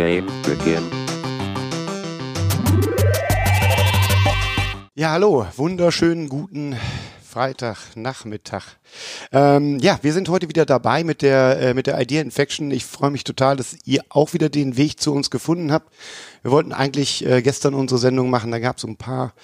Game 0.00 0.28
begin. 0.46 0.82
Ja, 4.94 5.10
hallo, 5.10 5.46
wunderschönen 5.58 6.30
guten 6.30 6.74
Freitagnachmittag. 7.22 8.62
Ähm, 9.30 9.78
ja, 9.78 9.98
wir 10.00 10.14
sind 10.14 10.30
heute 10.30 10.48
wieder 10.48 10.64
dabei 10.64 11.04
mit 11.04 11.20
der 11.20 11.60
äh, 11.60 11.74
mit 11.74 11.86
der 11.86 12.00
Idea 12.00 12.22
Infection. 12.22 12.70
Ich 12.70 12.86
freue 12.86 13.10
mich 13.10 13.24
total, 13.24 13.58
dass 13.58 13.76
ihr 13.84 14.00
auch 14.08 14.32
wieder 14.32 14.48
den 14.48 14.78
Weg 14.78 14.98
zu 15.00 15.12
uns 15.12 15.28
gefunden 15.28 15.70
habt. 15.70 15.92
Wir 16.40 16.50
wollten 16.50 16.72
eigentlich 16.72 17.26
äh, 17.26 17.42
gestern 17.42 17.74
unsere 17.74 17.98
Sendung 17.98 18.30
machen, 18.30 18.52
da 18.52 18.58
gab 18.58 18.78
es 18.78 18.84
ein 18.84 18.96
paar 18.96 19.34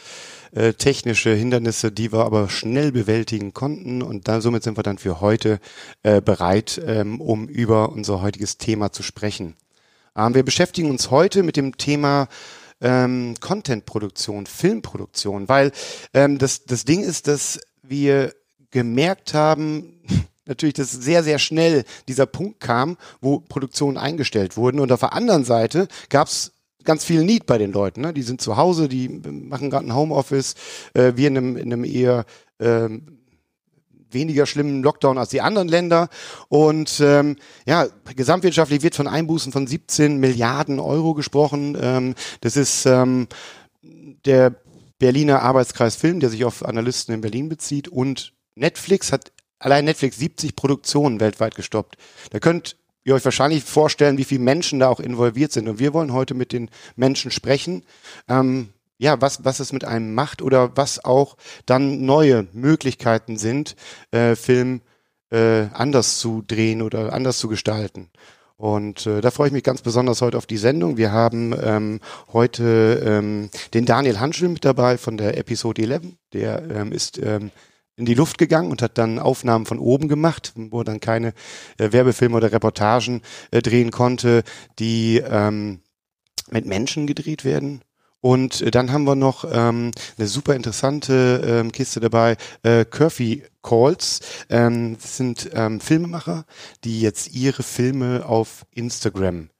äh, 0.53 0.73
technische 0.73 1.35
Hindernisse, 1.35 1.93
die 1.93 2.15
wir 2.15 2.25
aber 2.25 2.49
schnell 2.49 2.93
bewältigen 2.93 3.53
konnten 3.53 4.01
und 4.01 4.27
da, 4.27 4.41
somit 4.41 4.63
sind 4.63 4.79
wir 4.79 4.83
dann 4.83 4.97
für 4.97 5.21
heute 5.21 5.61
äh, 6.03 6.23
bereit, 6.23 6.81
ähm, 6.87 7.21
um 7.21 7.47
über 7.47 7.91
unser 7.93 8.23
heutiges 8.23 8.57
Thema 8.57 8.91
zu 8.91 9.03
sprechen. 9.03 9.55
Ähm, 10.17 10.35
wir 10.35 10.45
beschäftigen 10.45 10.91
uns 10.91 11.11
heute 11.11 11.43
mit 11.43 11.57
dem 11.57 11.77
Thema 11.77 12.29
ähm, 12.81 13.35
Content-Produktion, 13.41 14.47
Filmproduktion, 14.47 15.49
weil 15.49 15.73
ähm, 16.15 16.39
das, 16.39 16.65
das 16.65 16.85
Ding 16.85 17.03
ist, 17.03 17.29
dass 17.29 17.61
wir 17.83 18.35
gemerkt 18.71 19.35
haben, 19.35 20.01
natürlich, 20.47 20.75
dass 20.75 20.93
sehr, 20.93 21.23
sehr 21.23 21.39
schnell 21.39 21.85
dieser 22.09 22.27
Punkt 22.27 22.61
kam, 22.61 22.97
wo 23.21 23.41
Produktionen 23.41 23.97
eingestellt 23.97 24.57
wurden. 24.57 24.81
Und 24.81 24.93
auf 24.93 25.01
der 25.01 25.13
anderen 25.13 25.45
Seite 25.45 25.89
gab 26.09 26.29
es 26.29 26.53
ganz 26.85 27.05
viel 27.05 27.25
Need 27.25 27.47
bei 27.47 27.59
den 27.59 27.73
Leuten. 27.73 28.01
Ne? 28.01 28.13
Die 28.13 28.23
sind 28.23 28.41
zu 28.41 28.57
Hause, 28.57 28.89
die 28.89 29.09
machen 29.09 29.71
gerade 29.71 29.87
ein 29.87 29.95
Homeoffice. 29.95 30.55
Äh, 30.95 31.13
wir 31.17 31.29
in 31.29 31.37
einem, 31.37 31.57
in 31.57 31.73
einem 31.73 31.85
eher 31.85 32.25
ähm, 32.61 33.16
weniger 34.11 34.47
schlimmen 34.47 34.83
Lockdown 34.83 35.19
als 35.19 35.31
die 35.31 35.41
anderen 35.41 35.69
Länder. 35.69 36.09
Und 36.49 37.01
ähm, 37.01 37.37
ja, 37.67 37.87
gesamtwirtschaftlich 38.15 38.83
wird 38.83 38.95
von 38.95 39.09
Einbußen 39.09 39.53
von 39.53 39.67
17 39.67 40.19
Milliarden 40.19 40.81
Euro 40.81 41.15
gesprochen. 41.15 41.77
Ähm, 41.81 42.15
das 42.41 42.57
ist 42.57 42.87
ähm, 42.87 43.29
der 44.25 44.55
Berliner 44.99 45.43
Arbeitskreis 45.43 45.97
Film, 45.97 46.21
der 46.21 46.31
sich 46.31 46.45
auf 46.45 46.65
Analysten 46.65 47.15
in 47.15 47.21
Berlin 47.21 47.49
bezieht. 47.49 47.89
Und 47.89 48.33
Netflix 48.55 49.13
hat 49.13 49.33
allein 49.59 49.85
Netflix 49.85 50.19
70 50.19 50.57
Produktionen 50.57 51.21
weltweit 51.21 51.55
gestoppt. 51.55 51.97
Da 52.31 52.39
könnt 52.39 52.77
ihr 53.05 53.15
euch 53.15 53.25
wahrscheinlich 53.25 53.63
vorstellen, 53.65 54.19
wie 54.19 54.25
viele 54.25 54.41
Menschen 54.41 54.81
da 54.81 54.89
auch 54.89 55.01
involviert 55.01 55.53
sind. 55.53 55.69
Und 55.69 55.79
wir 55.79 55.95
wollen 55.95 56.13
heute 56.13 56.35
mit 56.35 56.53
den 56.53 56.71
Menschen 56.97 57.31
sprechen. 57.31 57.85
Ähm, 58.29 58.71
ja, 58.99 59.21
was, 59.21 59.45
was 59.45 59.61
es 59.61 59.73
mit 59.73 59.85
einem 59.85 60.15
macht 60.15 60.43
oder 60.43 60.77
was 60.77 61.05
auch 61.05 61.37
dann 61.67 62.05
neue 62.05 62.47
Möglichkeiten 62.53 63.37
sind, 63.37 63.77
äh, 64.11 64.37
Film 64.37 64.81
äh, 65.31 65.67
anders 65.73 66.19
zu 66.19 66.43
drehen 66.47 66.83
oder 66.83 67.13
anders 67.13 67.39
zu 67.39 67.49
gestalten. 67.49 68.11
Und 68.57 69.07
äh, 69.07 69.21
da 69.21 69.31
freue 69.31 69.49
ich 69.49 69.53
mich 69.53 69.65
ganz 69.65 69.83
besonders 69.83 70.23
heute 70.23 70.39
auf 70.39 70.47
die 70.47 70.57
Sendung. 70.57 70.97
Wir 70.97 71.13
haben 71.13 71.55
ähm, 71.63 72.01
heute 72.33 73.03
ähm, 73.05 73.51
den 73.75 73.85
Daniel 73.85 74.19
Hanschel 74.19 74.49
mit 74.49 74.65
dabei 74.65 74.97
von 74.97 75.19
der 75.19 75.37
Episode 75.37 75.83
11. 75.83 76.03
Der 76.33 76.63
ähm, 76.71 76.91
ist 76.93 77.19
ähm, 77.19 77.51
in 77.97 78.07
die 78.07 78.15
Luft 78.15 78.39
gegangen 78.39 78.71
und 78.71 78.81
hat 78.81 78.97
dann 78.97 79.19
Aufnahmen 79.19 79.67
von 79.67 79.79
oben 79.79 80.09
gemacht, 80.09 80.55
wo 80.57 80.81
er 80.81 80.85
dann 80.85 81.01
keine 81.01 81.35
äh, 81.77 81.93
Werbefilme 81.93 82.37
oder 82.37 82.51
Reportagen 82.51 83.21
äh, 83.51 83.61
drehen 83.61 83.91
konnte, 83.91 84.43
die 84.79 85.19
ähm, 85.19 85.81
mit 86.51 86.65
Menschen 86.65 87.07
gedreht 87.07 87.45
werden. 87.45 87.83
Und 88.21 88.61
äh, 88.63 88.71
dann 88.71 88.93
haben 88.93 89.05
wir 89.05 89.15
noch 89.15 89.45
ähm, 89.51 89.91
eine 90.19 90.27
super 90.27 90.55
interessante 90.55 91.43
ähm, 91.47 91.73
Kiste 91.73 92.01
dabei, 92.01 92.37
äh, 92.63 92.85
Curfy 92.85 93.45
Calls. 93.63 94.21
Ähm, 94.49 94.97
das 95.01 95.17
sind 95.17 95.51
ähm, 95.53 95.81
Filmemacher, 95.81 96.45
die 96.85 97.01
jetzt 97.01 97.35
ihre 97.35 97.63
Filme 97.63 98.25
auf 98.27 98.67
Instagram 98.73 99.51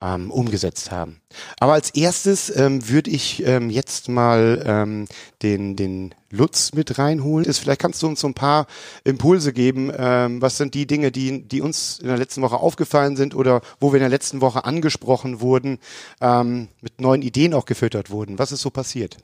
ähm, 0.00 0.30
umgesetzt 0.30 0.90
haben. 0.90 1.20
Aber 1.58 1.72
als 1.72 1.90
erstes 1.90 2.54
ähm, 2.54 2.88
würde 2.88 3.10
ich 3.10 3.44
ähm, 3.44 3.70
jetzt 3.70 4.08
mal 4.08 4.62
ähm, 4.64 5.08
den, 5.42 5.76
den 5.76 6.14
Lutz 6.30 6.72
mit 6.72 6.98
reinholen. 6.98 7.46
Ist, 7.46 7.58
vielleicht 7.58 7.80
kannst 7.80 8.02
du 8.02 8.06
uns 8.06 8.20
so 8.20 8.28
ein 8.28 8.34
paar 8.34 8.66
Impulse 9.04 9.52
geben. 9.52 9.90
Ähm, 9.96 10.40
was 10.40 10.56
sind 10.56 10.74
die 10.74 10.86
Dinge, 10.86 11.10
die, 11.10 11.42
die 11.42 11.60
uns 11.60 11.98
in 11.98 12.08
der 12.08 12.18
letzten 12.18 12.42
Woche 12.42 12.56
aufgefallen 12.56 13.16
sind 13.16 13.34
oder 13.34 13.60
wo 13.80 13.92
wir 13.92 13.96
in 13.96 14.02
der 14.02 14.10
letzten 14.10 14.40
Woche 14.40 14.64
angesprochen 14.64 15.40
wurden, 15.40 15.78
ähm, 16.20 16.68
mit 16.80 17.00
neuen 17.00 17.22
Ideen 17.22 17.54
auch 17.54 17.66
gefüttert 17.66 18.10
wurden? 18.10 18.38
Was 18.38 18.52
ist 18.52 18.62
so 18.62 18.70
passiert? 18.70 19.16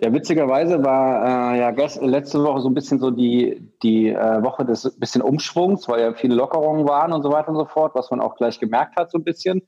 Ja, 0.00 0.12
witzigerweise 0.12 0.84
war 0.84 1.54
äh, 1.54 1.60
ja 1.60 1.70
gest 1.70 2.00
letzte 2.02 2.42
Woche 2.42 2.60
so 2.60 2.68
ein 2.68 2.74
bisschen 2.74 2.98
so 2.98 3.10
die, 3.10 3.72
die 3.82 4.08
äh, 4.08 4.42
Woche 4.42 4.64
des 4.64 4.96
bisschen 4.98 5.22
Umschwungs, 5.22 5.88
weil 5.88 6.00
ja 6.00 6.14
viele 6.14 6.34
Lockerungen 6.34 6.86
waren 6.86 7.12
und 7.12 7.22
so 7.22 7.32
weiter 7.32 7.48
und 7.48 7.56
so 7.56 7.64
fort, 7.64 7.94
was 7.94 8.10
man 8.10 8.20
auch 8.20 8.36
gleich 8.36 8.60
gemerkt 8.60 8.96
hat, 8.96 9.10
so 9.10 9.18
ein 9.18 9.24
bisschen. 9.24 9.62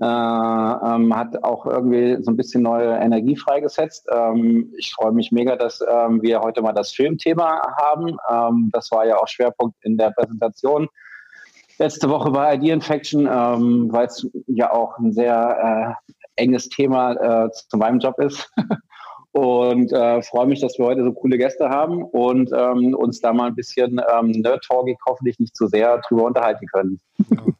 Äh, 0.00 0.06
ähm, 0.06 1.14
hat 1.14 1.44
auch 1.44 1.66
irgendwie 1.66 2.20
so 2.20 2.32
ein 2.32 2.36
bisschen 2.36 2.62
neue 2.62 2.96
Energie 2.96 3.36
freigesetzt. 3.36 4.08
Ähm, 4.12 4.72
ich 4.76 4.92
freue 4.92 5.12
mich 5.12 5.30
mega, 5.30 5.54
dass 5.54 5.80
ähm, 5.88 6.20
wir 6.20 6.40
heute 6.40 6.62
mal 6.62 6.72
das 6.72 6.92
Filmthema 6.92 7.62
haben. 7.76 8.16
Ähm, 8.28 8.70
das 8.72 8.90
war 8.90 9.06
ja 9.06 9.18
auch 9.18 9.28
Schwerpunkt 9.28 9.76
in 9.82 9.96
der 9.96 10.10
Präsentation. 10.10 10.88
Letzte 11.78 12.08
Woche 12.08 12.30
bei 12.30 12.54
ID 12.54 12.70
Infection, 12.70 13.28
ähm, 13.30 13.88
weil 13.92 14.06
es 14.06 14.28
ja 14.46 14.72
auch 14.72 14.98
ein 14.98 15.12
sehr 15.12 15.96
äh, 16.08 16.12
enges 16.36 16.68
Thema 16.68 17.44
äh, 17.44 17.50
zu 17.52 17.76
meinem 17.76 18.00
Job 18.00 18.18
ist. 18.18 18.52
und 19.34 19.92
äh, 19.92 20.22
freue 20.22 20.46
mich, 20.46 20.60
dass 20.60 20.78
wir 20.78 20.86
heute 20.86 21.02
so 21.02 21.12
coole 21.12 21.36
Gäste 21.36 21.68
haben 21.68 22.04
und 22.04 22.52
ähm, 22.56 22.94
uns 22.94 23.20
da 23.20 23.32
mal 23.32 23.48
ein 23.48 23.56
bisschen 23.56 24.00
ähm, 24.16 24.30
nerd-talkig 24.30 24.96
hoffentlich 25.06 25.40
nicht 25.40 25.56
zu 25.56 25.66
sehr 25.66 26.00
drüber 26.06 26.22
unterhalten 26.24 26.66
können. 26.66 27.00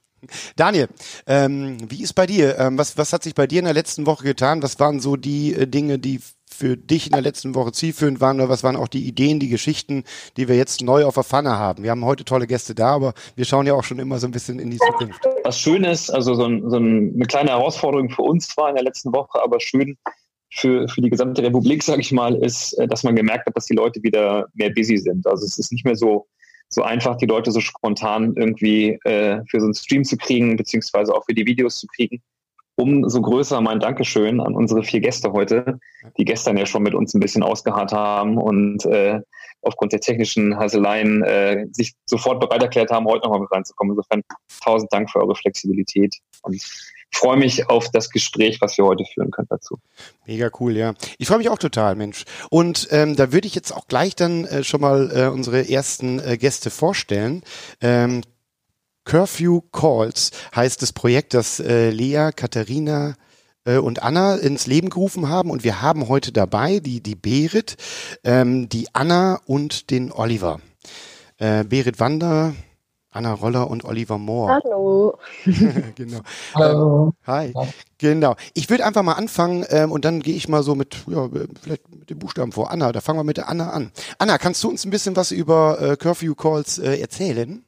Daniel, 0.57 0.89
ähm, 1.27 1.79
wie 1.91 2.03
ist 2.03 2.15
bei 2.15 2.27
dir? 2.27 2.59
Ähm, 2.61 2.79
was, 2.79 2.97
was 2.97 3.13
hat 3.13 3.25
sich 3.25 3.34
bei 3.34 3.49
dir 3.49 3.59
in 3.59 3.65
der 3.65 3.75
letzten 3.75 4.07
Woche 4.07 4.23
getan? 4.23 4.63
Was 4.63 4.79
waren 4.79 5.01
so 5.01 5.17
die 5.17 5.53
äh, 5.53 5.67
Dinge, 5.67 5.99
die 5.99 6.21
für 6.49 6.77
dich 6.77 7.07
in 7.07 7.13
der 7.13 7.23
letzten 7.23 7.57
Woche 7.57 7.73
zielführend 7.73 8.21
waren 8.21 8.39
oder 8.39 8.49
was 8.49 8.63
waren 8.63 8.77
auch 8.77 8.87
die 8.87 9.09
Ideen, 9.09 9.41
die 9.41 9.49
Geschichten, 9.49 10.05
die 10.37 10.47
wir 10.47 10.55
jetzt 10.55 10.81
neu 10.81 11.05
auf 11.05 11.15
der 11.15 11.25
Pfanne 11.25 11.59
haben? 11.59 11.83
Wir 11.83 11.91
haben 11.91 12.05
heute 12.05 12.25
tolle 12.25 12.47
Gäste 12.47 12.77
da, 12.77 12.95
aber 12.95 13.15
wir 13.34 13.45
schauen 13.45 13.67
ja 13.67 13.75
auch 13.75 13.83
schon 13.83 13.99
immer 13.99 14.21
so 14.21 14.29
ein 14.29 14.31
bisschen 14.31 14.61
in 14.61 14.71
die 14.71 14.79
Zukunft. 14.79 15.21
Was 15.43 15.59
schön 15.59 15.83
ist, 15.83 16.11
also 16.11 16.34
so, 16.34 16.45
ein, 16.45 16.71
so 16.71 16.77
eine 16.77 17.27
kleine 17.27 17.51
Herausforderung 17.51 18.11
für 18.11 18.23
uns 18.23 18.57
war 18.57 18.69
in 18.69 18.77
der 18.77 18.84
letzten 18.84 19.13
Woche, 19.13 19.43
aber 19.43 19.59
schön 19.59 19.99
für, 20.54 20.88
für 20.88 21.00
die 21.00 21.10
gesamte 21.10 21.42
Republik, 21.42 21.82
sage 21.82 22.00
ich 22.00 22.12
mal, 22.12 22.34
ist, 22.37 22.75
äh, 22.75 22.87
dass 22.87 23.03
man 23.03 23.16
gemerkt 23.16 23.47
hat, 23.47 23.56
dass 23.56 23.66
die 23.66 23.75
Leute 23.75 24.03
wieder 24.03 24.47
mehr 24.54 24.70
busy 24.70 24.97
sind. 24.97 25.26
Also 25.26 25.44
es 25.44 25.59
ist 25.59 25.72
nicht 25.72 25.84
mehr 25.84 25.97
so, 25.97 26.26
so 26.69 26.82
einfach, 26.82 27.16
die 27.16 27.26
Leute 27.26 27.50
so 27.50 27.60
spontan 27.60 28.34
irgendwie 28.37 28.98
äh, 29.04 29.42
für 29.48 29.60
so 29.60 29.66
einen 29.66 29.75
Stream 29.75 30.04
zu 30.04 30.16
kriegen, 30.16 30.56
beziehungsweise 30.56 31.15
auch 31.15 31.25
für 31.25 31.34
die 31.34 31.47
Videos 31.47 31.81
zu 31.81 31.87
kriegen. 31.88 32.22
Umso 32.76 33.20
größer 33.20 33.60
mein 33.60 33.78
Dankeschön 33.78 34.41
an 34.41 34.54
unsere 34.54 34.82
vier 34.82 35.00
Gäste 35.00 35.32
heute, 35.32 35.78
die 36.19 36.25
gestern 36.25 36.56
ja 36.56 36.66
schon 36.66 36.82
mit 36.82 36.94
uns 36.94 37.15
ein 37.15 37.21
bisschen 37.21 37.44
ausgeharrt 37.44 37.92
haben 37.92 38.36
und 38.36 38.84
äh, 38.86 39.21
aufgrund 39.62 39.92
der 39.92 40.00
technischen 40.00 40.59
Haseleien 40.59 41.22
äh, 41.22 41.66
sich 41.72 41.94
sofort 42.06 42.41
bereit 42.41 42.62
erklärt 42.62 42.91
haben, 42.91 43.06
heute 43.06 43.25
nochmal 43.25 43.41
mit 43.41 43.53
reinzukommen. 43.53 43.92
Insofern 43.92 44.22
tausend 44.62 44.92
Dank 44.92 45.10
für 45.10 45.21
eure 45.21 45.36
Flexibilität 45.36 46.16
und 46.42 46.60
freue 47.17 47.37
mich 47.37 47.69
auf 47.69 47.91
das 47.91 48.11
Gespräch, 48.11 48.61
was 48.61 48.77
wir 48.79 48.85
heute 48.85 49.05
führen 49.05 49.31
können 49.31 49.49
dazu. 49.51 49.79
Mega 50.27 50.51
cool, 50.61 50.77
ja. 50.77 50.95
Ich 51.19 51.29
freue 51.29 51.39
mich 51.39 51.49
auch 51.49 51.59
total, 51.59 51.95
Mensch. 51.97 52.25
Und 52.51 52.89
ähm, 52.91 53.17
da 53.17 53.33
würde 53.33 53.47
ich 53.47 53.55
jetzt 53.55 53.73
auch 53.73 53.87
gleich 53.87 54.15
dann 54.17 54.45
äh, 54.45 54.65
schon 54.65 54.81
mal 54.81 55.11
äh, 55.15 55.27
unsere 55.29 55.69
ersten 55.69 56.19
äh, 56.19 56.37
Gäste 56.37 56.71
vorstellen. 56.71 57.43
Ähm, 57.81 58.23
Curfew 59.05 59.61
Calls 59.73 60.31
heißt 60.55 60.81
das 60.83 60.93
Projekt, 60.93 61.35
das 61.35 61.61
äh, 61.61 61.91
Lea, 61.91 62.31
Katharina 62.35 63.17
äh, 63.65 63.77
und 63.77 64.03
Anna 64.03 64.37
ins 64.37 64.67
Leben 64.67 64.91
gerufen 64.91 65.29
haben. 65.29 65.51
Und 65.51 65.65
wir 65.65 65.83
haben 65.83 66.09
heute 66.09 66.33
dabei 66.33 66.81
die, 66.81 67.03
die 67.03 67.15
Berit, 67.15 67.77
ähm, 68.25 68.69
die 68.69 68.89
Anna 68.95 69.41
und 69.47 69.91
den 69.91 70.11
Oliver. 70.13 70.61
Äh, 71.39 71.65
Berit 71.65 72.01
Wander, 72.01 72.55
Anna 73.15 73.33
Roller 73.33 73.71
und 73.71 73.85
Oliver 73.85 74.19
Moore. 74.19 74.61
Hallo. 74.65 75.19
genau. 75.95 76.21
Hallo. 76.53 77.07
Ähm, 77.07 77.33
hi. 77.33 77.55
Genau. 77.99 78.34
Ich 78.55 78.69
würde 78.69 78.84
einfach 78.84 79.05
mal 79.05 79.13
anfangen 79.13 79.65
ähm, 79.69 79.93
und 79.93 80.05
dann 80.05 80.21
gehe 80.21 80.34
ich 80.34 80.49
mal 80.49 80.65
so 80.65 80.75
mit, 80.75 80.97
ja, 81.07 81.28
vielleicht 81.63 81.89
mit 81.91 82.11
den 82.11 82.19
Buchstaben 82.19 82.51
vor. 82.51 82.72
Anna, 82.72 82.91
da 82.91 83.01
fangen 83.01 83.21
wir 83.21 83.25
mit 83.25 83.37
der 83.37 83.49
Anna 83.49 83.71
an. 83.71 83.93
Anna, 84.19 84.37
kannst 84.39 84.65
du 84.65 84.69
uns 84.69 84.84
ein 84.84 84.91
bisschen 84.91 85.15
was 85.15 85.31
über 85.31 85.81
äh, 85.81 85.97
Curfew 85.97 86.34
Calls 86.34 86.78
äh, 86.78 86.99
erzählen? 86.99 87.65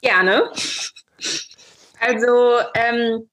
Gerne. 0.00 0.50
Also 2.00 2.58
ähm, 2.74 3.28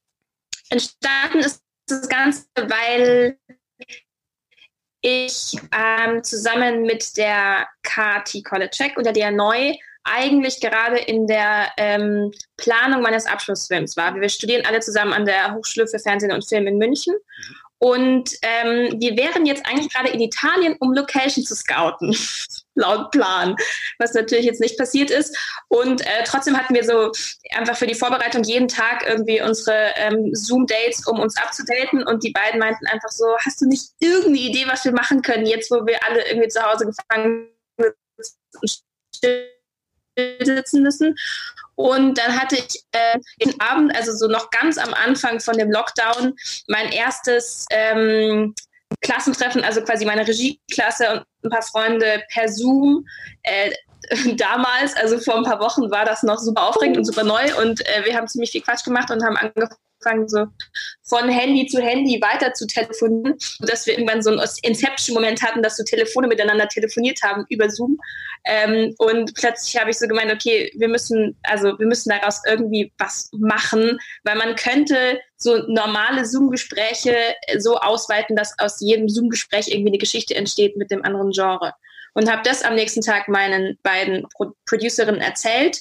entstanden 0.70 1.40
ist 1.40 1.64
das 1.88 2.10
Ganze, 2.10 2.46
weil 2.58 3.38
ich 5.00 5.58
ähm, 5.72 6.22
zusammen 6.22 6.84
mit 6.84 7.16
der 7.16 7.68
Kati 7.82 8.44
Kolacek 8.44 8.98
oder 8.98 9.14
der 9.14 9.32
Neu 9.32 9.74
eigentlich 10.04 10.60
gerade 10.60 10.98
in 10.98 11.28
der 11.28 11.72
ähm, 11.78 12.32
Planung 12.58 13.02
meines 13.02 13.26
Abschlussfilms 13.26 13.96
war. 13.98 14.16
Wir 14.16 14.30
studieren 14.30 14.66
alle 14.66 14.80
zusammen 14.80 15.14
an 15.14 15.26
der 15.26 15.54
Hochschule 15.54 15.88
für 15.88 16.00
Fernsehen 16.00 16.32
und 16.32 16.48
Film 16.48 16.68
in 16.68 16.78
München. 16.78 17.16
Und 17.80 18.32
ähm, 18.44 18.96
wir 19.02 19.18
wären 19.18 19.46
jetzt 19.46 19.66
eigentlich 19.66 19.94
gerade 19.94 20.10
in 20.10 20.22
Italien, 20.22 20.78
um 20.80 20.94
Location 20.94 21.44
zu 21.44 21.56
scouten. 21.56 22.16
laut 22.76 23.12
Plan, 23.12 23.56
was 24.00 24.14
natürlich 24.14 24.46
jetzt 24.46 24.62
nicht 24.62 24.78
passiert 24.78 25.12
ist. 25.12 25.38
Und 25.68 26.02
äh, 26.02 26.24
trotzdem 26.26 26.58
hatten 26.58 26.74
wir 26.74 26.84
so 26.84 27.12
einfach 27.56 27.76
für 27.76 27.88
die 27.88 27.96
Vorbereitung 27.96 28.44
jeden 28.44 28.68
Tag 28.68 29.06
irgendwie 29.08 29.42
unsere 29.42 29.92
ähm, 29.96 30.34
Zoom-Dates, 30.34 31.06
um 31.08 31.20
uns 31.20 31.38
abzudaten. 31.38 32.04
Und 32.04 32.24
die 32.24 32.32
beiden 32.32 32.60
meinten 32.60 32.88
einfach 32.88 33.10
so, 33.10 33.26
hast 33.46 33.62
du 33.62 33.68
nicht 33.68 33.92
irgendeine 34.00 34.40
Idee, 34.40 34.66
was 34.68 34.86
wir 34.86 34.94
machen 34.94 35.22
können, 35.22 35.46
jetzt 35.46 35.70
wo 35.72 35.86
wir 35.86 36.04
alle 36.04 36.28
irgendwie 36.28 36.50
zu 36.50 36.62
Hause 36.62 36.86
gefangen 36.86 37.50
sitzen 40.18 40.84
müssen. 40.84 41.16
Und 41.76 42.18
dann 42.18 42.40
hatte 42.40 42.56
ich 42.56 42.84
äh, 42.92 43.20
den 43.44 43.60
Abend, 43.60 43.96
also 43.96 44.16
so 44.16 44.28
noch 44.28 44.52
ganz 44.52 44.78
am 44.78 44.94
Anfang 44.94 45.40
von 45.40 45.58
dem 45.58 45.72
Lockdown, 45.72 46.36
mein 46.68 46.92
erstes 46.92 47.66
ähm, 47.72 48.54
Klassentreffen, 49.02 49.64
also 49.64 49.82
quasi 49.82 50.06
meine 50.06 50.28
Regieklasse 50.28 51.12
und 51.12 51.26
ein 51.44 51.50
paar 51.50 51.64
Freunde 51.64 52.24
per 52.32 52.48
Zoom. 52.48 53.06
Äh, 53.44 53.72
damals, 54.36 54.96
also 54.96 55.18
vor 55.20 55.38
ein 55.38 55.44
paar 55.44 55.60
Wochen, 55.60 55.90
war 55.90 56.06
das 56.06 56.24
noch 56.24 56.38
super 56.38 56.68
aufregend 56.68 56.98
und 56.98 57.06
super 57.06 57.24
neu 57.24 57.44
und 57.62 57.82
äh, 57.88 58.06
wir 58.06 58.16
haben 58.16 58.28
ziemlich 58.28 58.52
viel 58.52 58.62
Quatsch 58.62 58.84
gemacht 58.84 59.10
und 59.10 59.24
haben 59.24 59.38
angefangen, 59.38 59.78
angefangen, 60.06 60.28
so 60.28 60.48
von 61.04 61.30
Handy 61.30 61.68
zu 61.68 61.82
Handy 61.82 62.20
weiter 62.22 62.54
zu 62.54 62.66
telefonieren, 62.68 63.36
dass 63.60 63.86
wir 63.86 63.94
irgendwann 63.94 64.22
so 64.22 64.32
einen 64.32 64.42
Inception-Moment 64.64 65.42
hatten, 65.42 65.62
dass 65.62 65.78
so 65.78 65.84
Telefone 65.84 66.28
miteinander 66.28 66.68
telefoniert 66.68 67.20
haben 67.24 67.46
über 67.50 67.70
Zoom. 67.70 67.98
Ähm, 68.46 68.94
und 68.98 69.34
plötzlich 69.36 69.80
habe 69.80 69.92
ich 69.92 69.98
so 69.98 70.08
gemeint, 70.08 70.32
okay, 70.32 70.72
wir 70.76 70.88
müssen, 70.88 71.38
also 71.44 71.78
wir 71.78 71.88
müssen 71.88 72.10
daraus 72.10 72.42
irgendwie 72.48 72.92
was 72.98 73.30
machen, 73.34 73.98
weil 74.24 74.36
man 74.36 74.56
könnte 74.56 75.20
so 75.38 75.58
normale 75.68 76.26
Zoom-Gespräche 76.26 77.16
so 77.58 77.78
ausweiten, 77.78 78.36
dass 78.36 78.54
aus 78.60 78.80
jedem 78.80 79.10
Zoom-Gespräch 79.10 79.68
irgendwie 79.70 79.92
eine 79.92 79.98
Geschichte 79.98 80.36
entsteht 80.36 80.78
mit 80.78 80.92
dem 80.92 81.04
anderen 81.04 81.32
Genre. 81.32 81.74
Und 82.16 82.32
habe 82.32 82.44
das 82.44 82.62
am 82.62 82.76
nächsten 82.76 83.02
Tag 83.02 83.28
meinen 83.28 83.80
beiden 83.82 84.28
Pro 84.36 84.52
Producerinnen 84.68 85.22
erzählt. 85.22 85.80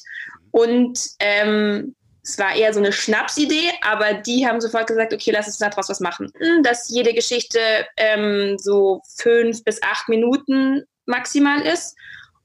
Und 0.50 0.98
ähm, 1.20 1.94
es 2.24 2.38
war 2.38 2.54
eher 2.54 2.72
so 2.72 2.78
eine 2.78 2.92
Schnapsidee, 2.92 3.70
aber 3.82 4.14
die 4.14 4.46
haben 4.46 4.60
sofort 4.60 4.86
gesagt, 4.86 5.12
okay, 5.12 5.32
lass 5.32 5.46
uns 5.48 5.58
daraus 5.58 5.88
was 5.88 6.00
machen. 6.00 6.32
Hm, 6.38 6.62
dass 6.62 6.88
jede 6.88 7.12
Geschichte 7.14 7.58
ähm, 7.96 8.56
so 8.58 9.02
fünf 9.16 9.64
bis 9.64 9.82
acht 9.82 10.08
Minuten 10.08 10.84
maximal 11.06 11.60
ist. 11.62 11.96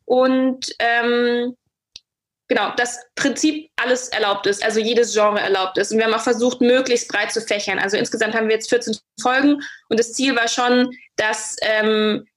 Und 0.05 0.73
ähm, 0.79 1.55
genau, 2.47 2.73
das 2.75 2.99
Prinzip 3.15 3.69
alles 3.75 4.09
erlaubt 4.09 4.47
ist, 4.47 4.63
also 4.63 4.79
jedes 4.79 5.13
Genre 5.13 5.39
erlaubt 5.39 5.77
ist. 5.77 5.91
Und 5.91 5.99
wir 5.99 6.05
haben 6.05 6.13
auch 6.13 6.21
versucht, 6.21 6.59
möglichst 6.59 7.07
breit 7.09 7.31
zu 7.31 7.41
fächern. 7.41 7.77
Also 7.77 7.97
insgesamt 7.97 8.33
haben 8.33 8.47
wir 8.47 8.55
jetzt 8.55 8.69
14 8.69 8.97
Folgen 9.21 9.61
und 9.89 9.99
das 9.99 10.13
Ziel 10.13 10.35
war 10.35 10.47
schon, 10.47 10.89
dass 11.17 11.55
ähm, 11.61 12.27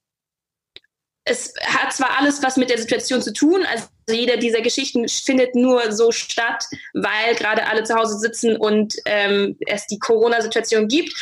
es 1.23 1.53
hat 1.65 1.93
zwar 1.93 2.19
alles 2.19 2.43
was 2.43 2.57
mit 2.57 2.69
der 2.69 2.77
Situation 2.77 3.21
zu 3.21 3.33
tun, 3.33 3.65
also 3.65 3.85
jeder 4.13 4.37
dieser 4.37 4.61
Geschichten 4.61 5.07
findet 5.07 5.55
nur 5.55 5.91
so 5.91 6.11
statt, 6.11 6.65
weil 6.93 7.35
gerade 7.35 7.67
alle 7.67 7.83
zu 7.83 7.95
Hause 7.95 8.17
sitzen 8.17 8.57
und 8.57 8.95
ähm, 9.05 9.57
es 9.67 9.87
die 9.87 9.99
Corona-Situation 9.99 10.87
gibt. 10.87 11.13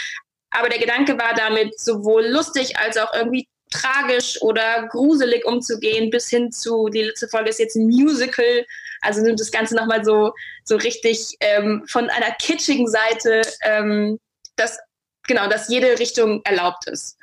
Aber 0.51 0.69
der 0.69 0.79
Gedanke 0.79 1.17
war 1.17 1.33
damit 1.35 1.79
sowohl 1.79 2.25
lustig 2.27 2.77
als 2.77 2.97
auch 2.97 3.13
irgendwie 3.13 3.47
tragisch 3.71 4.41
oder 4.41 4.87
gruselig 4.87 5.45
umzugehen, 5.45 6.09
bis 6.09 6.29
hin 6.29 6.51
zu, 6.51 6.89
die 6.89 7.03
letzte 7.03 7.27
Folge 7.27 7.49
ist 7.49 7.59
jetzt 7.59 7.75
ein 7.75 7.85
Musical, 7.85 8.65
also 9.01 9.21
nimmt 9.21 9.39
das 9.39 9.51
Ganze 9.51 9.75
nochmal 9.75 10.03
so, 10.03 10.33
so 10.63 10.75
richtig 10.75 11.35
ähm, 11.39 11.83
von 11.87 12.09
einer 12.09 12.31
kitschigen 12.41 12.87
Seite, 12.87 13.41
ähm, 13.63 14.19
dass, 14.55 14.79
genau, 15.27 15.47
dass 15.47 15.69
jede 15.69 15.99
Richtung 15.99 16.41
erlaubt 16.43 16.87
ist. 16.87 17.17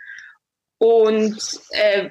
Und 0.79 1.37
äh, 1.71 2.11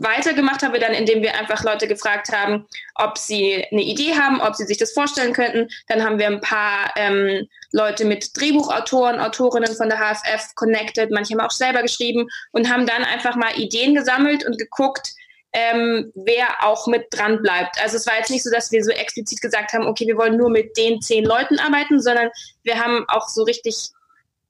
weitergemacht 0.00 0.62
haben 0.62 0.72
wir 0.72 0.80
dann, 0.80 0.94
indem 0.94 1.22
wir 1.22 1.38
einfach 1.38 1.62
Leute 1.64 1.86
gefragt 1.86 2.28
haben, 2.32 2.66
ob 2.94 3.18
sie 3.18 3.64
eine 3.70 3.82
Idee 3.82 4.14
haben, 4.14 4.40
ob 4.40 4.54
sie 4.54 4.64
sich 4.64 4.78
das 4.78 4.92
vorstellen 4.92 5.32
könnten. 5.32 5.68
Dann 5.86 6.04
haben 6.04 6.18
wir 6.18 6.26
ein 6.26 6.40
paar 6.40 6.92
ähm, 6.96 7.46
Leute 7.72 8.04
mit 8.04 8.36
Drehbuchautoren, 8.36 9.20
Autorinnen 9.20 9.74
von 9.76 9.88
der 9.88 9.98
HFF 9.98 10.54
connected, 10.54 11.10
manche 11.10 11.34
haben 11.34 11.40
auch 11.40 11.50
selber 11.50 11.82
geschrieben 11.82 12.28
und 12.52 12.70
haben 12.70 12.86
dann 12.86 13.04
einfach 13.04 13.36
mal 13.36 13.58
Ideen 13.58 13.94
gesammelt 13.94 14.46
und 14.46 14.58
geguckt, 14.58 15.12
ähm, 15.52 16.12
wer 16.14 16.62
auch 16.62 16.86
mit 16.86 17.06
dran 17.10 17.40
bleibt. 17.42 17.82
Also 17.82 17.96
es 17.96 18.06
war 18.06 18.16
jetzt 18.16 18.30
nicht 18.30 18.44
so, 18.44 18.50
dass 18.50 18.70
wir 18.70 18.84
so 18.84 18.90
explizit 18.90 19.40
gesagt 19.40 19.72
haben, 19.72 19.86
okay, 19.86 20.06
wir 20.06 20.16
wollen 20.16 20.36
nur 20.36 20.50
mit 20.50 20.76
den 20.76 21.00
zehn 21.00 21.24
Leuten 21.24 21.58
arbeiten, 21.58 22.00
sondern 22.00 22.30
wir 22.64 22.78
haben 22.82 23.04
auch 23.08 23.28
so 23.28 23.44
richtig 23.44 23.90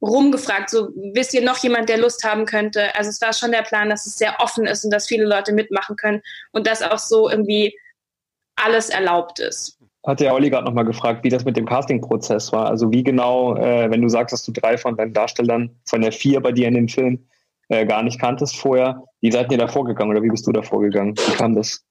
rumgefragt, 0.01 0.71
so 0.71 0.89
wisst 1.15 1.35
ihr 1.35 1.43
noch 1.43 1.59
jemand, 1.59 1.89
der 1.89 1.99
Lust 1.99 2.25
haben 2.25 2.47
könnte. 2.47 2.95
Also 2.95 3.11
es 3.11 3.21
war 3.21 3.33
schon 3.33 3.51
der 3.51 3.63
Plan, 3.63 3.91
dass 3.91 4.07
es 4.07 4.17
sehr 4.17 4.37
offen 4.41 4.67
ist 4.67 4.85
und 4.85 4.93
dass 4.93 5.09
viele 5.09 5.25
Leute 5.25 5.53
mitmachen 5.53 5.97
können 5.97 6.23
und 6.53 6.67
dass 6.67 6.83
auch 6.83 6.99
so 6.99 7.29
irgendwie 7.29 7.77
alles 8.57 8.91
erlaubt 8.91 9.41
ist. 9.41 9.79
Hat 10.07 10.21
ja 10.21 10.33
Olli 10.33 10.51
gerade 10.51 10.65
nochmal 10.65 10.85
gefragt, 10.85 11.25
wie 11.25 11.29
das 11.29 11.45
mit 11.45 11.57
dem 11.57 11.67
Casting-Prozess 11.67 12.53
war. 12.53 12.69
Also 12.69 12.91
wie 12.93 13.03
genau, 13.03 13.57
äh, 13.57 13.91
wenn 13.91 14.01
du 14.01 14.09
sagst, 14.09 14.33
dass 14.33 14.45
du 14.45 14.53
drei 14.53 14.79
von 14.79 14.97
deinen 14.97 15.13
Darstellern 15.13 15.71
von 15.87 16.01
der 16.01 16.13
vier 16.13 16.41
bei 16.41 16.53
dir 16.53 16.69
in 16.69 16.75
dem 16.75 16.89
Film 16.89 17.27
äh, 17.69 17.85
gar 17.85 18.03
nicht 18.03 18.21
kanntest 18.21 18.57
vorher, 18.57 19.03
wie 19.21 19.33
seid 19.33 19.51
ihr 19.51 19.59
da 19.59 19.67
vorgegangen 19.67 20.11
oder 20.11 20.23
wie 20.23 20.31
bist 20.31 20.47
du 20.47 20.53
da 20.53 20.63
vorgegangen? 20.63 21.17
Wie 21.17 21.35
kam 21.35 21.55
das? 21.55 21.85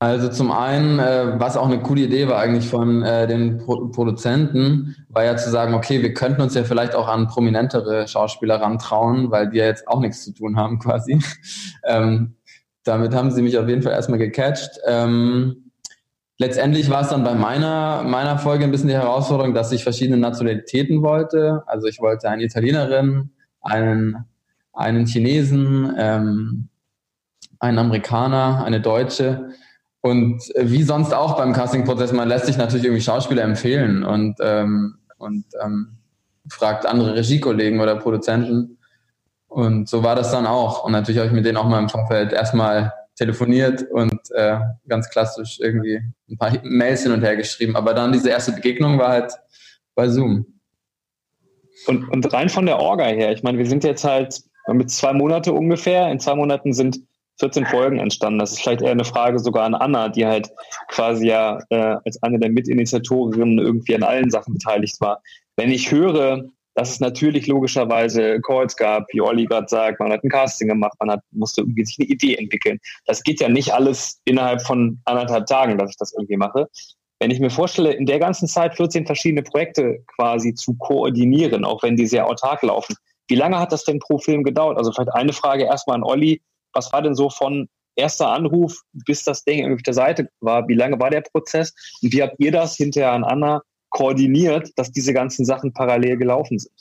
Also 0.00 0.28
zum 0.28 0.52
einen, 0.52 1.00
äh, 1.00 1.40
was 1.40 1.56
auch 1.56 1.66
eine 1.66 1.80
coole 1.80 2.02
Idee 2.02 2.28
war 2.28 2.38
eigentlich 2.38 2.68
von 2.68 3.02
äh, 3.02 3.26
den 3.26 3.58
Pro 3.58 3.88
Produzenten, 3.88 4.94
war 5.08 5.24
ja 5.24 5.36
zu 5.36 5.50
sagen, 5.50 5.74
okay, 5.74 6.02
wir 6.02 6.14
könnten 6.14 6.40
uns 6.40 6.54
ja 6.54 6.62
vielleicht 6.62 6.94
auch 6.94 7.08
an 7.08 7.26
prominentere 7.26 8.06
Schauspieler 8.06 8.60
rantrauen, 8.60 9.32
weil 9.32 9.50
die 9.50 9.58
ja 9.58 9.66
jetzt 9.66 9.88
auch 9.88 10.00
nichts 10.00 10.22
zu 10.24 10.32
tun 10.32 10.56
haben 10.56 10.78
quasi. 10.78 11.20
ähm, 11.84 12.36
damit 12.84 13.12
haben 13.12 13.32
sie 13.32 13.42
mich 13.42 13.58
auf 13.58 13.68
jeden 13.68 13.82
Fall 13.82 13.92
erstmal 13.92 14.20
gecatcht. 14.20 14.78
Ähm, 14.86 15.72
letztendlich 16.38 16.88
war 16.90 17.02
es 17.02 17.08
dann 17.08 17.24
bei 17.24 17.34
meiner, 17.34 18.04
meiner 18.04 18.38
Folge 18.38 18.64
ein 18.64 18.70
bisschen 18.70 18.88
die 18.88 18.94
Herausforderung, 18.94 19.52
dass 19.52 19.72
ich 19.72 19.82
verschiedene 19.82 20.16
Nationalitäten 20.16 21.02
wollte. 21.02 21.64
Also 21.66 21.88
ich 21.88 21.98
wollte 21.98 22.30
eine 22.30 22.44
Italienerin, 22.44 23.30
einen, 23.62 24.26
einen 24.72 25.06
Chinesen, 25.06 25.92
ähm, 25.98 26.68
einen 27.58 27.78
Amerikaner, 27.78 28.64
eine 28.64 28.80
Deutsche 28.80 29.50
und 30.00 30.42
äh, 30.54 30.70
wie 30.70 30.82
sonst 30.82 31.12
auch 31.12 31.36
beim 31.36 31.52
Casting-Prozess, 31.52 32.12
man 32.12 32.28
lässt 32.28 32.46
sich 32.46 32.56
natürlich 32.56 32.84
irgendwie 32.84 33.02
Schauspieler 33.02 33.42
empfehlen 33.42 34.04
und, 34.04 34.36
ähm, 34.40 34.98
und 35.18 35.44
ähm, 35.62 35.98
fragt 36.48 36.86
andere 36.86 37.14
Regiekollegen 37.14 37.80
oder 37.80 37.96
Produzenten. 37.96 38.78
Und 39.48 39.88
so 39.88 40.02
war 40.04 40.14
das 40.14 40.30
dann 40.30 40.46
auch. 40.46 40.84
Und 40.84 40.92
natürlich 40.92 41.18
habe 41.18 41.28
ich 41.28 41.34
mit 41.34 41.44
denen 41.44 41.56
auch 41.56 41.68
mal 41.68 41.80
im 41.80 41.88
Vorfeld 41.88 42.32
erstmal 42.32 42.92
telefoniert 43.16 43.84
und 43.90 44.20
äh, 44.30 44.58
ganz 44.86 45.10
klassisch 45.10 45.58
irgendwie 45.60 46.00
ein 46.30 46.38
paar 46.38 46.52
Mails 46.62 47.02
hin 47.02 47.12
und 47.12 47.22
her 47.22 47.36
geschrieben. 47.36 47.74
Aber 47.74 47.94
dann 47.94 48.12
diese 48.12 48.30
erste 48.30 48.52
Begegnung 48.52 48.98
war 48.98 49.08
halt 49.08 49.32
bei 49.94 50.08
Zoom. 50.08 50.46
Und, 51.86 52.08
und 52.08 52.32
rein 52.32 52.48
von 52.48 52.66
der 52.66 52.78
Orga 52.78 53.06
her, 53.06 53.32
ich 53.32 53.42
meine, 53.42 53.58
wir 53.58 53.66
sind 53.66 53.82
jetzt 53.82 54.04
halt 54.04 54.40
mit 54.68 54.90
zwei 54.90 55.12
Monate 55.12 55.52
ungefähr. 55.52 56.10
In 56.10 56.20
zwei 56.20 56.34
Monaten 56.34 56.72
sind 56.72 57.00
14 57.38 57.66
Folgen 57.66 57.98
entstanden. 57.98 58.38
Das 58.38 58.52
ist 58.52 58.60
vielleicht 58.60 58.82
eher 58.82 58.92
eine 58.92 59.04
Frage 59.04 59.38
sogar 59.38 59.64
an 59.64 59.74
Anna, 59.74 60.08
die 60.08 60.26
halt 60.26 60.50
quasi 60.88 61.28
ja 61.28 61.60
äh, 61.70 61.96
als 62.04 62.22
eine 62.22 62.38
der 62.38 62.50
Mitinitiatorinnen 62.50 63.58
irgendwie 63.58 63.94
an 63.94 64.02
allen 64.02 64.30
Sachen 64.30 64.54
beteiligt 64.54 65.00
war. 65.00 65.22
Wenn 65.56 65.70
ich 65.70 65.90
höre, 65.90 66.44
dass 66.74 66.90
es 66.90 67.00
natürlich 67.00 67.48
logischerweise 67.48 68.40
Calls 68.40 68.76
gab, 68.76 69.12
wie 69.12 69.20
Olli 69.20 69.46
gerade 69.46 69.66
sagt, 69.68 69.98
man 69.98 70.12
hat 70.12 70.22
ein 70.22 70.30
Casting 70.30 70.68
gemacht, 70.68 70.94
man 71.00 71.10
hat, 71.10 71.20
musste 71.32 71.62
irgendwie 71.62 71.84
sich 71.84 71.98
eine 71.98 72.08
Idee 72.08 72.36
entwickeln. 72.36 72.78
Das 73.06 73.22
geht 73.24 73.40
ja 73.40 73.48
nicht 73.48 73.72
alles 73.72 74.20
innerhalb 74.24 74.62
von 74.62 75.00
anderthalb 75.04 75.46
Tagen, 75.46 75.76
dass 75.76 75.90
ich 75.90 75.96
das 75.96 76.12
irgendwie 76.12 76.36
mache. 76.36 76.68
Wenn 77.18 77.32
ich 77.32 77.40
mir 77.40 77.50
vorstelle, 77.50 77.92
in 77.92 78.06
der 78.06 78.20
ganzen 78.20 78.46
Zeit 78.46 78.76
14 78.76 79.06
verschiedene 79.06 79.42
Projekte 79.42 80.04
quasi 80.14 80.54
zu 80.54 80.74
koordinieren, 80.74 81.64
auch 81.64 81.82
wenn 81.82 81.96
die 81.96 82.06
sehr 82.06 82.28
autark 82.28 82.62
laufen, 82.62 82.94
wie 83.26 83.34
lange 83.34 83.58
hat 83.58 83.72
das 83.72 83.82
denn 83.82 83.98
pro 83.98 84.18
Film 84.18 84.44
gedauert? 84.44 84.78
Also 84.78 84.92
vielleicht 84.92 85.12
eine 85.14 85.32
Frage 85.32 85.64
erstmal 85.64 85.96
an 85.96 86.04
Olli 86.04 86.40
was 86.72 86.92
war 86.92 87.02
denn 87.02 87.14
so 87.14 87.30
von 87.30 87.68
erster 87.96 88.28
Anruf, 88.28 88.80
bis 88.92 89.24
das 89.24 89.44
Ding 89.44 89.58
irgendwie 89.58 89.76
auf 89.76 89.82
der 89.82 89.94
Seite 89.94 90.28
war? 90.40 90.66
Wie 90.68 90.74
lange 90.74 90.98
war 90.98 91.10
der 91.10 91.22
Prozess? 91.22 91.74
Und 92.02 92.12
wie 92.12 92.22
habt 92.22 92.36
ihr 92.38 92.52
das 92.52 92.76
hinterher 92.76 93.12
an 93.12 93.24
Anna 93.24 93.62
koordiniert, 93.90 94.70
dass 94.76 94.90
diese 94.92 95.12
ganzen 95.12 95.44
Sachen 95.44 95.72
parallel 95.72 96.16
gelaufen 96.16 96.58
sind? 96.58 96.72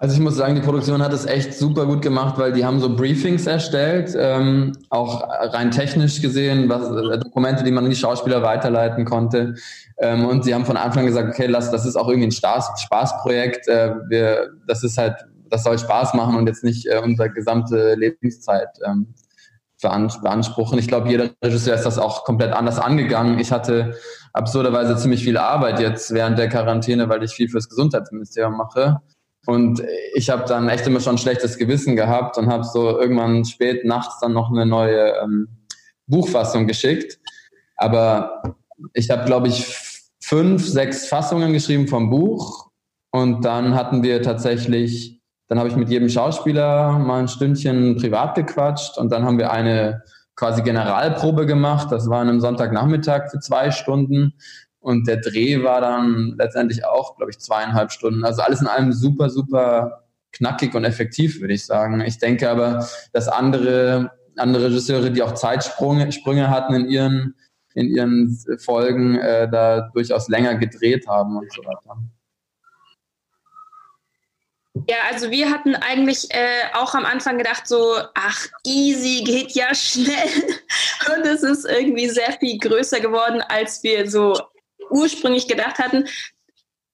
Also 0.00 0.14
ich 0.14 0.20
muss 0.20 0.36
sagen, 0.36 0.54
die 0.54 0.60
Produktion 0.60 1.02
hat 1.02 1.12
es 1.12 1.26
echt 1.26 1.54
super 1.54 1.84
gut 1.84 2.02
gemacht, 2.02 2.38
weil 2.38 2.52
die 2.52 2.64
haben 2.64 2.78
so 2.78 2.94
Briefings 2.94 3.48
erstellt, 3.48 4.14
ähm, 4.16 4.72
auch 4.90 5.28
rein 5.28 5.72
technisch 5.72 6.22
gesehen, 6.22 6.68
was, 6.68 6.88
äh, 6.88 7.18
Dokumente, 7.18 7.64
die 7.64 7.72
man 7.72 7.82
an 7.82 7.90
die 7.90 7.96
Schauspieler 7.96 8.40
weiterleiten 8.44 9.04
konnte. 9.04 9.56
Ähm, 9.98 10.24
und 10.24 10.44
sie 10.44 10.54
haben 10.54 10.64
von 10.64 10.76
Anfang 10.76 11.00
an 11.00 11.06
gesagt, 11.06 11.30
okay, 11.30 11.46
lass, 11.46 11.72
das 11.72 11.84
ist 11.84 11.96
auch 11.96 12.06
irgendwie 12.06 12.28
ein 12.28 12.32
Spaß, 12.32 12.80
Spaßprojekt. 12.80 13.66
Äh, 13.66 13.94
wir, 14.08 14.50
das 14.68 14.84
ist 14.84 14.98
halt 14.98 15.16
das 15.50 15.64
soll 15.64 15.78
Spaß 15.78 16.14
machen 16.14 16.36
und 16.36 16.46
jetzt 16.46 16.64
nicht 16.64 16.86
äh, 16.86 17.00
unsere 17.02 17.30
gesamte 17.30 17.94
Lebenszeit 17.94 18.68
ähm, 18.86 19.14
beanspruchen. 19.80 20.78
Ich 20.78 20.88
glaube, 20.88 21.08
jeder 21.08 21.30
Regisseur 21.42 21.74
ist 21.74 21.84
das 21.84 21.98
auch 21.98 22.24
komplett 22.24 22.52
anders 22.52 22.78
angegangen. 22.78 23.38
Ich 23.38 23.52
hatte 23.52 23.96
absurderweise 24.32 24.96
ziemlich 24.96 25.22
viel 25.22 25.36
Arbeit 25.36 25.78
jetzt 25.78 26.12
während 26.12 26.38
der 26.38 26.48
Quarantäne, 26.48 27.08
weil 27.08 27.22
ich 27.22 27.32
viel 27.32 27.48
fürs 27.48 27.68
Gesundheitsministerium 27.68 28.56
mache. 28.56 29.00
Und 29.46 29.82
ich 30.14 30.30
habe 30.30 30.44
dann 30.46 30.68
echt 30.68 30.86
immer 30.86 31.00
schon 31.00 31.14
ein 31.14 31.18
schlechtes 31.18 31.58
Gewissen 31.58 31.96
gehabt 31.96 32.36
und 32.38 32.48
habe 32.48 32.64
so 32.64 33.00
irgendwann 33.00 33.44
spät 33.44 33.84
nachts 33.84 34.18
dann 34.20 34.32
noch 34.32 34.50
eine 34.50 34.66
neue 34.66 35.14
ähm, 35.22 35.48
Buchfassung 36.06 36.66
geschickt. 36.66 37.18
Aber 37.76 38.42
ich 38.92 39.10
habe, 39.10 39.24
glaube 39.24 39.48
ich, 39.48 39.66
fünf, 40.20 40.66
sechs 40.66 41.06
Fassungen 41.06 41.52
geschrieben 41.52 41.88
vom 41.88 42.10
Buch. 42.10 42.70
Und 43.10 43.44
dann 43.44 43.74
hatten 43.74 44.02
wir 44.02 44.22
tatsächlich, 44.22 45.17
dann 45.48 45.58
habe 45.58 45.68
ich 45.68 45.76
mit 45.76 45.88
jedem 45.88 46.08
Schauspieler 46.08 46.98
mal 46.98 47.20
ein 47.20 47.28
Stündchen 47.28 47.96
privat 47.96 48.34
gequatscht 48.34 48.98
und 48.98 49.10
dann 49.10 49.24
haben 49.24 49.38
wir 49.38 49.50
eine 49.50 50.02
quasi 50.36 50.62
Generalprobe 50.62 51.46
gemacht. 51.46 51.90
Das 51.90 52.08
war 52.08 52.20
an 52.20 52.28
einem 52.28 52.40
Sonntagnachmittag 52.40 53.30
für 53.30 53.40
zwei 53.40 53.70
Stunden. 53.70 54.34
Und 54.78 55.08
der 55.08 55.16
Dreh 55.16 55.64
war 55.64 55.80
dann 55.80 56.34
letztendlich 56.38 56.84
auch, 56.84 57.16
glaube 57.16 57.30
ich, 57.30 57.38
zweieinhalb 57.38 57.90
Stunden. 57.90 58.24
Also 58.24 58.42
alles 58.42 58.60
in 58.60 58.68
allem 58.68 58.92
super, 58.92 59.30
super 59.30 60.04
knackig 60.32 60.74
und 60.74 60.84
effektiv, 60.84 61.40
würde 61.40 61.54
ich 61.54 61.66
sagen. 61.66 62.00
Ich 62.02 62.18
denke 62.18 62.48
aber, 62.48 62.86
dass 63.12 63.28
andere, 63.28 64.12
andere 64.36 64.66
Regisseure, 64.66 65.10
die 65.10 65.22
auch 65.22 65.34
Zeitsprünge 65.34 66.12
Sprünge 66.12 66.50
hatten 66.50 66.74
in 66.74 66.88
ihren, 66.88 67.34
in 67.74 67.88
ihren 67.88 68.38
Folgen, 68.58 69.16
äh, 69.16 69.50
da 69.50 69.88
durchaus 69.92 70.28
länger 70.28 70.54
gedreht 70.56 71.08
haben 71.08 71.36
und 71.36 71.52
so 71.52 71.62
weiter. 71.62 71.98
Ja, 74.88 74.96
also 75.10 75.30
wir 75.30 75.50
hatten 75.50 75.74
eigentlich 75.74 76.28
äh, 76.30 76.74
auch 76.74 76.94
am 76.94 77.04
Anfang 77.04 77.38
gedacht, 77.38 77.66
so, 77.66 77.96
ach, 78.14 78.46
easy, 78.66 79.22
geht 79.24 79.52
ja 79.52 79.74
schnell. 79.74 80.60
Und 81.14 81.26
es 81.26 81.42
ist 81.42 81.64
irgendwie 81.64 82.08
sehr 82.08 82.32
viel 82.34 82.58
größer 82.58 83.00
geworden, 83.00 83.42
als 83.48 83.82
wir 83.82 84.10
so 84.10 84.38
ursprünglich 84.90 85.48
gedacht 85.48 85.78
hatten. 85.78 86.08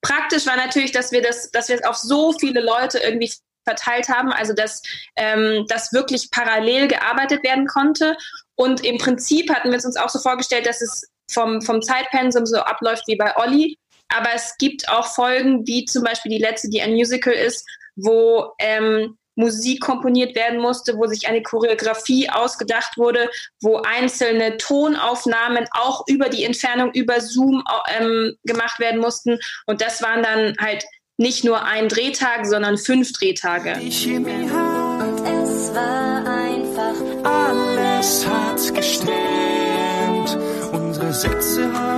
Praktisch 0.03 0.47
war 0.47 0.57
natürlich, 0.57 0.93
dass 0.93 1.12
wir 1.12 1.23
das, 1.23 1.50
dass 1.50 1.69
wir 1.69 1.76
es 1.76 1.85
auf 1.85 1.97
so 1.97 2.33
viele 2.33 2.61
Leute 2.61 2.99
irgendwie 2.99 3.33
verteilt 3.64 4.09
haben, 4.09 4.33
also 4.33 4.53
dass 4.53 4.83
ähm, 5.17 5.64
das 5.69 5.93
wirklich 5.93 6.31
parallel 6.31 6.88
gearbeitet 6.88 7.43
werden 7.43 7.67
konnte. 7.67 8.17
Und 8.57 8.85
im 8.85 8.99
Prinzip 8.99 9.53
hatten 9.53 9.71
wir 9.71 9.79
es 9.79 9.85
uns 9.85 9.97
auch 9.97 10.11
so 10.11 10.19
vorgestellt, 10.19 10.67
dass 10.67 10.83
es 10.83 11.11
vom, 11.31 11.62
vom 11.62 11.83
Zeitpensum 11.83 12.47
so 12.47 12.59
abläuft 12.59 13.05
wie 13.07 13.17
bei 13.17 13.37
Olli. 13.37 13.79
Aber 14.16 14.30
es 14.35 14.56
gibt 14.59 14.88
auch 14.88 15.06
Folgen, 15.06 15.66
wie 15.66 15.85
zum 15.85 16.04
Beispiel 16.04 16.30
die 16.30 16.42
letzte, 16.42 16.68
die 16.68 16.83
ein 16.83 16.92
Musical 16.92 17.33
ist, 17.33 17.66
wo 17.97 18.52
ähm, 18.59 19.16
Musik 19.37 19.80
komponiert 19.80 20.37
werden 20.37 20.61
musste, 20.61 20.97
wo 20.97 21.06
sich 21.06 21.28
eine 21.28 21.42
Choreografie 21.42 22.30
ausgedacht 22.30 22.97
wurde, 22.97 23.28
wo 23.61 23.78
einzelne 23.78 24.56
Tonaufnahmen 24.59 25.66
auch 25.73 26.04
über 26.06 26.28
die 26.28 26.44
Entfernung 26.44 26.92
über 26.92 27.21
Zoom 27.21 27.64
ähm, 27.99 28.37
gemacht 28.44 28.78
werden 28.78 29.00
mussten. 29.00 29.38
Und 29.66 29.80
das 29.80 30.02
waren 30.02 30.23
dann 30.23 30.54
halt 30.61 30.85
nicht 31.16 31.44
nur 31.44 31.64
ein 31.64 31.88
Drehtag, 31.88 32.47
sondern 32.47 32.78
fünf 32.78 33.12
Drehtage. 33.12 33.75
Die 33.80 33.90
Chemie 33.90 34.49
hat 34.50 35.21
und 35.21 35.42
es 35.42 35.75
war 35.75 36.26
einfach 36.26 36.94
alles 37.25 38.26
hat 38.26 38.75
gestimmt. 38.75 40.38
Unsere 40.73 41.12
Sätze 41.12 41.73
haben 41.73 41.94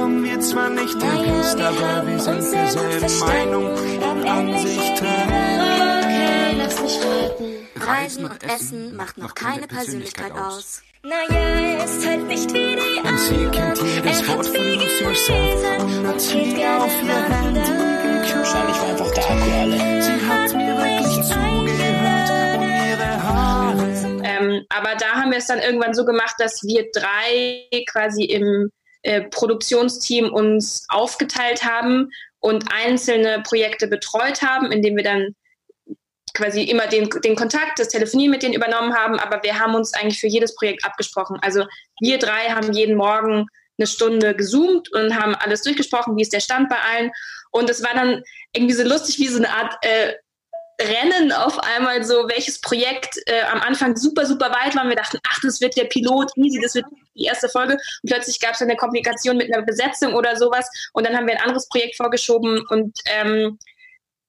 zwar 0.49 0.71
nicht 0.71 0.95
geküsst, 0.95 1.59
naja, 1.59 1.69
aber 1.69 2.07
wir 2.07 2.19
sind 2.19 2.53
derselben 2.53 3.19
Meinung 3.21 3.75
und 3.75 4.25
Ansicht. 4.29 5.03
Okay, 5.03 6.55
lass 6.57 6.83
mich 6.83 6.99
raten. 7.05 7.69
Reisen 7.77 8.25
und 8.25 8.43
Essen 8.43 8.97
macht 8.97 9.19
noch 9.19 9.35
keine 9.35 9.67
Persönlichkeit 9.67 10.33
aus. 10.33 10.83
Naja, 11.03 11.37
er 11.37 11.85
ist 11.85 12.07
halt 12.07 12.27
nicht 12.27 12.53
wie 12.53 12.77
die 12.77 13.09
Und 13.09 13.19
sie 13.19 13.47
kennt 13.57 13.79
jedes 13.83 14.29
Wort 14.29 14.47
von 14.47 14.65
Lose 14.65 15.05
Yourself 15.05 15.83
und 16.11 16.21
sie 16.21 16.67
auf 16.67 17.03
ihr 17.03 17.29
Handy 17.29 17.97
Wahrscheinlich 18.35 18.77
war 18.77 18.89
einfach 18.91 19.11
der 19.13 19.25
Akku 19.25 19.51
alle. 19.61 20.03
Sie 20.03 20.29
hat 20.29 20.55
mir 20.55 20.77
wirklich 20.77 21.27
zugehört 21.27 22.31
und 22.59 22.71
ihre 22.71 23.23
Haare. 23.23 23.83
Ähm, 24.25 24.65
aber 24.69 24.95
da 24.97 25.07
haben 25.15 25.31
wir 25.31 25.39
es 25.39 25.47
dann 25.47 25.59
irgendwann 25.59 25.95
so 25.95 26.05
gemacht, 26.05 26.35
dass 26.39 26.63
wir 26.63 26.87
drei 26.93 27.69
quasi 27.91 28.25
im 28.25 28.71
äh, 29.07 29.23
Produktionsteam 29.23 30.33
uns 30.33 30.85
aufgeteilt 30.89 31.65
haben 31.65 32.11
und 32.41 32.65
einzelne 32.73 33.41
Projekte 33.43 33.87
betreut 33.87 34.43
haben, 34.43 34.73
indem 34.73 34.97
wir 34.97 35.05
dann 35.05 35.37
quasi 36.35 36.65
immer 36.65 36.89
den, 36.89 37.09
den 37.25 37.37
Kontakt, 37.37 37.79
das 37.79 37.89
Telefonie 37.89 38.29
mit 38.29 38.43
denen 38.43 38.55
übernommen 38.55 38.95
haben, 38.95 39.21
aber 39.21 39.45
wir 39.45 39.61
haben 39.61 39.77
uns 39.77 39.95
eigentlich 39.95 40.19
für 40.19 40.27
jedes 40.27 40.57
Projekt 40.57 40.85
abgesprochen. 40.85 41.39
Also 41.41 41.67
wir 42.01 42.19
drei 42.19 42.49
haben 42.49 42.73
jeden 42.73 42.97
Morgen 42.97 43.47
eine 43.79 43.87
Stunde 43.87 44.35
gezoomt 44.35 44.93
und 44.93 45.17
haben 45.17 45.37
alles 45.37 45.63
durchgesprochen, 45.63 46.17
wie 46.17 46.23
ist 46.23 46.33
der 46.33 46.41
Stand 46.41 46.69
bei 46.69 46.79
allen. 46.79 47.13
Und 47.53 47.71
es 47.71 47.85
war 47.85 47.95
dann 47.95 48.25
irgendwie 48.53 48.75
so 48.75 48.83
lustig 48.83 49.21
wie 49.21 49.29
so 49.29 49.39
eine 49.39 49.51
Art 49.51 49.77
äh, 49.83 50.15
Rennen 50.81 51.33
auf 51.33 51.59
einmal 51.59 52.05
so, 52.05 52.29
welches 52.29 52.61
Projekt 52.61 53.17
äh, 53.27 53.43
am 53.51 53.61
Anfang 53.61 53.97
super, 53.97 54.27
super 54.27 54.51
weit 54.51 54.77
war. 54.77 54.87
Wir 54.89 54.97
dachten, 54.97 55.19
ach, 55.27 55.39
das 55.43 55.61
wird 55.61 55.77
der 55.77 55.85
Pilot, 55.85 56.31
easy, 56.37 56.61
das 56.61 56.75
wird 56.75 56.87
die 57.15 57.25
erste 57.25 57.49
Folge. 57.49 57.75
Und 57.75 58.11
plötzlich 58.11 58.41
gab 58.41 58.55
es 58.55 58.63
eine 58.63 58.77
Komplikation 58.77 59.37
mit 59.37 59.53
einer 59.53 59.65
Besetzung 59.65 60.15
oder 60.15 60.37
sowas. 60.37 60.69
Und 60.93 61.07
dann 61.07 61.17
haben 61.17 61.27
wir 61.27 61.35
ein 61.35 61.43
anderes 61.43 61.69
Projekt 61.69 61.97
vorgeschoben 61.97 62.63
und 62.69 62.99
ähm, 63.07 63.59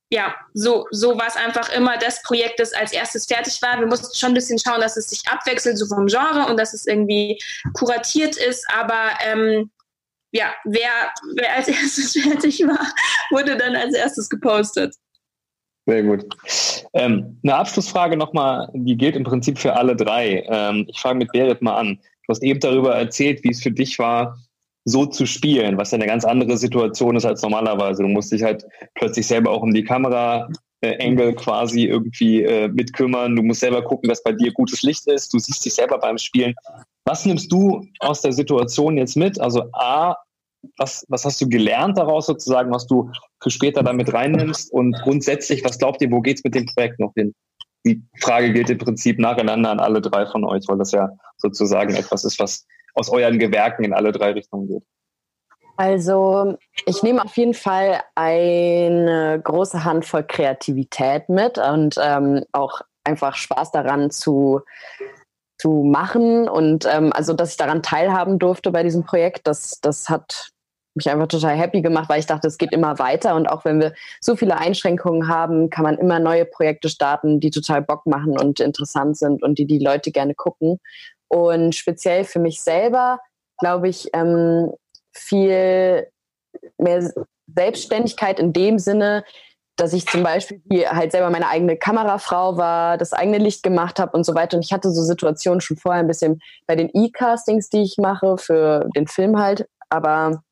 ja, 0.10 0.34
so, 0.54 0.86
so 0.92 1.18
war 1.18 1.28
es 1.28 1.36
einfach 1.36 1.70
immer 1.74 1.98
das 1.98 2.22
Projekt, 2.24 2.60
das 2.60 2.74
als 2.74 2.94
erstes 2.94 3.26
fertig 3.26 3.62
war. 3.62 3.80
Wir 3.80 3.88
mussten 3.88 4.16
schon 4.18 4.32
ein 4.32 4.36
bisschen 4.36 4.58
schauen, 4.58 4.80
dass 4.80 4.96
es 4.96 5.10
sich 5.10 5.28
abwechselt, 5.28 5.78
so 5.78 5.86
vom 5.86 6.08
Genre 6.08 6.50
und 6.50 6.58
dass 6.58 6.74
es 6.74 6.88
irgendwie 6.88 7.38
kuratiert 7.74 8.38
ist. 8.38 8.66
Aber 8.74 9.10
ähm, 9.26 9.70
ja, 10.32 10.54
wer, 10.64 11.12
wer 11.36 11.56
als 11.56 11.68
erstes 11.68 12.14
fertig 12.14 12.62
war, 12.62 12.88
wurde 13.32 13.58
dann 13.58 13.76
als 13.76 13.94
erstes 13.94 14.30
gepostet. 14.30 14.96
Sehr 15.88 16.04
gut. 16.04 16.26
Ähm, 16.94 17.40
eine 17.44 17.56
Abschlussfrage 17.56 18.18
nochmal, 18.18 18.70
die 18.74 18.98
gilt 18.98 19.16
im 19.16 19.24
Prinzip 19.24 19.58
für 19.58 19.74
alle 19.74 19.96
drei. 19.96 20.44
Ähm, 20.50 20.86
ich 20.90 21.00
fange 21.00 21.20
mit 21.20 21.32
Berit 21.32 21.62
mal 21.62 21.78
an. 21.78 22.00
Du 22.26 22.32
hast 22.32 22.44
eben 22.44 22.60
darüber 22.60 22.94
erzählt, 22.96 23.42
wie 23.46 23.52
es 23.52 23.64
für 23.64 23.72
dich 23.72 23.98
war, 23.98 24.38
so 24.84 25.06
zu 25.06 25.26
spielen, 25.26 25.78
was 25.78 25.92
ja 25.92 25.96
eine 25.96 26.06
ganz 26.06 26.26
andere 26.26 26.58
Situation 26.58 27.16
ist 27.16 27.26
als 27.26 27.42
normalerweise. 27.42 28.04
Du 28.04 28.10
musst 28.10 28.34
dich 28.34 28.44
halt 28.44 28.66
plötzlich 28.96 29.28
selber 29.28 29.52
auch 29.52 29.62
um 29.62 29.74
die 29.74 29.84
Kamera 29.84 30.50
äh, 30.82 30.92
Engel 30.96 31.34
quasi 31.36 31.86
irgendwie 31.86 32.44
äh, 32.44 32.68
mitkümmern. 32.68 33.38
Du 33.38 33.42
musst 33.42 33.62
selber 33.62 33.82
gucken, 33.82 34.10
dass 34.10 34.22
bei 34.24 34.34
dir 34.34 34.52
gutes 34.52 34.82
Licht 34.84 35.08
ist. 35.08 35.34
Du 35.34 35.40
siehst 35.40 35.64
dich 35.64 35.74
selber 35.74 36.00
beim 36.00 36.18
Spielen. 36.18 36.54
Was 37.06 37.26
nimmst 37.26 37.50
du 37.50 37.88
aus 38.00 38.22
der 38.22 38.34
Situation 38.34 38.98
jetzt 38.98 39.16
mit? 39.16 39.40
Also 39.40 39.64
A, 39.72 40.18
was, 40.78 41.06
was 41.10 41.26
hast 41.26 41.42
du 41.42 41.50
gelernt 41.50 41.98
daraus 41.98 42.26
sozusagen, 42.26 42.72
was 42.72 42.88
du 42.88 43.12
für 43.42 43.50
später 43.50 43.84
damit 43.84 44.14
reinnimmst? 44.14 44.72
Und 44.72 44.94
grundsätzlich, 45.04 45.64
was 45.64 45.78
glaubt 45.78 46.02
ihr, 46.02 46.12
wo 46.12 46.22
geht's 46.22 46.44
mit 46.44 46.56
dem 46.56 46.66
Projekt 46.66 47.00
noch 47.00 47.14
hin? 47.16 47.34
Die 47.86 48.04
Frage 48.22 48.52
gilt 48.52 48.70
im 48.70 48.78
Prinzip 48.78 49.20
nacheinander 49.20 49.72
an 49.72 49.80
alle 49.80 50.02
drei 50.02 50.26
von 50.26 50.44
euch, 50.44 50.64
weil 50.68 50.78
das 50.78 50.92
ja 50.92 51.10
sozusagen 51.38 51.96
etwas 51.96 52.24
ist, 52.24 52.40
was 52.40 52.66
aus 52.96 53.10
euren 53.10 53.40
Gewerken 53.40 53.84
in 53.84 53.94
alle 53.94 54.12
drei 54.12 54.32
Richtungen 54.32 54.68
geht. 54.68 54.84
Also 55.78 56.58
ich 56.88 57.04
nehme 57.04 57.24
auf 57.24 57.38
jeden 57.38 57.54
Fall 57.54 58.02
eine 58.16 59.40
große 59.44 59.84
Handvoll 59.84 60.24
Kreativität 60.24 61.30
mit 61.30 61.60
und 61.60 61.96
ähm, 62.02 62.44
auch 62.52 62.82
einfach 63.04 63.36
Spaß 63.36 63.72
daran 63.72 64.10
zu, 64.10 64.62
zu 65.58 65.84
machen 65.84 66.48
und 66.48 66.86
ähm, 66.86 67.12
also 67.14 67.34
dass 67.34 67.52
ich 67.52 67.58
daran 67.58 67.82
teilhaben 67.82 68.40
durfte 68.40 68.72
bei 68.72 68.84
diesem 68.84 69.04
Projekt, 69.04 69.48
das, 69.48 69.80
das 69.82 70.10
hat 70.10 70.52
mich 70.98 71.10
einfach 71.10 71.28
total 71.28 71.56
happy 71.56 71.82
gemacht, 71.82 72.10
weil 72.10 72.20
ich 72.20 72.26
dachte, 72.26 72.48
es 72.48 72.58
geht 72.58 72.74
immer 72.74 73.00
weiter 73.00 73.36
und 73.36 73.48
auch 73.48 73.64
wenn 73.66 73.80
wir 73.80 73.94
so 74.20 74.36
viele 74.36 74.58
Einschränkungen 74.58 75.28
haben, 75.28 75.70
kann 75.70 75.84
man 75.84 75.98
immer 75.98 76.20
neue 76.20 76.46
Projekte 76.46 76.90
starten, 76.90 77.40
die 77.40 77.52
total 77.52 77.82
Bock 77.82 78.06
machen 78.06 78.38
und 78.38 78.60
interessant 78.60 79.18
sind 79.18 79.44
und 79.44 79.58
die 79.60 79.66
die 79.66 79.80
Leute 79.80 80.12
gerne 80.12 80.34
gucken. 80.36 80.80
Und 81.30 81.76
speziell 81.76 82.24
für 82.24 82.40
mich 82.40 82.62
selber, 82.62 83.20
glaube 83.60 83.90
ich, 83.90 84.10
ähm, 84.14 84.72
viel 85.12 86.08
mehr 86.78 87.12
Selbstständigkeit 87.56 88.40
in 88.40 88.54
dem 88.54 88.80
Sinne, 88.80 89.24
dass 89.78 89.94
ich 89.94 90.08
zum 90.08 90.24
Beispiel 90.24 90.62
halt 90.90 91.12
selber 91.12 91.30
meine 91.30 91.48
eigene 91.48 91.78
Kamerafrau 91.78 92.58
war, 92.58 92.98
das 92.98 93.14
eigene 93.14 93.38
Licht 93.38 93.64
gemacht 93.64 94.00
habe 94.00 94.18
und 94.18 94.26
so 94.26 94.36
weiter. 94.36 94.58
Und 94.58 94.66
ich 94.66 94.74
hatte 94.74 94.92
so 94.92 95.04
Situationen 95.04 95.62
schon 95.62 95.78
vorher 95.78 96.02
ein 96.02 96.08
bisschen 96.08 96.42
bei 96.66 96.76
den 96.76 96.90
E-Castings, 96.94 97.70
die 97.70 97.84
ich 97.84 97.98
mache 97.98 98.38
für 98.38 98.90
den 98.96 99.08
Film 99.08 99.40
halt. 99.40 99.68
Aber 99.90 100.44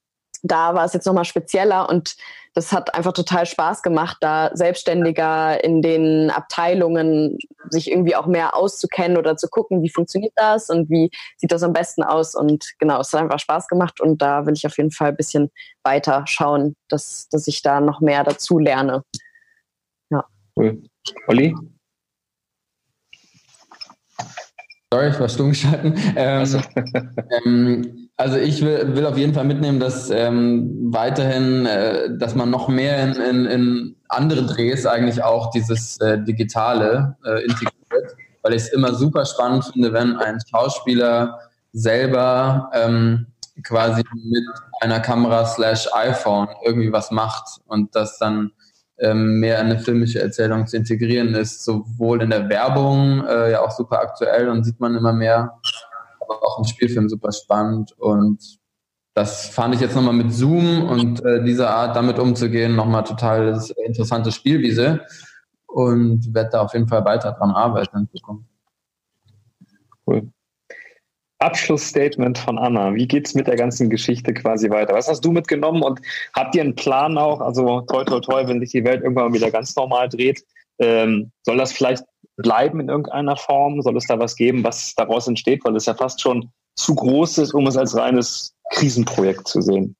da 0.45 0.73
war 0.75 0.85
es 0.85 0.93
jetzt 0.93 1.05
nochmal 1.05 1.25
spezieller 1.25 1.89
und 1.89 2.15
das 2.53 2.71
hat 2.71 2.95
einfach 2.95 3.11
total 3.11 3.45
Spaß 3.45 3.83
gemacht, 3.83 4.17
da 4.21 4.49
selbstständiger 4.53 5.61
in 5.61 5.81
den 5.81 6.29
Abteilungen 6.29 7.37
sich 7.69 7.91
irgendwie 7.91 8.15
auch 8.15 8.27
mehr 8.27 8.55
auszukennen 8.55 9.17
oder 9.17 9.35
zu 9.35 9.49
gucken, 9.49 9.83
wie 9.83 9.89
funktioniert 9.89 10.31
das 10.37 10.69
und 10.69 10.89
wie 10.89 11.11
sieht 11.35 11.51
das 11.51 11.63
am 11.63 11.73
besten 11.73 12.01
aus. 12.01 12.33
Und 12.33 12.73
genau, 12.79 13.01
es 13.01 13.11
hat 13.11 13.21
einfach 13.21 13.39
Spaß 13.39 13.67
gemacht 13.67 13.99
und 13.99 14.21
da 14.21 14.45
will 14.45 14.53
ich 14.53 14.65
auf 14.65 14.77
jeden 14.77 14.91
Fall 14.91 15.09
ein 15.09 15.17
bisschen 15.17 15.51
weiter 15.83 16.23
schauen, 16.27 16.77
dass, 16.87 17.27
dass 17.29 17.45
ich 17.47 17.61
da 17.61 17.81
noch 17.81 17.99
mehr 17.99 18.23
dazu 18.23 18.57
lerne. 18.57 19.03
Ja. 20.09 20.23
Cool. 20.55 20.81
Olli? 21.27 21.53
Sorry, 24.95 25.09
ich 25.09 25.19
war 25.19 25.27
stumm 25.27 25.49
geschalten. 25.49 25.93
Ähm, 26.15 26.39
also. 26.39 26.61
ähm, 27.45 28.09
also 28.15 28.37
ich 28.37 28.61
will, 28.61 28.95
will 28.95 29.05
auf 29.05 29.17
jeden 29.17 29.33
Fall 29.33 29.43
mitnehmen, 29.43 29.77
dass 29.77 30.09
ähm, 30.09 30.87
weiterhin, 30.93 31.65
äh, 31.65 32.17
dass 32.17 32.33
man 32.33 32.49
noch 32.49 32.69
mehr 32.69 33.03
in, 33.03 33.11
in, 33.15 33.45
in 33.45 33.95
andere 34.07 34.45
Drehs 34.45 34.85
eigentlich 34.85 35.21
auch 35.21 35.51
dieses 35.51 35.99
äh, 35.99 36.23
Digitale 36.23 37.17
äh, 37.25 37.43
integriert, 37.43 38.15
weil 38.41 38.53
ich 38.53 38.61
es 38.61 38.69
immer 38.69 38.93
super 38.93 39.25
spannend 39.25 39.65
finde, 39.65 39.91
wenn 39.91 40.15
ein 40.15 40.39
Schauspieler 40.49 41.39
selber 41.73 42.69
ähm, 42.73 43.27
quasi 43.65 44.01
mit 44.13 44.43
einer 44.79 45.01
Kamera 45.01 45.45
slash 45.45 45.89
iPhone 45.93 46.47
irgendwie 46.63 46.93
was 46.93 47.11
macht 47.11 47.59
und 47.65 47.93
das 47.95 48.17
dann 48.17 48.51
ähm, 48.99 49.39
mehr 49.39 49.59
in 49.59 49.67
eine 49.67 49.79
filmische 49.79 50.21
Erzählung 50.21 50.67
zu 50.67 50.77
integrieren 50.77 51.33
ist, 51.35 51.63
sowohl 51.63 52.21
in 52.21 52.29
der 52.29 52.49
Werbung, 52.49 53.25
äh, 53.25 53.51
ja 53.51 53.61
auch 53.61 53.71
super 53.71 53.99
aktuell 53.99 54.49
und 54.49 54.63
sieht 54.63 54.79
man 54.79 54.95
immer 54.95 55.13
mehr, 55.13 55.59
aber 56.21 56.43
auch 56.43 56.59
im 56.59 56.65
Spielfilm 56.65 57.09
super 57.09 57.31
spannend 57.31 57.91
und 57.97 58.59
das 59.13 59.47
fand 59.47 59.73
ich 59.73 59.81
jetzt 59.81 59.95
nochmal 59.95 60.13
mit 60.13 60.33
Zoom 60.33 60.83
und 60.89 61.23
äh, 61.23 61.41
dieser 61.43 61.69
Art 61.69 61.95
damit 61.95 62.19
umzugehen 62.19 62.75
nochmal 62.75 63.05
total 63.05 63.61
interessante 63.85 64.31
Spielwiese 64.31 65.05
und 65.67 66.33
werde 66.33 66.49
da 66.51 66.61
auf 66.61 66.73
jeden 66.73 66.87
Fall 66.87 67.03
weiter 67.05 67.31
dran 67.31 67.51
arbeiten 67.51 67.97
in 67.97 68.09
Zukunft. 68.09 68.49
Cool. 70.05 70.29
Abschlussstatement 71.39 72.37
von 72.37 72.57
Anna. 72.57 72.95
Wie 72.95 73.07
geht's 73.07 73.33
mit 73.33 73.47
der 73.47 73.55
ganzen 73.55 73.89
Geschichte 73.89 74.33
quasi 74.33 74.69
weiter? 74.69 74.93
Was 74.93 75.07
hast 75.07 75.21
du 75.21 75.31
mitgenommen 75.31 75.83
und 75.83 75.99
habt 76.33 76.55
ihr 76.55 76.61
einen 76.61 76.75
Plan 76.75 77.17
auch? 77.17 77.41
Also 77.41 77.81
toi 77.81 78.03
toi 78.05 78.19
toi, 78.21 78.47
wenn 78.47 78.61
sich 78.61 78.71
die 78.71 78.85
Welt 78.85 79.03
irgendwann 79.03 79.33
wieder 79.33 79.51
ganz 79.51 79.75
normal 79.75 80.07
dreht, 80.09 80.43
ähm, 80.79 81.31
soll 81.43 81.57
das 81.57 81.73
vielleicht 81.73 82.03
bleiben 82.37 82.79
in 82.79 82.89
irgendeiner 82.89 83.35
Form? 83.35 83.81
Soll 83.81 83.97
es 83.97 84.07
da 84.07 84.17
was 84.19 84.35
geben, 84.35 84.63
was 84.63 84.95
daraus 84.95 85.27
entsteht? 85.27 85.63
Weil 85.65 85.75
es 85.75 85.85
ja 85.85 85.93
fast 85.93 86.21
schon 86.21 86.51
zu 86.75 86.95
groß 86.95 87.39
ist, 87.39 87.53
um 87.53 87.67
es 87.67 87.77
als 87.77 87.95
reines 87.95 88.53
Krisenprojekt 88.71 89.47
zu 89.47 89.61
sehen. 89.61 89.95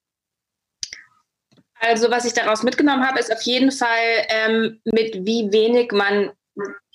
Also 1.79 2.09
was 2.09 2.25
ich 2.25 2.33
daraus 2.33 2.63
mitgenommen 2.63 3.05
habe, 3.05 3.19
ist 3.19 3.31
auf 3.31 3.41
jeden 3.43 3.71
Fall, 3.71 4.25
ähm, 4.29 4.79
mit 4.85 5.25
wie 5.25 5.51
wenig 5.51 5.91
man 5.91 6.31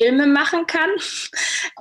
Filme 0.01 0.27
machen 0.27 0.67
kann. 0.67 0.91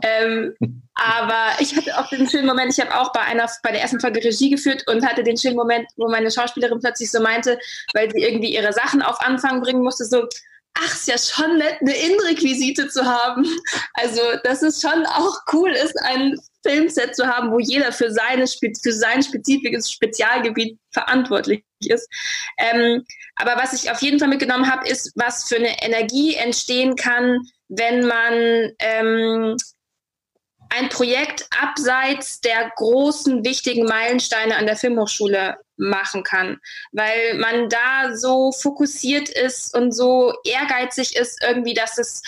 ähm, 0.04 0.56
aber 0.94 1.60
ich 1.60 1.76
hatte 1.76 1.98
auch 1.98 2.10
den 2.10 2.30
schönen 2.30 2.46
Moment, 2.46 2.74
ich 2.74 2.86
habe 2.86 3.00
auch 3.00 3.12
bei 3.14 3.22
einer 3.22 3.50
bei 3.64 3.72
der 3.72 3.82
ersten 3.82 4.00
Folge 4.00 4.24
Regie 4.24 4.50
geführt 4.50 4.84
und 4.88 5.06
hatte 5.06 5.24
den 5.24 5.38
schönen 5.38 5.56
Moment, 5.56 5.88
wo 5.98 6.10
meine 6.10 6.32
Schauspielerin 6.32 6.80
plötzlich 6.80 7.10
so 7.12 7.22
meinte, 7.22 7.58
weil 7.94 8.12
sie 8.12 8.22
irgendwie 8.22 8.54
ihre 8.54 8.74
Sachen 8.74 9.02
auf 9.02 9.20
Anfang 9.22 9.62
bringen 9.62 9.82
musste, 9.82 10.06
so, 10.06 10.28
ach, 10.74 10.94
ist 10.94 11.08
ja 11.08 11.18
schon 11.18 11.58
nett, 11.58 11.78
eine 11.82 11.96
Innenrequisite 11.96 12.90
zu 12.90 13.06
haben. 13.06 13.46
Also, 13.94 14.22
dass 14.44 14.62
es 14.62 14.82
schon 14.82 15.06
auch 15.06 15.38
cool 15.54 15.72
ist, 15.72 15.96
ein 16.04 16.36
Filmset 16.64 17.16
zu 17.16 17.28
haben, 17.28 17.52
wo 17.52 17.60
jeder 17.60 17.92
für, 17.92 18.12
seine, 18.12 18.46
für 18.48 18.94
sein 18.94 19.24
spezifisches 19.24 19.92
Spezialgebiet 19.92 20.78
verantwortlich 20.92 21.64
ist. 21.86 22.10
Ähm, 22.58 23.06
aber 23.36 23.56
was 23.56 23.74
ich 23.74 23.90
auf 23.92 24.02
jeden 24.02 24.20
Fall 24.20 24.28
mitgenommen 24.28 24.70
habe, 24.70 24.88
ist, 24.88 25.14
was 25.16 25.48
für 25.48 25.56
eine 25.56 25.82
Energie 25.82 26.36
entstehen 26.36 26.96
kann, 26.96 27.40
wenn 27.70 28.06
man 28.06 28.72
ähm, 28.80 29.56
ein 30.70 30.90
Projekt 30.90 31.48
abseits 31.60 32.42
der 32.42 32.72
großen, 32.76 33.44
wichtigen 33.44 33.86
Meilensteine 33.86 34.56
an 34.56 34.66
der 34.66 34.76
Filmhochschule 34.76 35.58
machen 35.80 36.24
kann, 36.24 36.60
weil 36.92 37.36
man 37.36 37.70
da 37.70 38.16
so 38.16 38.52
fokussiert 38.52 39.30
ist 39.30 39.76
und 39.76 39.94
so 39.94 40.34
ehrgeizig 40.44 41.16
ist 41.16 41.42
irgendwie, 41.42 41.74
dass 41.74 41.98
es 41.98 42.22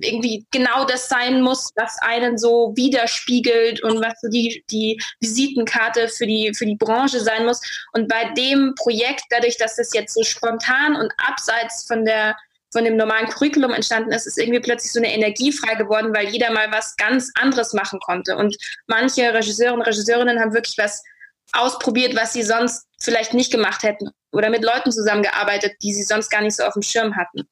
irgendwie 0.00 0.46
genau 0.50 0.84
das 0.84 1.08
sein 1.08 1.42
muss, 1.42 1.70
was 1.76 1.96
einen 2.00 2.38
so 2.38 2.72
widerspiegelt 2.76 3.82
und 3.82 4.02
was 4.02 4.20
so 4.20 4.28
die, 4.28 4.64
die 4.70 5.00
Visitenkarte 5.20 6.08
für 6.08 6.26
die, 6.26 6.52
für 6.56 6.66
die 6.66 6.76
Branche 6.76 7.20
sein 7.20 7.44
muss. 7.44 7.60
Und 7.92 8.08
bei 8.08 8.32
dem 8.36 8.74
Projekt, 8.76 9.24
dadurch, 9.30 9.56
dass 9.56 9.78
es 9.78 9.92
jetzt 9.92 10.14
so 10.14 10.22
spontan 10.22 10.96
und 10.96 11.12
abseits 11.18 11.86
von 11.86 12.04
der 12.04 12.36
von 12.74 12.84
dem 12.84 12.96
normalen 12.96 13.28
Curriculum 13.28 13.70
entstanden 13.70 14.10
ist, 14.10 14.26
ist 14.26 14.36
irgendwie 14.36 14.58
plötzlich 14.58 14.92
so 14.92 14.98
eine 14.98 15.14
Energie 15.14 15.52
frei 15.52 15.76
geworden, 15.76 16.12
weil 16.12 16.28
jeder 16.28 16.50
mal 16.50 16.72
was 16.72 16.96
ganz 16.96 17.30
anderes 17.40 17.72
machen 17.72 18.00
konnte. 18.00 18.36
Und 18.36 18.56
manche 18.88 19.32
Regisseure 19.32 19.74
und 19.74 19.82
Regisseurinnen 19.82 20.40
haben 20.40 20.52
wirklich 20.52 20.76
was 20.76 21.04
ausprobiert, 21.52 22.16
was 22.16 22.32
sie 22.32 22.42
sonst 22.42 22.86
vielleicht 23.00 23.34
nicht 23.34 23.52
gemacht 23.52 23.82
hätten 23.82 24.10
oder 24.32 24.50
mit 24.50 24.64
Leuten 24.64 24.90
zusammengearbeitet, 24.90 25.74
die 25.82 25.92
sie 25.92 26.02
sonst 26.02 26.30
gar 26.30 26.42
nicht 26.42 26.56
so 26.56 26.64
auf 26.64 26.74
dem 26.74 26.82
Schirm 26.82 27.16
hatten. 27.16 27.48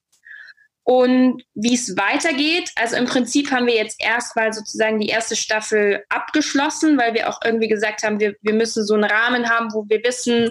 Und 0.84 1.44
wie 1.54 1.74
es 1.74 1.96
weitergeht, 1.96 2.70
also 2.74 2.96
im 2.96 3.04
Prinzip 3.04 3.52
haben 3.52 3.66
wir 3.66 3.76
jetzt 3.76 4.02
erstmal 4.02 4.52
sozusagen 4.52 4.98
die 4.98 5.08
erste 5.08 5.36
Staffel 5.36 6.04
abgeschlossen, 6.08 6.98
weil 6.98 7.14
wir 7.14 7.28
auch 7.28 7.38
irgendwie 7.44 7.68
gesagt 7.68 8.02
haben, 8.02 8.18
wir, 8.18 8.34
wir 8.40 8.54
müssen 8.54 8.84
so 8.84 8.94
einen 8.94 9.04
Rahmen 9.04 9.48
haben, 9.48 9.72
wo 9.72 9.84
wir 9.88 10.02
wissen, 10.02 10.50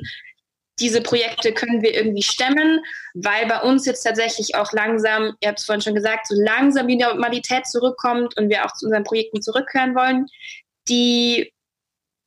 diese 0.80 1.02
Projekte 1.02 1.54
können 1.54 1.82
wir 1.82 1.94
irgendwie 1.94 2.24
stemmen, 2.24 2.80
weil 3.14 3.46
bei 3.48 3.62
uns 3.62 3.86
jetzt 3.86 4.04
tatsächlich 4.04 4.56
auch 4.56 4.72
langsam, 4.72 5.36
ihr 5.42 5.50
habt 5.50 5.60
es 5.60 5.66
vorhin 5.66 5.82
schon 5.82 5.96
gesagt, 5.96 6.28
so 6.28 6.36
langsam 6.36 6.88
die 6.88 6.96
Normalität 6.96 7.68
zurückkommt 7.68 8.38
und 8.38 8.50
wir 8.50 8.66
auch 8.66 8.74
zu 8.74 8.86
unseren 8.86 9.04
Projekten 9.04 9.42
zurückkehren 9.42 9.96
wollen, 9.96 10.28
die 10.88 11.54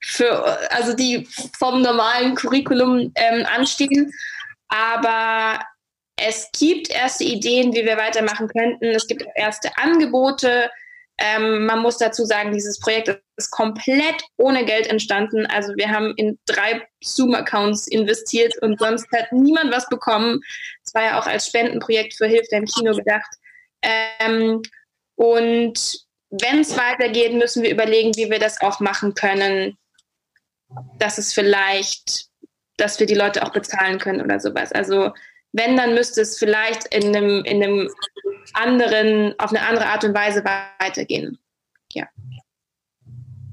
für, 0.04 0.70
also 0.70 0.94
die 0.94 1.26
vom 1.58 1.82
normalen 1.82 2.34
Curriculum 2.34 3.12
ähm, 3.14 3.46
anstehen. 3.46 4.12
Aber 4.68 5.60
es 6.16 6.48
gibt 6.58 6.90
erste 6.90 7.24
Ideen, 7.24 7.74
wie 7.74 7.84
wir 7.84 7.96
weitermachen 7.96 8.48
könnten. 8.48 8.86
Es 8.86 9.06
gibt 9.06 9.24
erste 9.34 9.76
Angebote. 9.76 10.70
Ähm, 11.18 11.66
man 11.66 11.80
muss 11.80 11.98
dazu 11.98 12.24
sagen, 12.24 12.52
dieses 12.52 12.80
Projekt 12.80 13.20
ist 13.36 13.50
komplett 13.50 14.22
ohne 14.36 14.64
Geld 14.64 14.88
entstanden. 14.88 15.46
Also 15.46 15.72
wir 15.76 15.90
haben 15.90 16.12
in 16.16 16.38
drei 16.46 16.82
Zoom-Accounts 17.02 17.86
investiert 17.88 18.54
und 18.62 18.78
sonst 18.80 19.06
hat 19.12 19.32
niemand 19.32 19.72
was 19.72 19.88
bekommen. 19.88 20.40
Es 20.84 20.92
war 20.94 21.02
ja 21.02 21.20
auch 21.20 21.26
als 21.26 21.46
Spendenprojekt 21.46 22.14
für 22.14 22.26
Hilfe 22.26 22.56
im 22.56 22.66
Kino 22.66 22.94
gedacht. 22.94 23.30
Ähm, 23.82 24.62
und 25.16 26.04
wenn 26.30 26.60
es 26.60 26.76
weitergeht, 26.76 27.32
müssen 27.34 27.62
wir 27.62 27.70
überlegen, 27.70 28.16
wie 28.16 28.30
wir 28.30 28.40
das 28.40 28.60
auch 28.60 28.80
machen 28.80 29.14
können, 29.14 29.76
dass 30.98 31.18
es 31.18 31.32
vielleicht, 31.32 32.26
dass 32.76 32.98
wir 33.00 33.06
die 33.06 33.14
Leute 33.14 33.44
auch 33.44 33.52
bezahlen 33.52 33.98
können 33.98 34.20
oder 34.20 34.40
sowas. 34.40 34.72
Also 34.72 35.10
wenn, 35.52 35.76
dann 35.76 35.94
müsste 35.94 36.20
es 36.20 36.38
vielleicht 36.38 36.92
in 36.94 37.14
einem, 37.14 37.44
in 37.44 37.62
einem 37.62 37.88
anderen, 38.54 39.34
auf 39.38 39.50
eine 39.50 39.66
andere 39.66 39.86
Art 39.86 40.04
und 40.04 40.14
Weise 40.14 40.42
weitergehen. 40.44 41.38
Ja. 41.92 42.06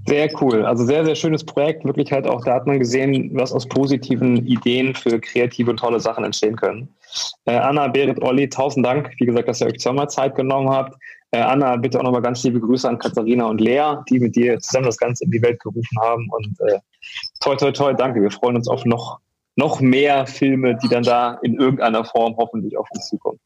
Sehr 0.07 0.29
cool. 0.41 0.65
Also 0.65 0.83
sehr, 0.83 1.05
sehr 1.05 1.15
schönes 1.15 1.43
Projekt. 1.43 1.85
Wirklich 1.85 2.11
halt 2.11 2.25
auch, 2.25 2.43
da 2.43 2.55
hat 2.55 2.65
man 2.65 2.79
gesehen, 2.79 3.29
was 3.33 3.53
aus 3.53 3.67
positiven 3.67 4.47
Ideen 4.47 4.95
für 4.95 5.19
kreative 5.19 5.69
und 5.69 5.77
tolle 5.77 5.99
Sachen 5.99 6.23
entstehen 6.23 6.55
können. 6.55 6.89
Äh, 7.45 7.51
Anna, 7.51 7.87
Berit, 7.87 8.21
Olli, 8.21 8.49
tausend 8.49 8.85
Dank, 8.85 9.11
wie 9.19 9.25
gesagt, 9.25 9.47
dass 9.47 9.61
ihr 9.61 9.67
euch 9.67 9.79
zweimal 9.79 10.09
Zeit 10.09 10.35
genommen 10.35 10.69
habt. 10.69 10.97
Äh, 11.31 11.39
Anna, 11.39 11.77
bitte 11.77 11.99
auch 11.99 12.03
nochmal 12.03 12.21
ganz 12.21 12.43
liebe 12.43 12.59
Grüße 12.59 12.87
an 12.87 12.97
Katharina 12.97 13.45
und 13.45 13.61
Lea, 13.61 13.95
die 14.09 14.19
mit 14.19 14.35
dir 14.35 14.59
zusammen 14.59 14.85
das 14.85 14.97
Ganze 14.97 15.23
in 15.23 15.31
die 15.31 15.41
Welt 15.41 15.59
gerufen 15.61 15.97
haben. 15.99 16.29
Und 16.29 16.59
äh, 16.61 16.79
toi, 17.39 17.55
toi, 17.55 17.71
toi, 17.71 17.93
danke. 17.93 18.21
Wir 18.21 18.31
freuen 18.31 18.57
uns 18.57 18.67
auf 18.67 18.85
noch 18.85 19.19
noch 19.57 19.81
mehr 19.81 20.25
Filme, 20.27 20.77
die 20.77 20.87
dann 20.87 21.03
da 21.03 21.37
in 21.41 21.55
irgendeiner 21.59 22.05
Form 22.05 22.35
hoffentlich 22.37 22.77
auf 22.77 22.87
uns 22.91 23.09
zukommen. 23.09 23.39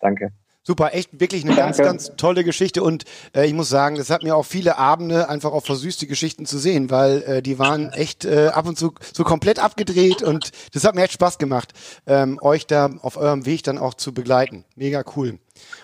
Danke. 0.00 0.32
Super, 0.70 0.94
echt 0.94 1.18
wirklich 1.18 1.44
eine 1.44 1.56
ganz, 1.56 1.78
ganz 1.78 2.12
tolle 2.16 2.44
Geschichte 2.44 2.84
und 2.84 3.02
äh, 3.34 3.44
ich 3.44 3.54
muss 3.54 3.68
sagen, 3.68 3.96
das 3.96 4.08
hat 4.08 4.22
mir 4.22 4.36
auch 4.36 4.44
viele 4.44 4.78
Abende 4.78 5.28
einfach 5.28 5.50
auch 5.50 5.66
versüßt, 5.66 6.00
die 6.00 6.06
Geschichten 6.06 6.46
zu 6.46 6.58
sehen, 6.58 6.90
weil 6.90 7.22
äh, 7.22 7.42
die 7.42 7.58
waren 7.58 7.92
echt 7.92 8.24
äh, 8.24 8.52
ab 8.54 8.68
und 8.68 8.78
zu 8.78 8.94
so 9.12 9.24
komplett 9.24 9.58
abgedreht 9.58 10.22
und 10.22 10.52
das 10.72 10.84
hat 10.84 10.94
mir 10.94 11.02
echt 11.02 11.14
Spaß 11.14 11.38
gemacht, 11.38 11.72
ähm, 12.06 12.38
euch 12.40 12.68
da 12.68 12.88
auf 13.02 13.16
eurem 13.16 13.46
Weg 13.46 13.64
dann 13.64 13.78
auch 13.78 13.94
zu 13.94 14.14
begleiten. 14.14 14.64
Mega 14.76 15.02
cool. 15.16 15.40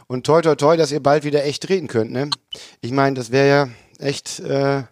Und 0.07 0.25
toi, 0.25 0.41
toi, 0.41 0.55
toi, 0.55 0.77
dass 0.77 0.93
ihr 0.93 1.03
bald 1.03 1.25
wieder 1.25 1.45
echt 1.45 1.69
reden 1.69 1.89
könnt, 1.89 2.13
ne? 2.13 2.31
Ich 2.81 2.93
meine, 2.93 3.17
das 3.17 3.33
wäre 3.33 3.49
ja 3.49 3.69
echt 3.99 4.39
äh, 4.39 4.85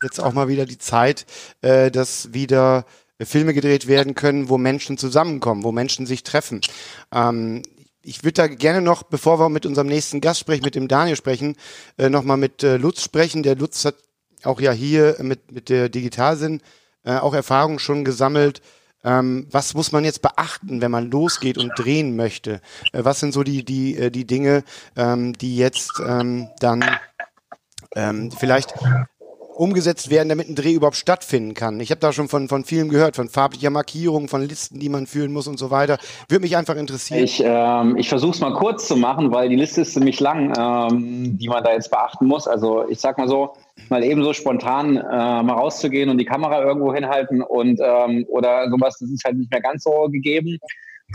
jetzt 0.00 0.20
auch 0.20 0.32
mal 0.32 0.46
wieder 0.46 0.64
die 0.64 0.78
Zeit, 0.78 1.26
äh, 1.60 1.90
dass 1.90 2.32
wieder 2.32 2.84
Filme 3.20 3.52
gedreht 3.52 3.88
werden 3.88 4.14
können, 4.14 4.48
wo 4.48 4.58
Menschen 4.58 4.96
zusammenkommen, 4.96 5.64
wo 5.64 5.72
Menschen 5.72 6.06
sich 6.06 6.22
treffen. 6.22 6.60
Ähm, 7.12 7.64
ich 8.02 8.24
würde 8.24 8.34
da 8.34 8.46
gerne 8.46 8.80
noch, 8.80 9.02
bevor 9.02 9.38
wir 9.38 9.48
mit 9.48 9.66
unserem 9.66 9.88
nächsten 9.88 10.20
Gast 10.20 10.40
sprechen, 10.40 10.64
mit 10.64 10.74
dem 10.74 10.88
Daniel 10.88 11.16
sprechen, 11.16 11.56
äh, 11.98 12.08
nochmal 12.08 12.36
mit 12.36 12.62
äh, 12.62 12.76
Lutz 12.76 13.02
sprechen. 13.02 13.42
Der 13.42 13.56
Lutz 13.56 13.84
hat 13.84 13.96
auch 14.44 14.60
ja 14.60 14.72
hier 14.72 15.16
mit, 15.20 15.52
mit 15.52 15.68
der 15.68 15.88
Digitalsinn 15.88 16.60
äh, 17.04 17.16
auch 17.16 17.34
Erfahrungen 17.34 17.78
schon 17.78 18.04
gesammelt. 18.04 18.62
Ähm, 19.02 19.46
was 19.50 19.74
muss 19.74 19.92
man 19.92 20.04
jetzt 20.04 20.20
beachten, 20.22 20.82
wenn 20.82 20.90
man 20.90 21.10
losgeht 21.10 21.56
und 21.56 21.72
drehen 21.76 22.16
möchte? 22.16 22.60
Äh, 22.92 23.04
was 23.04 23.20
sind 23.20 23.32
so 23.32 23.42
die, 23.42 23.64
die, 23.64 23.96
äh, 23.96 24.10
die 24.10 24.26
Dinge, 24.26 24.64
ähm, 24.96 25.32
die 25.34 25.56
jetzt 25.56 25.92
ähm, 26.06 26.48
dann 26.58 26.84
ähm, 27.94 28.30
vielleicht 28.30 28.74
umgesetzt 29.60 30.10
werden, 30.10 30.30
damit 30.30 30.48
ein 30.48 30.54
Dreh 30.54 30.72
überhaupt 30.72 30.96
stattfinden 30.96 31.54
kann? 31.54 31.78
Ich 31.80 31.90
habe 31.90 32.00
da 32.00 32.12
schon 32.12 32.28
von, 32.28 32.48
von 32.48 32.64
vielen 32.64 32.88
gehört, 32.88 33.16
von 33.16 33.28
farblicher 33.28 33.70
Markierung, 33.70 34.28
von 34.28 34.42
Listen, 34.42 34.80
die 34.80 34.88
man 34.88 35.06
führen 35.06 35.32
muss 35.32 35.46
und 35.46 35.58
so 35.58 35.70
weiter. 35.70 35.98
Würde 36.28 36.42
mich 36.42 36.56
einfach 36.56 36.76
interessieren. 36.76 37.22
Ich, 37.22 37.42
ähm, 37.44 37.96
ich 37.96 38.08
versuche 38.08 38.32
es 38.32 38.40
mal 38.40 38.54
kurz 38.54 38.88
zu 38.88 38.96
machen, 38.96 39.32
weil 39.32 39.50
die 39.50 39.56
Liste 39.56 39.82
ist 39.82 39.92
ziemlich 39.92 40.18
lang, 40.18 40.54
ähm, 40.58 41.38
die 41.38 41.48
man 41.48 41.62
da 41.62 41.72
jetzt 41.72 41.90
beachten 41.90 42.26
muss. 42.26 42.48
Also 42.48 42.88
ich 42.88 43.00
sag 43.00 43.18
mal 43.18 43.28
so, 43.28 43.52
mal 43.90 44.02
eben 44.02 44.24
so 44.24 44.32
spontan 44.32 44.96
äh, 44.96 45.02
mal 45.02 45.52
rauszugehen 45.52 46.08
und 46.08 46.18
die 46.18 46.24
Kamera 46.24 46.62
irgendwo 46.62 46.94
hinhalten 46.94 47.42
und 47.42 47.80
ähm, 47.82 48.24
oder 48.28 48.70
sowas, 48.70 48.96
das 48.98 49.10
ist 49.10 49.24
halt 49.24 49.36
nicht 49.36 49.50
mehr 49.50 49.60
ganz 49.60 49.84
so 49.84 50.08
gegeben. 50.10 50.58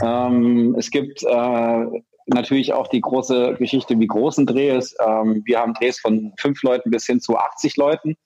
Ähm, 0.03 0.75
es 0.77 0.91
gibt 0.91 1.23
äh, 1.23 1.85
natürlich 2.27 2.73
auch 2.73 2.87
die 2.87 3.01
große 3.01 3.55
Geschichte, 3.59 3.99
wie 3.99 4.07
groß 4.07 4.39
ein 4.39 4.45
Dreh 4.45 4.75
ist. 4.75 4.95
Ähm, 5.05 5.43
wir 5.45 5.59
haben 5.59 5.73
Drehs 5.73 5.99
von 5.99 6.33
fünf 6.39 6.61
Leuten 6.63 6.89
bis 6.89 7.05
hin 7.05 7.19
zu 7.19 7.37
80 7.37 7.77
Leuten. 7.77 8.17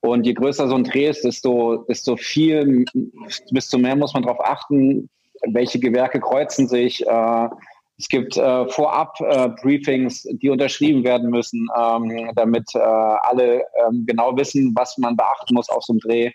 Und 0.00 0.26
je 0.26 0.34
größer 0.34 0.68
so 0.68 0.74
ein 0.74 0.84
Dreh 0.84 1.08
ist, 1.08 1.24
desto, 1.24 1.84
desto 1.88 2.16
viel, 2.16 2.84
desto 3.50 3.78
mehr 3.78 3.96
muss 3.96 4.12
man 4.12 4.24
darauf 4.24 4.44
achten, 4.44 5.08
welche 5.46 5.78
Gewerke 5.78 6.20
kreuzen 6.20 6.68
sich. 6.68 7.06
Äh, 7.06 7.48
es 7.96 8.08
gibt 8.08 8.36
äh, 8.36 8.68
vorab 8.68 9.20
äh, 9.20 9.48
Briefings, 9.62 10.22
die 10.24 10.50
unterschrieben 10.50 11.04
werden 11.04 11.30
müssen, 11.30 11.68
ähm, 11.78 12.30
damit 12.34 12.74
äh, 12.74 12.78
alle 12.78 13.62
ähm, 13.86 14.04
genau 14.06 14.36
wissen, 14.36 14.72
was 14.74 14.98
man 14.98 15.16
beachten 15.16 15.54
muss 15.54 15.68
auf 15.68 15.84
so 15.84 15.92
einem 15.92 16.00
Dreh. 16.00 16.32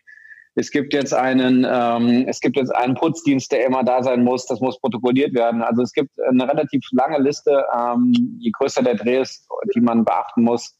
Es 0.59 0.71
gibt 0.71 0.93
jetzt 0.93 1.13
einen, 1.13 1.65
ähm, 1.69 2.25
es 2.27 2.41
gibt 2.41 2.57
jetzt 2.57 2.75
einen 2.75 2.93
Putzdienst, 2.93 3.49
der 3.53 3.65
immer 3.65 3.85
da 3.85 4.03
sein 4.03 4.25
muss. 4.25 4.45
Das 4.45 4.59
muss 4.59 4.77
protokolliert 4.81 5.33
werden. 5.33 5.61
Also 5.61 5.81
es 5.81 5.93
gibt 5.93 6.11
eine 6.19 6.49
relativ 6.49 6.81
lange 6.91 7.17
Liste, 7.17 7.63
ähm, 7.73 8.37
je 8.39 8.51
größer 8.51 8.83
der 8.83 8.95
Dreh 8.95 9.21
ist, 9.21 9.47
die 9.73 9.79
man 9.79 10.03
beachten 10.03 10.43
muss. 10.43 10.77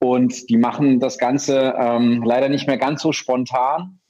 Und 0.00 0.50
die 0.50 0.56
machen 0.56 0.98
das 0.98 1.16
Ganze 1.16 1.74
ähm, 1.78 2.24
leider 2.24 2.48
nicht 2.48 2.66
mehr 2.66 2.76
ganz 2.76 3.02
so 3.02 3.12
spontan. 3.12 4.00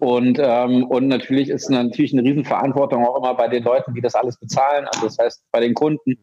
Und, 0.00 0.40
ähm, 0.42 0.84
und 0.84 1.06
natürlich 1.06 1.48
ist 1.48 1.70
natürlich 1.70 2.12
eine 2.12 2.22
Riesenverantwortung 2.22 3.06
auch 3.06 3.16
immer 3.18 3.34
bei 3.34 3.46
den 3.46 3.62
Leuten, 3.62 3.94
die 3.94 4.00
das 4.00 4.16
alles 4.16 4.38
bezahlen. 4.38 4.86
Also 4.86 5.06
das 5.06 5.18
heißt 5.18 5.44
bei 5.52 5.60
den 5.60 5.74
Kunden, 5.74 6.18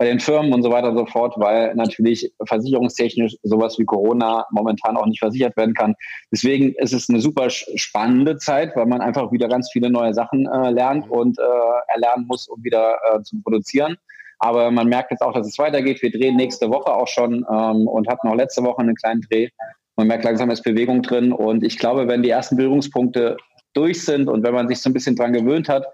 bei 0.00 0.06
den 0.06 0.18
Firmen 0.18 0.54
und 0.54 0.62
so 0.62 0.70
weiter 0.70 0.88
und 0.88 0.96
so 0.96 1.04
fort, 1.04 1.34
weil 1.36 1.74
natürlich 1.74 2.32
versicherungstechnisch 2.46 3.36
sowas 3.42 3.78
wie 3.78 3.84
Corona 3.84 4.46
momentan 4.50 4.96
auch 4.96 5.04
nicht 5.04 5.18
versichert 5.18 5.54
werden 5.58 5.74
kann. 5.74 5.94
Deswegen 6.32 6.72
ist 6.76 6.94
es 6.94 7.10
eine 7.10 7.20
super 7.20 7.50
spannende 7.50 8.38
Zeit, 8.38 8.74
weil 8.76 8.86
man 8.86 9.02
einfach 9.02 9.30
wieder 9.30 9.46
ganz 9.46 9.70
viele 9.70 9.90
neue 9.90 10.14
Sachen 10.14 10.46
äh, 10.46 10.70
lernt 10.70 11.10
und 11.10 11.38
äh, 11.38 11.42
erlernen 11.88 12.24
muss, 12.28 12.48
um 12.48 12.64
wieder 12.64 12.96
äh, 13.12 13.22
zu 13.24 13.42
produzieren. 13.42 13.98
Aber 14.38 14.70
man 14.70 14.88
merkt 14.88 15.10
jetzt 15.10 15.20
auch, 15.20 15.34
dass 15.34 15.46
es 15.46 15.58
weitergeht. 15.58 16.00
Wir 16.00 16.10
drehen 16.10 16.36
nächste 16.36 16.70
Woche 16.70 16.94
auch 16.94 17.08
schon 17.08 17.44
ähm, 17.52 17.86
und 17.86 18.08
hatten 18.08 18.26
auch 18.26 18.36
letzte 18.36 18.62
Woche 18.62 18.80
einen 18.80 18.94
kleinen 18.94 19.20
Dreh. 19.30 19.50
Man 19.96 20.06
merkt 20.06 20.24
langsam 20.24 20.50
ist 20.50 20.62
Bewegung 20.62 21.02
drin. 21.02 21.30
Und 21.30 21.62
ich 21.62 21.76
glaube, 21.76 22.08
wenn 22.08 22.22
die 22.22 22.30
ersten 22.30 22.56
Berührungspunkte 22.56 23.36
durch 23.74 24.02
sind 24.02 24.30
und 24.30 24.44
wenn 24.44 24.54
man 24.54 24.66
sich 24.66 24.80
so 24.80 24.88
ein 24.88 24.94
bisschen 24.94 25.14
dran 25.14 25.34
gewöhnt 25.34 25.68
hat, 25.68 25.84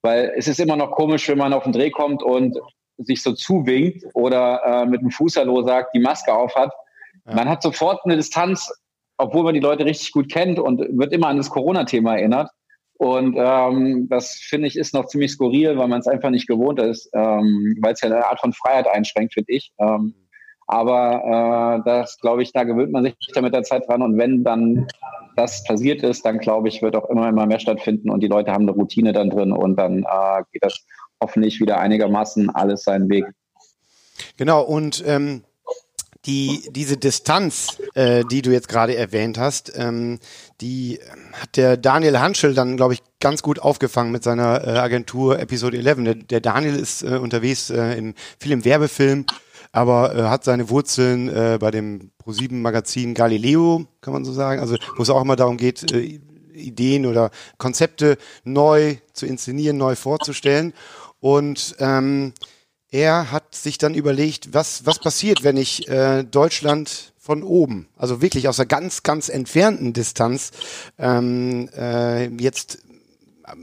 weil 0.00 0.32
es 0.38 0.48
ist 0.48 0.58
immer 0.58 0.76
noch 0.76 0.92
komisch, 0.92 1.28
wenn 1.28 1.36
man 1.36 1.52
auf 1.52 1.64
den 1.64 1.74
Dreh 1.74 1.90
kommt 1.90 2.22
und 2.22 2.58
sich 2.98 3.22
so 3.22 3.32
zuwinkt 3.32 4.04
oder 4.14 4.62
äh, 4.64 4.86
mit 4.86 5.00
dem 5.00 5.10
Fußhallo 5.10 5.62
sagt, 5.62 5.94
die 5.94 6.00
Maske 6.00 6.32
auf 6.32 6.54
hat. 6.54 6.72
Ja. 7.26 7.34
Man 7.34 7.48
hat 7.48 7.62
sofort 7.62 8.00
eine 8.04 8.16
Distanz, 8.16 8.70
obwohl 9.18 9.44
man 9.44 9.54
die 9.54 9.60
Leute 9.60 9.84
richtig 9.84 10.12
gut 10.12 10.30
kennt 10.30 10.58
und 10.58 10.80
wird 10.98 11.12
immer 11.12 11.28
an 11.28 11.36
das 11.36 11.50
Corona-Thema 11.50 12.16
erinnert. 12.16 12.50
Und 12.94 13.36
ähm, 13.36 14.06
das 14.08 14.34
finde 14.34 14.68
ich 14.68 14.76
ist 14.76 14.94
noch 14.94 15.06
ziemlich 15.06 15.32
skurril, 15.32 15.76
weil 15.76 15.88
man 15.88 16.00
es 16.00 16.06
einfach 16.06 16.30
nicht 16.30 16.46
gewohnt 16.46 16.78
ist, 16.78 17.10
ähm, 17.14 17.76
weil 17.80 17.94
es 17.94 18.00
ja 18.00 18.08
eine 18.08 18.24
Art 18.24 18.40
von 18.40 18.52
Freiheit 18.52 18.86
einschränkt, 18.86 19.34
finde 19.34 19.52
ich. 19.52 19.72
Ähm, 19.78 20.14
aber 20.68 21.80
äh, 21.82 21.84
das, 21.84 22.18
glaube 22.20 22.42
ich, 22.42 22.52
da 22.52 22.64
gewöhnt 22.64 22.92
man 22.92 23.04
sich 23.04 23.14
da 23.34 23.40
mit 23.40 23.54
der 23.54 23.64
Zeit 23.64 23.88
dran. 23.88 24.02
Und 24.02 24.18
wenn 24.18 24.44
dann 24.44 24.86
das 25.36 25.64
passiert 25.64 26.02
ist, 26.02 26.24
dann 26.24 26.38
glaube 26.38 26.68
ich, 26.68 26.82
wird 26.82 26.94
auch 26.94 27.08
immer, 27.10 27.28
immer 27.28 27.46
mehr 27.46 27.58
stattfinden 27.58 28.10
und 28.10 28.20
die 28.20 28.28
Leute 28.28 28.52
haben 28.52 28.68
eine 28.68 28.72
Routine 28.72 29.12
dann 29.12 29.30
drin 29.30 29.52
und 29.52 29.76
dann 29.76 30.04
äh, 30.04 30.42
geht 30.52 30.62
das 30.62 30.86
hoffentlich 31.22 31.60
wieder 31.60 31.78
einigermaßen 31.78 32.50
alles 32.50 32.82
seinen 32.82 33.08
Weg. 33.08 33.24
Genau, 34.36 34.62
und 34.62 35.02
ähm, 35.06 35.42
die, 36.26 36.68
diese 36.70 36.96
Distanz, 36.96 37.78
äh, 37.94 38.24
die 38.24 38.42
du 38.42 38.52
jetzt 38.52 38.68
gerade 38.68 38.96
erwähnt 38.96 39.38
hast, 39.38 39.72
ähm, 39.76 40.18
die 40.60 41.00
hat 41.32 41.56
der 41.56 41.76
Daniel 41.76 42.20
Hanschel 42.20 42.54
dann, 42.54 42.76
glaube 42.76 42.94
ich, 42.94 43.02
ganz 43.20 43.42
gut 43.42 43.58
aufgefangen 43.58 44.12
mit 44.12 44.22
seiner 44.22 44.66
äh, 44.66 44.78
Agentur 44.78 45.38
Episode 45.38 45.78
11. 45.78 46.04
Der, 46.04 46.14
der 46.14 46.40
Daniel 46.40 46.76
ist 46.76 47.02
äh, 47.02 47.16
unterwegs 47.16 47.70
äh, 47.70 47.98
im, 47.98 48.14
viel 48.38 48.52
im 48.52 48.64
Werbefilm, 48.64 49.26
aber 49.72 50.14
äh, 50.14 50.22
hat 50.22 50.44
seine 50.44 50.70
Wurzeln 50.70 51.28
äh, 51.28 51.58
bei 51.60 51.70
dem 51.70 52.12
ProSieben-Magazin 52.18 53.14
Galileo, 53.14 53.86
kann 54.00 54.12
man 54.12 54.24
so 54.24 54.32
sagen, 54.32 54.60
also 54.60 54.76
wo 54.96 55.02
es 55.02 55.10
auch 55.10 55.22
immer 55.22 55.36
darum 55.36 55.56
geht, 55.56 55.92
äh, 55.92 56.20
Ideen 56.54 57.06
oder 57.06 57.30
Konzepte 57.58 58.16
neu 58.44 58.96
zu 59.12 59.26
inszenieren, 59.26 59.76
neu 59.76 59.96
vorzustellen. 59.96 60.72
Und 61.22 61.76
ähm, 61.78 62.32
er 62.90 63.30
hat 63.30 63.54
sich 63.54 63.78
dann 63.78 63.94
überlegt, 63.94 64.54
was, 64.54 64.84
was 64.86 64.98
passiert, 64.98 65.44
wenn 65.44 65.56
ich 65.56 65.88
äh, 65.88 66.24
Deutschland 66.24 67.12
von 67.16 67.44
oben, 67.44 67.86
also 67.96 68.20
wirklich 68.20 68.48
aus 68.48 68.58
einer 68.58 68.66
ganz, 68.66 69.04
ganz 69.04 69.28
entfernten 69.28 69.92
Distanz 69.92 70.50
ähm, 70.98 71.68
äh, 71.76 72.26
jetzt 72.26 72.78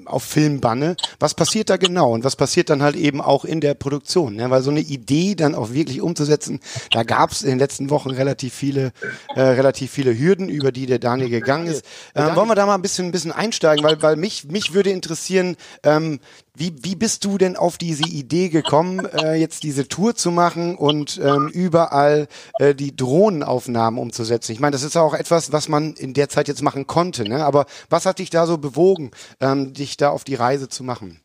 auf 0.06 0.24
Film 0.24 0.60
banne, 0.60 0.96
was 1.20 1.34
passiert 1.34 1.70
da 1.70 1.78
genau 1.78 2.14
und 2.14 2.24
was 2.24 2.36
passiert 2.36 2.70
dann 2.70 2.84
halt 2.84 2.96
eben 2.96 3.22
auch 3.22 3.46
in 3.46 3.62
der 3.62 3.74
Produktion, 3.74 4.36
ne? 4.36 4.50
weil 4.50 4.62
so 4.62 4.72
eine 4.72 4.82
Idee 4.82 5.36
dann 5.36 5.56
auch 5.56 5.72
wirklich 5.72 6.02
umzusetzen, 6.02 6.60
da 6.92 7.04
gab 7.04 7.32
es 7.32 7.42
in 7.42 7.50
den 7.50 7.60
letzten 7.60 7.90
Wochen 7.90 8.10
relativ 8.10 8.54
viele, 8.54 8.92
äh, 9.36 9.42
relativ 9.42 9.92
viele 9.92 10.18
Hürden, 10.18 10.50
über 10.50 10.72
die 10.72 10.86
der 10.86 11.00
Daniel 11.00 11.30
gegangen 11.30 11.68
ist. 11.68 11.86
Ähm, 12.16 12.36
wollen 12.36 12.48
wir 12.48 12.56
da 12.56 12.66
mal 12.66 12.76
ein 12.76 12.82
bisschen, 12.82 13.08
ein 13.08 13.12
bisschen 13.12 13.32
einsteigen, 13.32 13.84
weil, 13.84 14.02
weil 14.02 14.16
mich, 14.16 14.46
mich 14.46 14.74
würde 14.74 14.92
interessieren, 14.92 15.56
ähm, 15.84 16.20
wie, 16.60 16.76
wie 16.82 16.96
bist 16.96 17.24
du 17.24 17.38
denn 17.38 17.56
auf 17.56 17.78
diese 17.78 18.04
Idee 18.04 18.50
gekommen, 18.50 19.06
äh, 19.06 19.36
jetzt 19.36 19.64
diese 19.64 19.88
Tour 19.88 20.16
zu 20.16 20.30
machen 20.30 20.76
und 20.76 21.20
ähm, 21.24 21.48
überall 21.48 22.28
äh, 22.60 22.76
die 22.76 22.94
Drohnenaufnahmen 22.94 23.98
umzusetzen? 23.98 24.52
Ich 24.52 24.60
meine, 24.60 24.74
das 24.74 24.84
ist 24.84 24.98
auch 24.98 25.14
etwas, 25.14 25.54
was 25.54 25.70
man 25.70 25.94
in 25.94 26.14
der 26.14 26.28
Zeit 26.28 26.50
jetzt 26.50 26.62
machen 26.62 26.86
konnte, 26.86 27.24
ne? 27.24 27.46
aber 27.46 27.66
was 27.90 28.06
hat 28.06 28.20
dich 28.20 28.30
da 28.30 28.46
so 28.46 28.58
bewogen, 28.58 29.12
ähm, 29.40 29.69
dich 29.72 29.98
da 29.98 30.10
auf 30.10 30.24
die 30.24 30.36
Reise 30.36 30.70
zu 30.70 30.84
machen? 30.84 31.22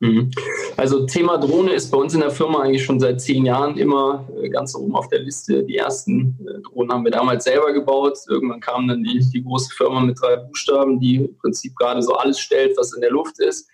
Mhm. 0.00 0.30
Also 0.76 1.06
Thema 1.06 1.38
Drohne 1.38 1.72
ist 1.72 1.90
bei 1.90 1.98
uns 1.98 2.14
in 2.14 2.20
der 2.20 2.30
Firma 2.30 2.62
eigentlich 2.62 2.84
schon 2.84 3.00
seit 3.00 3.20
zehn 3.20 3.46
Jahren 3.46 3.78
immer 3.78 4.28
äh, 4.42 4.48
ganz 4.48 4.74
oben 4.74 4.94
auf 4.94 5.08
der 5.08 5.20
Liste. 5.20 5.62
Die 5.62 5.76
ersten 5.76 6.36
äh, 6.46 6.60
Drohnen 6.62 6.92
haben 6.92 7.04
wir 7.04 7.12
damals 7.12 7.44
selber 7.44 7.72
gebaut. 7.72 8.18
Irgendwann 8.28 8.60
kam 8.60 8.88
dann 8.88 9.02
die, 9.02 9.20
die 9.32 9.42
große 9.42 9.74
Firma 9.74 10.00
mit 10.00 10.20
drei 10.20 10.36
Buchstaben, 10.36 10.98
die 11.00 11.16
im 11.16 11.38
Prinzip 11.38 11.76
gerade 11.76 12.02
so 12.02 12.14
alles 12.14 12.40
stellt, 12.40 12.76
was 12.76 12.92
in 12.92 13.00
der 13.00 13.10
Luft 13.10 13.38
ist. 13.38 13.68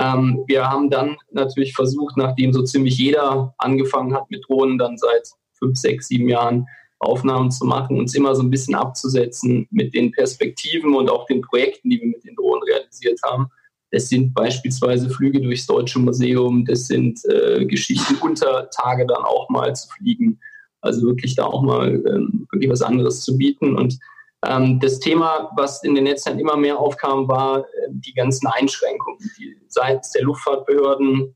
Ähm, 0.00 0.42
wir 0.46 0.68
haben 0.68 0.90
dann 0.90 1.16
natürlich 1.32 1.74
versucht, 1.74 2.16
nachdem 2.16 2.52
so 2.52 2.62
ziemlich 2.62 2.96
jeder 2.96 3.54
angefangen 3.58 4.14
hat 4.14 4.30
mit 4.30 4.44
Drohnen, 4.48 4.78
dann 4.78 4.96
seit 4.96 5.28
fünf, 5.58 5.76
sechs, 5.76 6.08
sieben 6.08 6.28
Jahren 6.28 6.66
Aufnahmen 7.00 7.50
zu 7.50 7.64
machen, 7.64 7.98
uns 7.98 8.14
immer 8.14 8.34
so 8.34 8.42
ein 8.42 8.50
bisschen 8.50 8.74
abzusetzen 8.74 9.68
mit 9.70 9.94
den 9.94 10.10
Perspektiven 10.10 10.94
und 10.94 11.10
auch 11.10 11.26
den 11.26 11.42
Projekten, 11.42 11.90
die 11.90 12.00
wir 12.00 12.08
mit 12.08 12.24
den 12.24 12.34
Drohnen 12.34 12.62
realisiert 12.64 13.20
haben. 13.24 13.48
Das 13.90 14.08
sind 14.08 14.34
beispielsweise 14.34 15.08
Flüge 15.08 15.40
durchs 15.40 15.66
Deutsche 15.66 15.98
Museum, 15.98 16.64
das 16.64 16.88
sind 16.88 17.20
äh, 17.26 17.64
Geschichten 17.64 18.16
unter 18.20 18.68
Tage 18.70 19.06
dann 19.06 19.22
auch 19.22 19.48
mal 19.48 19.74
zu 19.74 19.88
fliegen. 19.88 20.38
Also 20.80 21.06
wirklich 21.06 21.34
da 21.34 21.44
auch 21.44 21.62
mal 21.62 22.02
ähm, 22.06 22.46
wirklich 22.50 22.70
was 22.70 22.82
anderes 22.82 23.22
zu 23.22 23.36
bieten. 23.36 23.76
Und 23.76 23.98
ähm, 24.46 24.78
das 24.80 25.00
Thema, 25.00 25.50
was 25.56 25.82
in 25.82 25.94
den 25.94 26.04
Netzen 26.04 26.38
immer 26.38 26.56
mehr 26.56 26.78
aufkam, 26.78 27.26
war 27.28 27.60
äh, 27.60 27.64
die 27.90 28.12
ganzen 28.12 28.46
Einschränkungen, 28.46 29.18
die 29.38 29.56
seitens 29.68 30.12
der 30.12 30.22
Luftfahrtbehörden, 30.22 31.34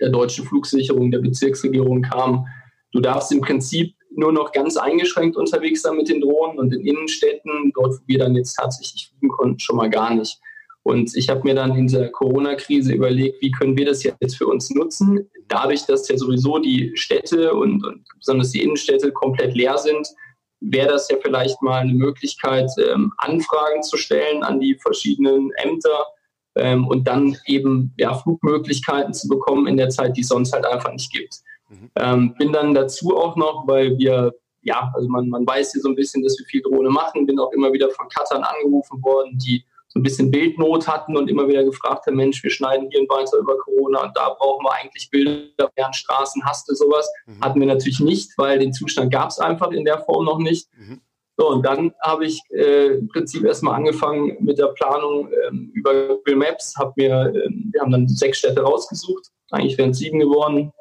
der 0.00 0.10
deutschen 0.10 0.46
Flugsicherung, 0.46 1.10
der 1.10 1.18
Bezirksregierung 1.18 2.02
kamen. 2.02 2.46
Du 2.92 3.00
darfst 3.00 3.32
im 3.32 3.40
Prinzip 3.40 3.94
nur 4.18 4.32
noch 4.32 4.50
ganz 4.50 4.76
eingeschränkt 4.76 5.36
unterwegs 5.36 5.82
sein 5.82 5.96
mit 5.96 6.08
den 6.08 6.20
Drohnen 6.20 6.58
und 6.58 6.74
in 6.74 6.84
Innenstädten, 6.84 7.70
dort 7.72 7.94
wo 7.94 7.98
wir 8.06 8.18
dann 8.18 8.34
jetzt 8.34 8.54
tatsächlich 8.54 9.08
fliegen 9.08 9.28
konnten, 9.28 9.60
schon 9.60 9.76
mal 9.76 9.88
gar 9.88 10.12
nicht. 10.12 10.38
Und 10.82 11.14
ich 11.14 11.28
habe 11.28 11.42
mir 11.44 11.54
dann 11.54 11.76
in 11.76 11.86
dieser 11.86 12.08
Corona-Krise 12.08 12.94
überlegt, 12.94 13.40
wie 13.42 13.52
können 13.52 13.76
wir 13.76 13.86
das 13.86 14.02
jetzt 14.02 14.36
für 14.36 14.46
uns 14.48 14.70
nutzen? 14.70 15.30
Dadurch, 15.46 15.84
dass 15.86 16.08
ja 16.08 16.16
sowieso 16.16 16.58
die 16.58 16.90
Städte 16.94 17.52
und, 17.52 17.86
und 17.86 18.04
besonders 18.18 18.50
die 18.50 18.62
Innenstädte 18.62 19.12
komplett 19.12 19.54
leer 19.54 19.78
sind, 19.78 20.08
wäre 20.60 20.88
das 20.88 21.08
ja 21.08 21.16
vielleicht 21.22 21.62
mal 21.62 21.80
eine 21.80 21.94
Möglichkeit, 21.94 22.70
ähm, 22.90 23.12
Anfragen 23.18 23.82
zu 23.84 23.96
stellen 23.96 24.42
an 24.42 24.58
die 24.58 24.76
verschiedenen 24.82 25.52
Ämter 25.62 26.06
ähm, 26.56 26.88
und 26.88 27.06
dann 27.06 27.36
eben 27.46 27.94
ja, 27.98 28.14
Flugmöglichkeiten 28.14 29.14
zu 29.14 29.28
bekommen 29.28 29.68
in 29.68 29.76
der 29.76 29.90
Zeit, 29.90 30.16
die 30.16 30.22
es 30.22 30.28
sonst 30.28 30.52
halt 30.52 30.66
einfach 30.66 30.90
nicht 30.90 31.12
gibt. 31.12 31.36
Mhm. 31.68 31.90
Ähm, 31.96 32.34
bin 32.38 32.52
dann 32.52 32.74
dazu 32.74 33.16
auch 33.16 33.36
noch, 33.36 33.66
weil 33.66 33.96
wir, 33.98 34.34
ja, 34.62 34.90
also 34.94 35.08
man, 35.08 35.28
man 35.28 35.46
weiß 35.46 35.72
hier 35.72 35.82
so 35.82 35.88
ein 35.88 35.94
bisschen, 35.94 36.22
dass 36.22 36.38
wir 36.38 36.46
viel 36.46 36.62
Drohne 36.62 36.90
machen, 36.90 37.26
bin 37.26 37.38
auch 37.38 37.52
immer 37.52 37.72
wieder 37.72 37.90
von 37.90 38.08
Cuttern 38.08 38.42
angerufen 38.42 39.02
worden, 39.02 39.38
die 39.38 39.64
so 39.88 39.98
ein 39.98 40.02
bisschen 40.02 40.30
Bildnot 40.30 40.86
hatten 40.86 41.16
und 41.16 41.30
immer 41.30 41.48
wieder 41.48 41.64
gefragt 41.64 42.06
haben, 42.06 42.16
Mensch, 42.16 42.42
wir 42.42 42.50
schneiden 42.50 42.90
hier 42.90 43.00
weiter 43.08 43.38
über 43.38 43.56
Corona 43.58 44.04
und 44.04 44.16
da 44.16 44.30
brauchen 44.38 44.64
wir 44.64 44.74
eigentlich 44.74 45.10
Bilder 45.10 45.70
während 45.76 45.96
Straßen, 45.96 46.44
hast 46.44 46.68
du 46.68 46.74
sowas? 46.74 47.10
Mhm. 47.26 47.40
Hatten 47.40 47.60
wir 47.60 47.66
natürlich 47.66 48.00
nicht, 48.00 48.36
weil 48.36 48.58
den 48.58 48.72
Zustand 48.72 49.10
gab 49.10 49.30
es 49.30 49.38
einfach 49.38 49.70
in 49.70 49.84
der 49.84 50.00
Form 50.00 50.26
noch 50.26 50.38
nicht. 50.38 50.68
Mhm. 50.76 51.00
So, 51.38 51.48
und 51.50 51.64
dann 51.64 51.94
habe 52.02 52.26
ich 52.26 52.42
äh, 52.50 52.98
im 52.98 53.08
Prinzip 53.08 53.44
erstmal 53.44 53.76
angefangen 53.76 54.36
mit 54.40 54.58
der 54.58 54.66
Planung 54.68 55.30
ähm, 55.46 55.70
über 55.72 56.08
Google 56.08 56.34
Maps. 56.34 56.74
Hab 56.76 56.96
mir, 56.96 57.32
äh, 57.32 57.48
wir 57.72 57.80
haben 57.80 57.92
dann 57.92 58.08
sechs 58.08 58.38
Städte 58.38 58.60
rausgesucht. 58.60 59.28
Eigentlich 59.52 59.78
wären 59.78 59.90
es 59.90 59.98
sieben 59.98 60.18
geworden. 60.18 60.72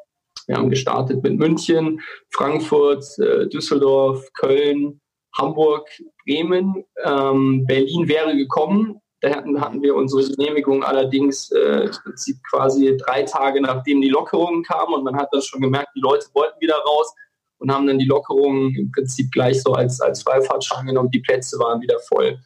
Wir 0.47 0.55
haben 0.55 0.69
gestartet 0.69 1.21
mit 1.23 1.37
München, 1.37 2.01
Frankfurt, 2.29 3.05
äh, 3.19 3.47
Düsseldorf, 3.47 4.25
Köln, 4.33 5.01
Hamburg, 5.37 5.87
Bremen. 6.25 6.85
Ähm, 7.03 7.65
Berlin 7.67 8.07
wäre 8.07 8.35
gekommen. 8.35 9.01
Da 9.19 9.35
hatten, 9.35 9.59
hatten 9.59 9.81
wir 9.81 9.95
unsere 9.95 10.23
Genehmigung 10.29 10.83
allerdings 10.83 11.51
äh, 11.51 11.85
im 11.85 11.91
Prinzip 11.91 12.37
quasi 12.49 12.95
drei 12.97 13.23
Tage 13.23 13.61
nachdem 13.61 14.01
die 14.01 14.09
Lockerungen 14.09 14.63
kamen 14.63 14.93
und 14.93 15.03
man 15.03 15.17
hat 15.17 15.29
dann 15.31 15.41
schon 15.41 15.61
gemerkt, 15.61 15.89
die 15.95 16.01
Leute 16.01 16.27
wollten 16.33 16.61
wieder 16.61 16.75
raus 16.75 17.13
und 17.57 17.71
haben 17.71 17.87
dann 17.87 17.97
die 17.97 18.05
Lockerungen 18.05 18.75
im 18.75 18.91
Prinzip 18.91 19.31
gleich 19.31 19.61
so 19.61 19.73
als, 19.73 19.99
als 19.99 20.21
Freifahrtschein 20.21 20.85
genommen. 20.85 21.09
Die 21.11 21.19
Plätze 21.19 21.57
waren 21.59 21.81
wieder 21.81 21.97
voll. 22.07 22.37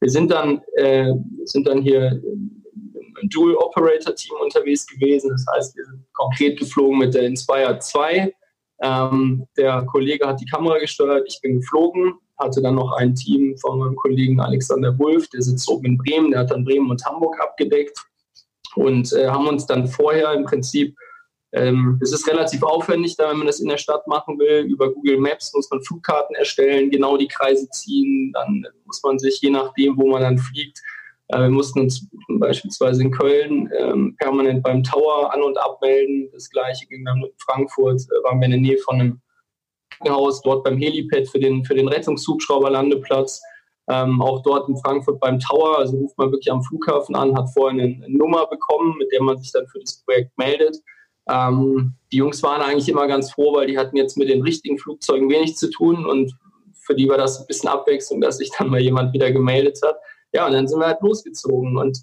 Wir 0.00 0.10
sind 0.10 0.30
dann, 0.30 0.62
äh, 0.76 1.12
sind 1.44 1.66
dann 1.66 1.82
hier 1.82 2.22
im 3.20 3.28
Dual 3.28 3.56
Operator 3.56 4.14
Team 4.14 4.34
unterwegs 4.42 4.86
gewesen. 4.86 5.30
Das 5.30 5.44
heißt, 5.54 5.76
wir 5.76 5.84
sind 5.84 6.04
konkret 6.12 6.58
geflogen 6.58 6.98
mit 6.98 7.14
der 7.14 7.22
Inspire 7.22 7.78
2. 7.78 8.34
Ähm, 8.82 9.46
der 9.56 9.82
Kollege 9.82 10.26
hat 10.26 10.40
die 10.40 10.46
Kamera 10.46 10.78
gesteuert, 10.78 11.24
ich 11.28 11.40
bin 11.40 11.60
geflogen, 11.60 12.14
hatte 12.38 12.60
dann 12.60 12.74
noch 12.74 12.92
ein 12.92 13.14
Team 13.14 13.56
von 13.58 13.78
meinem 13.78 13.94
Kollegen 13.94 14.40
Alexander 14.40 14.98
Wulff, 14.98 15.28
der 15.28 15.42
sitzt 15.42 15.68
oben 15.68 15.86
in 15.86 15.98
Bremen, 15.98 16.30
der 16.32 16.40
hat 16.40 16.50
dann 16.50 16.64
Bremen 16.64 16.90
und 16.90 17.04
Hamburg 17.04 17.40
abgedeckt 17.40 17.96
und 18.74 19.12
äh, 19.12 19.28
haben 19.28 19.46
uns 19.46 19.66
dann 19.66 19.86
vorher 19.86 20.32
im 20.32 20.44
Prinzip 20.44 20.96
ähm, 21.54 21.98
es 22.02 22.12
ist 22.12 22.26
relativ 22.26 22.62
aufwendig, 22.62 23.16
da 23.16 23.30
wenn 23.30 23.36
man 23.36 23.46
das 23.46 23.60
in 23.60 23.68
der 23.68 23.76
Stadt 23.76 24.06
machen 24.06 24.38
will. 24.38 24.64
Über 24.64 24.90
Google 24.90 25.18
Maps 25.18 25.52
muss 25.54 25.70
man 25.70 25.82
Flugkarten 25.82 26.34
erstellen, 26.34 26.90
genau 26.90 27.18
die 27.18 27.28
Kreise 27.28 27.68
ziehen. 27.68 28.32
Dann 28.32 28.66
muss 28.86 29.02
man 29.02 29.18
sich, 29.18 29.40
je 29.42 29.50
nachdem, 29.50 29.98
wo 29.98 30.08
man 30.08 30.22
dann 30.22 30.38
fliegt, 30.38 30.80
wir 31.40 31.50
mussten 31.50 31.80
uns 31.80 32.06
beispielsweise 32.28 33.02
in 33.02 33.10
Köln 33.10 33.70
ähm, 33.78 34.16
permanent 34.18 34.62
beim 34.62 34.82
Tower 34.82 35.32
an- 35.32 35.42
und 35.42 35.58
abmelden. 35.58 36.28
Das 36.32 36.50
gleiche 36.50 36.86
ging 36.86 37.04
dann 37.04 37.22
in 37.22 37.30
Frankfurt, 37.38 38.00
äh, 38.02 38.24
waren 38.24 38.40
wir 38.40 38.46
in 38.46 38.52
der 38.52 38.60
Nähe 38.60 38.78
von 38.78 39.00
einem 39.00 39.20
Krankenhaus, 39.90 40.42
dort 40.42 40.64
beim 40.64 40.78
Helipad 40.78 41.28
für 41.28 41.38
den, 41.38 41.64
für 41.64 41.74
den 41.74 41.88
Rettungshubschrauberlandeplatz. 41.88 43.40
Ähm, 43.88 44.22
auch 44.22 44.42
dort 44.42 44.68
in 44.68 44.76
Frankfurt 44.76 45.18
beim 45.20 45.40
Tower, 45.40 45.78
also 45.78 45.96
ruft 45.96 46.16
man 46.16 46.30
wirklich 46.30 46.52
am 46.52 46.62
Flughafen 46.62 47.16
an, 47.16 47.36
hat 47.36 47.50
vorher 47.52 47.72
eine, 47.72 47.96
eine 48.04 48.16
Nummer 48.16 48.46
bekommen, 48.46 48.96
mit 48.98 49.10
der 49.10 49.22
man 49.22 49.38
sich 49.38 49.50
dann 49.52 49.66
für 49.66 49.80
das 49.80 50.02
Projekt 50.04 50.36
meldet. 50.38 50.76
Ähm, 51.28 51.94
die 52.12 52.18
Jungs 52.18 52.42
waren 52.42 52.62
eigentlich 52.62 52.88
immer 52.88 53.06
ganz 53.06 53.32
froh, 53.32 53.54
weil 53.54 53.66
die 53.66 53.78
hatten 53.78 53.96
jetzt 53.96 54.16
mit 54.16 54.28
den 54.28 54.42
richtigen 54.42 54.78
Flugzeugen 54.78 55.28
wenig 55.30 55.56
zu 55.56 55.70
tun 55.70 56.06
und 56.06 56.32
für 56.84 56.94
die 56.94 57.08
war 57.08 57.18
das 57.18 57.40
ein 57.40 57.46
bisschen 57.46 57.68
Abwechslung, 57.68 58.20
dass 58.20 58.38
sich 58.38 58.50
dann 58.56 58.68
mal 58.68 58.80
jemand 58.80 59.12
wieder 59.12 59.30
gemeldet 59.30 59.78
hat. 59.84 59.96
Ja, 60.32 60.46
und 60.46 60.52
dann 60.52 60.66
sind 60.66 60.80
wir 60.80 60.86
halt 60.86 61.02
losgezogen 61.02 61.76
und 61.76 62.02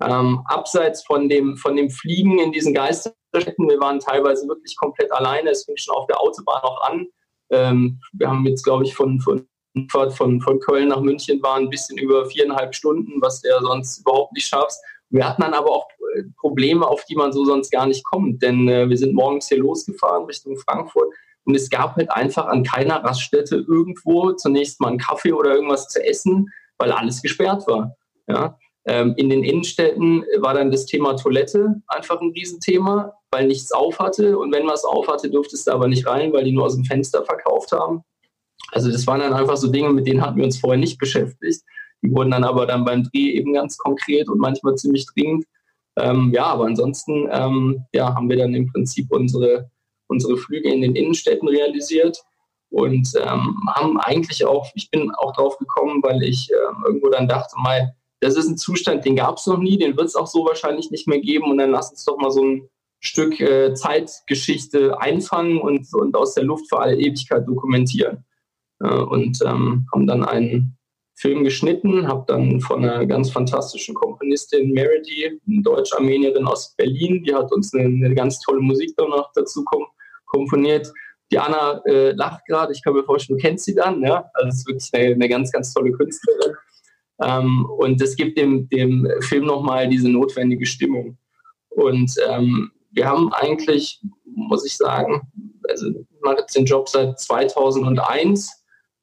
ähm, 0.00 0.42
abseits 0.46 1.04
von 1.04 1.28
dem, 1.28 1.56
von 1.56 1.76
dem 1.76 1.90
Fliegen 1.90 2.38
in 2.38 2.52
diesen 2.52 2.72
Geisterstädten, 2.72 3.68
wir 3.68 3.80
waren 3.80 3.98
teilweise 3.98 4.46
wirklich 4.46 4.76
komplett 4.76 5.10
alleine, 5.12 5.50
es 5.50 5.64
fing 5.64 5.76
schon 5.76 5.96
auf 5.96 6.06
der 6.06 6.20
Autobahn 6.20 6.62
auch 6.62 6.82
an. 6.88 7.06
Ähm, 7.50 8.00
wir 8.12 8.28
haben 8.28 8.46
jetzt, 8.46 8.62
glaube 8.62 8.84
ich, 8.84 8.94
von, 8.94 9.20
von, 9.20 9.46
von, 9.88 10.40
von 10.40 10.60
Köln 10.60 10.88
nach 10.88 11.00
München 11.00 11.42
waren 11.42 11.64
ein 11.64 11.70
bisschen 11.70 11.98
über 11.98 12.26
viereinhalb 12.26 12.74
Stunden, 12.74 13.20
was 13.20 13.42
ja 13.42 13.60
sonst 13.60 13.98
überhaupt 14.00 14.32
nicht 14.34 14.46
schaffst. 14.46 14.80
Wir 15.10 15.28
hatten 15.28 15.42
dann 15.42 15.54
aber 15.54 15.70
auch 15.70 15.88
äh, 16.14 16.22
Probleme, 16.36 16.86
auf 16.86 17.04
die 17.06 17.16
man 17.16 17.32
so 17.32 17.44
sonst 17.44 17.70
gar 17.70 17.86
nicht 17.86 18.04
kommt. 18.04 18.42
Denn 18.42 18.68
äh, 18.68 18.88
wir 18.88 18.96
sind 18.96 19.14
morgens 19.14 19.48
hier 19.48 19.58
losgefahren 19.58 20.26
Richtung 20.26 20.56
Frankfurt 20.58 21.08
und 21.44 21.54
es 21.54 21.70
gab 21.70 21.96
halt 21.96 22.10
einfach 22.10 22.46
an 22.46 22.62
keiner 22.62 23.02
Raststätte 23.02 23.56
irgendwo 23.56 24.32
zunächst 24.32 24.80
mal 24.80 24.88
einen 24.88 24.98
Kaffee 24.98 25.32
oder 25.32 25.54
irgendwas 25.54 25.88
zu 25.88 26.04
essen, 26.04 26.52
weil 26.78 26.92
alles 26.92 27.22
gesperrt 27.22 27.66
war. 27.66 27.96
Ja? 28.28 28.56
Ähm, 28.86 29.14
in 29.16 29.28
den 29.28 29.44
Innenstädten 29.44 30.24
war 30.38 30.54
dann 30.54 30.70
das 30.70 30.86
Thema 30.86 31.14
Toilette 31.14 31.82
einfach 31.88 32.20
ein 32.20 32.30
Riesenthema, 32.30 33.12
weil 33.30 33.46
nichts 33.46 33.72
auf 33.72 33.98
hatte. 33.98 34.38
Und 34.38 34.52
wenn 34.52 34.66
was 34.66 34.84
auf 34.84 35.08
hatte, 35.08 35.30
durftest 35.30 35.66
du 35.66 35.72
aber 35.72 35.88
nicht 35.88 36.06
rein, 36.06 36.32
weil 36.32 36.44
die 36.44 36.52
nur 36.52 36.64
aus 36.64 36.74
dem 36.74 36.84
Fenster 36.84 37.24
verkauft 37.24 37.72
haben. 37.72 38.02
Also 38.72 38.90
das 38.90 39.06
waren 39.06 39.20
dann 39.20 39.34
einfach 39.34 39.56
so 39.56 39.68
Dinge, 39.70 39.90
mit 39.90 40.06
denen 40.06 40.22
hatten 40.22 40.38
wir 40.38 40.44
uns 40.44 40.58
vorher 40.58 40.78
nicht 40.78 40.98
beschäftigt. 40.98 41.62
Die 42.02 42.10
wurden 42.10 42.30
dann 42.30 42.44
aber 42.44 42.66
dann 42.66 42.84
beim 42.84 43.04
Dreh 43.04 43.32
eben 43.32 43.52
ganz 43.52 43.76
konkret 43.76 44.28
und 44.28 44.38
manchmal 44.38 44.76
ziemlich 44.76 45.06
dringend. 45.06 45.44
Ähm, 45.98 46.30
ja, 46.32 46.46
aber 46.46 46.66
ansonsten 46.66 47.28
ähm, 47.30 47.84
ja, 47.92 48.14
haben 48.14 48.28
wir 48.28 48.36
dann 48.36 48.54
im 48.54 48.70
Prinzip 48.70 49.10
unsere, 49.10 49.70
unsere 50.06 50.36
Flüge 50.36 50.72
in 50.72 50.80
den 50.80 50.94
Innenstädten 50.94 51.48
realisiert 51.48 52.22
und 52.70 53.10
ähm, 53.16 53.58
haben 53.74 53.98
eigentlich 54.00 54.44
auch, 54.44 54.70
ich 54.74 54.90
bin 54.90 55.10
auch 55.12 55.32
drauf 55.32 55.58
gekommen, 55.58 56.02
weil 56.02 56.22
ich 56.22 56.50
ähm, 56.52 56.84
irgendwo 56.86 57.08
dann 57.08 57.28
dachte, 57.28 57.54
mal, 57.58 57.94
das 58.20 58.36
ist 58.36 58.48
ein 58.48 58.58
Zustand, 58.58 59.04
den 59.04 59.16
gab 59.16 59.36
es 59.36 59.46
noch 59.46 59.58
nie, 59.58 59.78
den 59.78 59.96
wird 59.96 60.06
es 60.06 60.16
auch 60.16 60.26
so 60.26 60.44
wahrscheinlich 60.44 60.90
nicht 60.90 61.06
mehr 61.06 61.20
geben 61.20 61.50
und 61.50 61.58
dann 61.58 61.70
lass 61.70 61.90
uns 61.90 62.04
doch 62.04 62.18
mal 62.18 62.30
so 62.30 62.44
ein 62.44 62.68
Stück 63.00 63.40
äh, 63.40 63.74
Zeitgeschichte 63.74 65.00
einfangen 65.00 65.60
und, 65.60 65.86
und 65.94 66.16
aus 66.16 66.34
der 66.34 66.44
Luft 66.44 66.68
für 66.68 66.80
alle 66.80 66.96
Ewigkeit 66.96 67.46
dokumentieren. 67.46 68.24
Äh, 68.80 68.88
und 68.88 69.38
ähm, 69.44 69.86
haben 69.92 70.06
dann 70.06 70.24
einen 70.24 70.76
Film 71.14 71.42
geschnitten, 71.42 72.06
habe 72.06 72.24
dann 72.28 72.60
von 72.60 72.84
einer 72.84 73.04
ganz 73.06 73.30
fantastischen 73.30 73.94
Komponistin 73.94 74.72
Meredy, 74.72 75.40
eine 75.48 75.62
Deutsch-Armenierin 75.62 76.46
aus 76.46 76.74
Berlin, 76.76 77.24
die 77.24 77.34
hat 77.34 77.50
uns 77.52 77.74
eine, 77.74 77.84
eine 77.84 78.14
ganz 78.14 78.40
tolle 78.40 78.60
Musik 78.60 78.94
dann 78.96 79.10
noch 79.10 79.30
dazu 79.34 79.64
kom 79.64 79.84
komponiert. 80.26 80.92
Die 81.30 81.38
Anna 81.38 81.82
äh, 81.84 82.12
lacht 82.12 82.44
gerade, 82.46 82.72
ich 82.72 82.82
kann 82.82 82.94
mir 82.94 83.04
vorstellen, 83.04 83.38
du 83.38 83.42
kennst 83.42 83.66
sie 83.66 83.74
dann, 83.74 84.02
ja? 84.02 84.30
Also 84.34 84.48
es 84.48 84.54
ist 84.56 84.68
wirklich 84.68 84.90
eine, 84.94 85.14
eine 85.14 85.28
ganz, 85.28 85.52
ganz 85.52 85.72
tolle 85.72 85.92
Künstlerin. 85.92 86.54
Ähm, 87.22 87.66
und 87.78 88.00
es 88.00 88.16
gibt 88.16 88.38
dem, 88.38 88.68
dem 88.68 89.08
Film 89.20 89.46
nochmal 89.46 89.88
diese 89.88 90.08
notwendige 90.08 90.66
Stimmung. 90.66 91.18
Und 91.68 92.14
ähm, 92.28 92.70
wir 92.92 93.06
haben 93.06 93.32
eigentlich, 93.32 94.00
muss 94.24 94.64
ich 94.64 94.76
sagen, 94.76 95.22
also 95.68 95.88
ich 95.88 96.06
mache 96.22 96.38
jetzt 96.38 96.56
den 96.56 96.64
Job 96.64 96.88
seit 96.88 97.18
2001 97.20 98.58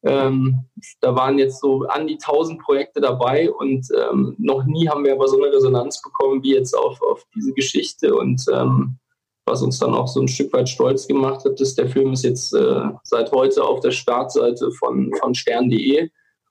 ähm, 0.05 0.65
da 1.01 1.15
waren 1.15 1.39
jetzt 1.39 1.59
so 1.59 1.83
an 1.87 2.05
die 2.05 2.19
1000 2.21 2.61
Projekte 2.61 3.01
dabei 3.01 3.51
und 3.51 3.87
ähm, 3.99 4.35
noch 4.37 4.63
nie 4.65 4.87
haben 4.87 5.03
wir 5.03 5.13
aber 5.13 5.27
so 5.27 5.41
eine 5.41 5.51
Resonanz 5.51 5.99
bekommen 6.01 6.43
wie 6.43 6.53
jetzt 6.53 6.77
auf, 6.77 7.01
auf 7.01 7.25
diese 7.35 7.53
Geschichte 7.53 8.15
und 8.15 8.45
ähm, 8.53 8.99
was 9.45 9.61
uns 9.61 9.79
dann 9.79 9.93
auch 9.93 10.07
so 10.07 10.21
ein 10.21 10.27
Stück 10.27 10.51
weit 10.53 10.67
stolz 10.67 11.07
gemacht 11.07 11.45
hat, 11.45 11.59
ist, 11.61 11.77
der 11.77 11.87
Film 11.87 12.13
ist 12.13 12.23
jetzt 12.23 12.53
äh, 12.53 12.81
seit 13.03 13.31
heute 13.31 13.63
auf 13.63 13.79
der 13.79 13.91
Startseite 13.91 14.71
von, 14.71 15.11
von 15.19 15.35
stern.de 15.35 16.09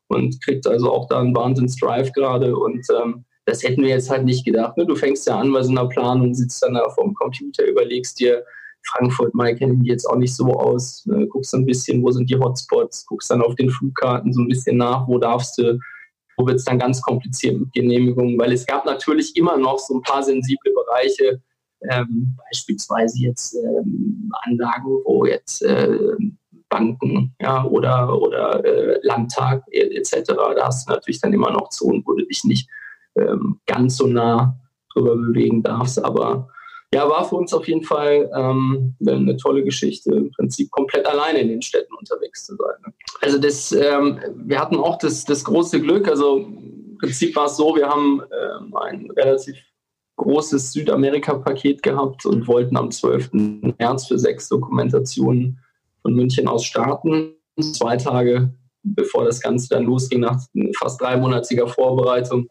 und 0.09 0.41
kriegt 0.43 0.67
also 0.67 0.93
auch 0.93 1.09
da 1.09 1.21
einen 1.21 1.35
Wahnsinns-Drive 1.35 2.13
gerade 2.13 2.57
und 2.57 2.87
ähm, 2.97 3.25
das 3.47 3.63
hätten 3.63 3.83
wir 3.83 3.91
jetzt 3.91 4.11
halt 4.11 4.25
nicht 4.25 4.45
gedacht. 4.45 4.77
Ne? 4.77 4.87
Du 4.87 4.97
fängst 4.97 5.27
ja 5.27 5.39
an 5.39 5.53
bei 5.53 5.63
so 5.63 5.71
einer 5.71 5.87
Planung, 5.87 6.35
sitzt 6.35 6.63
dann 6.63 6.75
da 6.75 6.89
vor 6.91 7.05
dem 7.05 7.15
Computer, 7.15 7.67
überlegst 7.67 8.19
dir, 8.21 8.45
Frankfurt 8.87 9.35
mal 9.35 9.55
kennen 9.55 9.83
die 9.83 9.89
jetzt 9.89 10.07
auch 10.07 10.17
nicht 10.17 10.35
so 10.35 10.47
aus. 10.53 11.05
Ne? 11.07 11.27
Guckst 11.27 11.55
ein 11.55 11.67
bisschen, 11.67 12.03
wo 12.03 12.11
sind 12.11 12.29
die 12.31 12.39
Hotspots, 12.39 13.07
guckst 13.07 13.31
dann 13.31 13.43
auf 13.43 13.55
den 13.57 13.71
Flugkarten 13.71 14.33
so 14.33 14.41
ein 14.41 14.49
bisschen 14.49 14.77
nach, 14.77 15.07
wo 15.09 15.19
darfst 15.19 15.59
du, 15.59 15.79
wo 16.37 16.47
wird 16.47 16.57
es 16.57 16.65
dann 16.65 16.79
ganz 16.79 17.01
kompliziert 17.03 17.59
mit 17.59 17.73
Genehmigungen, 17.73 18.39
weil 18.39 18.53
es 18.53 18.67
gab 18.67 18.85
natürlich 18.85 19.37
immer 19.37 19.57
noch 19.57 19.79
so 19.79 19.95
ein 19.95 20.03
paar 20.03 20.23
sensible 20.23 20.73
Bereiche, 20.75 21.41
ähm, 21.91 22.37
beispielsweise 22.51 23.21
jetzt 23.21 23.55
ähm, 23.55 24.31
Anlagen, 24.45 24.99
wo 25.05 25.25
jetzt 25.27 25.63
äh, 25.63 25.99
Banken 26.69 27.35
ja, 27.41 27.65
oder, 27.65 28.21
oder 28.21 28.65
äh, 28.65 28.99
Landtag 29.03 29.63
etc., 29.71 30.23
da 30.27 30.67
hast 30.67 30.89
du 30.89 30.93
natürlich 30.93 31.21
dann 31.21 31.33
immer 31.33 31.51
noch 31.53 31.69
Zonen, 31.69 32.03
wo 32.05 32.15
du 32.15 32.25
dich 32.25 32.45
nicht 32.45 32.69
ähm, 33.17 33.61
ganz 33.67 33.97
so 33.97 34.07
nah 34.07 34.59
drüber 34.93 35.17
bewegen 35.17 35.63
darfst, 35.63 36.05
aber 36.05 36.49
ja, 36.93 37.09
war 37.09 37.29
für 37.29 37.35
uns 37.35 37.53
auf 37.53 37.67
jeden 37.67 37.83
Fall 37.83 38.31
ähm, 38.37 38.95
eine 39.05 39.37
tolle 39.37 39.65
Geschichte, 39.65 40.15
im 40.15 40.31
Prinzip 40.31 40.71
komplett 40.71 41.07
alleine 41.07 41.41
in 41.41 41.49
den 41.49 41.63
Städten 41.63 41.93
unterwegs 41.95 42.47
zu 42.47 42.55
sein. 42.55 42.75
Ne? 42.87 42.93
Also 43.21 43.39
das, 43.39 43.73
ähm, 43.73 44.21
wir 44.37 44.61
hatten 44.61 44.77
auch 44.77 44.99
das, 44.99 45.25
das 45.25 45.45
große 45.45 45.81
Glück, 45.81 46.09
also 46.09 46.39
im 46.39 46.97
Prinzip 47.01 47.35
war 47.35 47.47
es 47.47 47.57
so, 47.57 47.75
wir 47.75 47.89
haben 47.89 48.21
ähm, 48.21 48.77
ein 48.77 49.11
relativ 49.11 49.57
großes 50.25 50.73
Südamerika-Paket 50.73 51.83
gehabt 51.83 52.27
und 52.27 52.49
wollten 52.49 52.77
am 52.77 52.91
12. 52.91 53.31
März 53.79 54.07
für 54.07 54.19
sechs 54.19 54.49
Dokumentationen 54.49 55.59
von 56.03 56.15
München 56.15 56.49
aus 56.49 56.65
starten. 56.65 57.35
Zwei 57.61 57.97
Tage 57.97 58.53
bevor 58.85 59.25
das 59.25 59.41
Ganze 59.41 59.69
dann 59.71 59.85
losging, 59.85 60.21
nach 60.21 60.41
fast 60.79 61.01
dreimonatiger 61.01 61.67
Vorbereitung, 61.67 62.49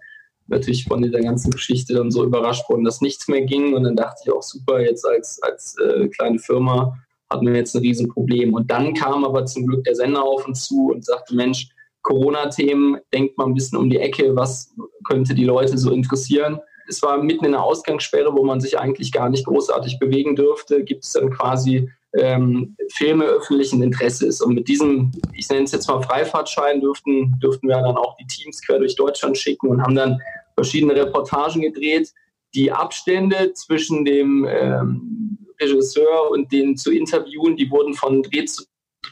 natürlich 0.48 0.84
von 0.84 1.02
dieser 1.02 1.22
ganzen 1.22 1.52
Geschichte 1.52 1.94
dann 1.94 2.12
so 2.12 2.26
überrascht 2.26 2.68
worden, 2.70 2.84
dass 2.84 3.02
nichts 3.02 3.28
mehr 3.28 3.44
ging. 3.46 3.74
Und 3.74 3.84
dann 3.84 3.96
dachte 3.96 4.24
ich 4.26 4.34
auch, 4.34 4.42
super, 4.42 4.82
jetzt 4.82 5.06
als, 5.06 5.42
als 5.42 5.78
äh, 5.80 6.08
kleine 6.10 6.40
Firma 6.40 6.98
hatten 7.30 7.48
wir 7.48 7.56
jetzt 7.56 7.76
ein 7.76 7.82
Riesenproblem. 7.82 8.54
Und 8.54 8.70
dann 8.70 8.94
kam 8.94 9.24
aber 9.24 9.46
zum 9.46 9.66
Glück 9.68 9.84
der 9.86 9.96
Sender 9.96 10.24
auf 10.24 10.46
uns 10.48 10.66
zu 10.66 10.92
und 10.92 11.06
sagte, 11.06 11.36
Mensch, 11.36 11.70
Corona-Themen, 12.02 12.98
denkt 13.14 13.38
mal 13.38 13.46
ein 13.46 13.54
bisschen 13.54 13.78
um 13.78 13.90
die 13.90 14.00
Ecke, 14.00 14.36
was 14.36 14.76
könnte 15.08 15.34
die 15.34 15.46
Leute 15.46 15.78
so 15.78 15.92
interessieren. 15.92 16.60
Es 16.88 17.02
war 17.02 17.22
mitten 17.22 17.46
in 17.46 17.52
der 17.54 17.64
Ausgangssperre, 17.64 18.34
wo 18.34 18.44
man 18.44 18.62
sich 18.62 18.80
eigentlich 18.80 19.12
gar 19.12 19.30
nicht 19.30 19.46
großartig 19.46 20.00
bewegen 20.00 20.36
dürfte. 20.36 20.84
Gibt 20.84 21.04
es 21.04 21.14
dann 21.14 21.30
quasi 21.30 21.90
ähm, 22.16 22.76
Filme 22.94 23.26
öffentlichen 23.26 23.82
Interesses. 23.82 24.42
Und 24.42 24.54
mit 24.54 24.68
diesem, 24.68 25.12
ich 25.34 25.50
nenne 25.50 25.64
es 25.64 25.72
jetzt 25.72 25.88
mal 25.88 26.02
Freifahrtschein, 26.02 26.82
dürften, 26.82 27.40
dürften 27.40 27.68
wir 27.68 27.76
dann 27.76 27.98
auch 27.98 28.16
die 28.18 28.28
Teams 28.28 28.62
quer 28.62 28.80
durch 28.80 28.96
Deutschland 28.96 29.38
schicken 29.38 29.68
und 29.70 29.82
haben 29.82 29.96
dann 29.96 30.20
verschiedene 30.56 30.96
Reportagen 30.96 31.62
gedreht. 31.62 32.12
Die 32.54 32.72
Abstände 32.72 33.54
zwischen 33.54 34.06
dem 34.06 34.46
ähm, 34.48 35.38
Regisseur 35.60 36.30
und 36.30 36.52
den 36.52 36.78
zu 36.78 36.92
interviewen, 36.92 37.56
die 37.58 37.70
wurden 37.72 37.96
von 37.96 38.22
Dreh 38.22 38.46
zu 38.46 38.64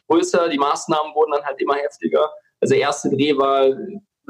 größer, 0.08 0.50
die 0.50 0.58
Maßnahmen 0.58 1.16
wurden 1.16 1.32
dann 1.32 1.44
halt 1.44 1.60
immer 1.60 1.76
heftiger. 1.76 2.30
Also 2.60 2.74
der 2.74 2.82
erste 2.82 3.10
Dreh 3.10 3.36
war, 3.36 3.66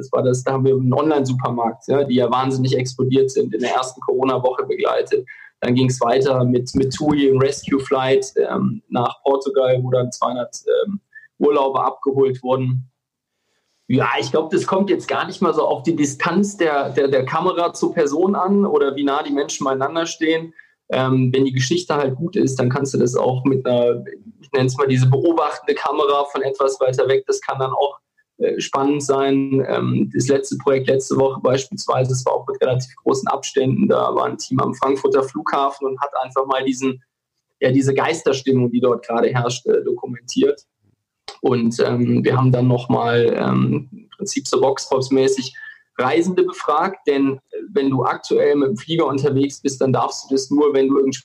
das 0.01 0.11
war 0.11 0.23
das, 0.23 0.43
da 0.43 0.53
haben 0.53 0.65
wir 0.65 0.73
einen 0.73 0.93
Online-Supermarkt, 0.93 1.87
ja, 1.87 2.03
die 2.03 2.15
ja 2.15 2.31
wahnsinnig 2.31 2.75
explodiert 2.75 3.29
sind, 3.29 3.53
in 3.53 3.61
der 3.61 3.75
ersten 3.75 4.01
Corona-Woche 4.01 4.65
begleitet. 4.65 5.27
Dann 5.59 5.75
ging 5.75 5.89
es 5.89 6.01
weiter 6.01 6.43
mit, 6.43 6.73
mit 6.73 6.93
TUI 6.93 7.27
im 7.27 7.37
Rescue 7.37 7.79
Flight 7.79 8.33
ähm, 8.49 8.81
nach 8.89 9.21
Portugal, 9.23 9.79
wo 9.83 9.91
dann 9.91 10.11
200 10.11 10.55
ähm, 10.85 10.99
Urlauber 11.37 11.85
abgeholt 11.85 12.41
wurden. 12.41 12.89
Ja, 13.87 14.09
ich 14.19 14.31
glaube, 14.31 14.55
das 14.55 14.65
kommt 14.65 14.89
jetzt 14.89 15.07
gar 15.07 15.27
nicht 15.27 15.41
mal 15.41 15.53
so 15.53 15.67
auf 15.67 15.83
die 15.83 15.95
Distanz 15.95 16.57
der, 16.57 16.89
der, 16.89 17.09
der 17.09 17.25
Kamera 17.25 17.73
zur 17.73 17.93
Person 17.93 18.35
an 18.35 18.65
oder 18.65 18.95
wie 18.95 19.03
nah 19.03 19.21
die 19.21 19.33
Menschen 19.33 19.65
beieinander 19.65 20.07
stehen. 20.07 20.53
Ähm, 20.89 21.31
wenn 21.33 21.45
die 21.45 21.53
Geschichte 21.53 21.95
halt 21.95 22.15
gut 22.15 22.35
ist, 22.35 22.57
dann 22.57 22.69
kannst 22.69 22.93
du 22.93 22.97
das 22.97 23.15
auch 23.15 23.43
mit 23.45 23.65
einer, 23.65 24.03
ich 24.41 24.51
nenne 24.51 24.65
es 24.65 24.77
mal 24.77 24.87
diese 24.87 25.07
beobachtende 25.07 25.75
Kamera 25.75 26.25
von 26.25 26.41
etwas 26.41 26.79
weiter 26.79 27.07
weg, 27.07 27.23
das 27.27 27.39
kann 27.39 27.59
dann 27.59 27.71
auch 27.71 27.99
spannend 28.57 29.03
sein. 29.03 29.65
Ähm, 29.67 30.09
das 30.13 30.27
letzte 30.27 30.57
Projekt 30.57 30.87
letzte 30.87 31.17
Woche 31.17 31.39
beispielsweise, 31.41 32.09
das 32.09 32.25
war 32.25 32.33
auch 32.33 32.47
mit 32.47 32.61
relativ 32.61 32.95
großen 33.03 33.27
Abständen. 33.27 33.87
Da 33.87 34.13
war 34.15 34.25
ein 34.25 34.37
Team 34.37 34.59
am 34.59 34.73
Frankfurter 34.73 35.23
Flughafen 35.23 35.87
und 35.87 35.99
hat 36.01 36.11
einfach 36.23 36.45
mal 36.45 36.63
diesen, 36.63 37.03
ja, 37.59 37.71
diese 37.71 37.93
Geisterstimmung, 37.93 38.71
die 38.71 38.79
dort 38.79 39.05
gerade 39.05 39.29
herrscht, 39.29 39.65
äh, 39.67 39.83
dokumentiert. 39.83 40.65
Und 41.41 41.79
ähm, 41.79 42.23
wir 42.23 42.37
haben 42.37 42.51
dann 42.51 42.67
nochmal 42.67 43.33
ähm, 43.35 43.89
im 43.91 44.09
Prinzip 44.09 44.47
so 44.47 44.59
Boxpops-mäßig 44.59 45.53
Reisende 45.97 46.43
befragt, 46.43 47.07
denn 47.07 47.37
äh, 47.51 47.57
wenn 47.73 47.89
du 47.89 48.03
aktuell 48.03 48.55
mit 48.55 48.69
dem 48.69 48.77
Flieger 48.77 49.07
unterwegs 49.07 49.61
bist, 49.61 49.81
dann 49.81 49.93
darfst 49.93 50.25
du 50.25 50.35
das 50.35 50.49
nur, 50.49 50.73
wenn 50.73 50.87
du 50.87 50.97
irgendeinen 50.97 51.23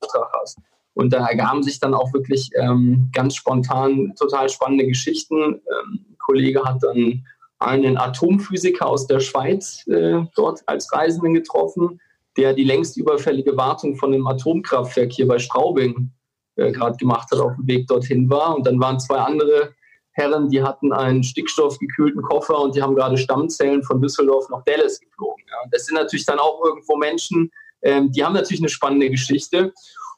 Auftrag 0.00 0.32
hast. 0.40 0.58
Und 0.96 1.12
da 1.12 1.26
ergaben 1.26 1.62
sich 1.62 1.78
dann 1.78 1.92
auch 1.92 2.14
wirklich 2.14 2.48
ähm, 2.58 3.10
ganz 3.12 3.36
spontan 3.36 4.14
total 4.18 4.48
spannende 4.48 4.86
Geschichten. 4.86 5.36
Ähm, 5.36 6.16
Kollege 6.18 6.64
hat 6.64 6.82
dann 6.82 7.22
einen 7.58 7.98
Atomphysiker 7.98 8.86
aus 8.86 9.06
der 9.06 9.20
Schweiz 9.20 9.86
äh, 9.88 10.22
dort 10.34 10.62
als 10.64 10.90
Reisenden 10.90 11.34
getroffen, 11.34 12.00
der 12.38 12.54
die 12.54 12.64
längst 12.64 12.96
überfällige 12.96 13.58
Wartung 13.58 13.96
von 13.96 14.14
einem 14.14 14.26
Atomkraftwerk 14.26 15.12
hier 15.12 15.28
bei 15.28 15.38
Straubing 15.38 16.12
äh, 16.56 16.72
gerade 16.72 16.96
gemacht 16.96 17.28
hat, 17.30 17.40
auf 17.40 17.54
dem 17.56 17.66
Weg 17.66 17.86
dorthin 17.88 18.30
war. 18.30 18.56
Und 18.56 18.66
dann 18.66 18.80
waren 18.80 18.98
zwei 18.98 19.18
andere 19.18 19.74
Herren, 20.12 20.48
die 20.48 20.62
hatten 20.62 20.94
einen 20.94 21.22
stickstoffgekühlten 21.22 22.22
Koffer 22.22 22.58
und 22.58 22.74
die 22.74 22.80
haben 22.80 22.94
gerade 22.94 23.18
Stammzellen 23.18 23.82
von 23.82 24.00
Düsseldorf 24.00 24.48
nach 24.48 24.64
Dallas 24.64 24.98
geflogen. 24.98 25.44
Ja. 25.46 25.68
Das 25.72 25.84
sind 25.84 25.96
natürlich 25.96 26.24
dann 26.24 26.38
auch 26.38 26.64
irgendwo 26.64 26.96
Menschen, 26.96 27.50
ähm, 27.82 28.10
die 28.10 28.24
haben 28.24 28.32
natürlich 28.32 28.62
eine 28.62 28.70
spannende 28.70 29.10
Geschichte. 29.10 29.74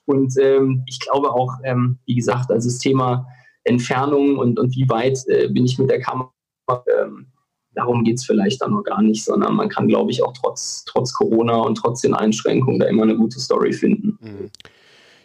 Und 0.09 0.35
ähm, 0.41 0.85
ich 0.87 1.01
glaube 1.01 1.31
auch, 1.33 1.53
ähm, 1.65 1.99
wie 2.07 2.15
gesagt, 2.15 2.51
also 2.51 2.69
das 2.69 2.79
Thema 2.79 3.27
Entfernung 3.65 4.39
und, 4.39 4.59
und 4.59 4.75
wie 4.75 4.89
weit 4.89 5.19
äh, 5.29 5.49
bin 5.49 5.67
ich 5.67 5.79
mit 5.79 5.91
der 5.91 6.01
Kamera. 6.01 6.33
Ähm, 6.69 7.27
darum 7.75 8.05
geht 8.05 8.17
es 8.17 8.25
vielleicht 8.25 8.63
dann 8.63 8.71
noch 8.71 8.85
gar 8.85 9.03
nicht, 9.03 9.23
sondern 9.23 9.55
man 9.55 9.69
kann, 9.69 9.87
glaube 9.87 10.11
ich, 10.11 10.23
auch 10.23 10.33
trotz, 10.33 10.85
trotz 10.87 11.13
Corona 11.13 11.59
und 11.59 11.75
trotz 11.75 12.01
den 12.01 12.15
Einschränkungen 12.15 12.81
da 12.81 12.87
immer 12.87 13.03
eine 13.03 13.17
gute 13.17 13.39
Story 13.39 13.73
finden. 13.75 14.19
Mhm. 14.21 14.51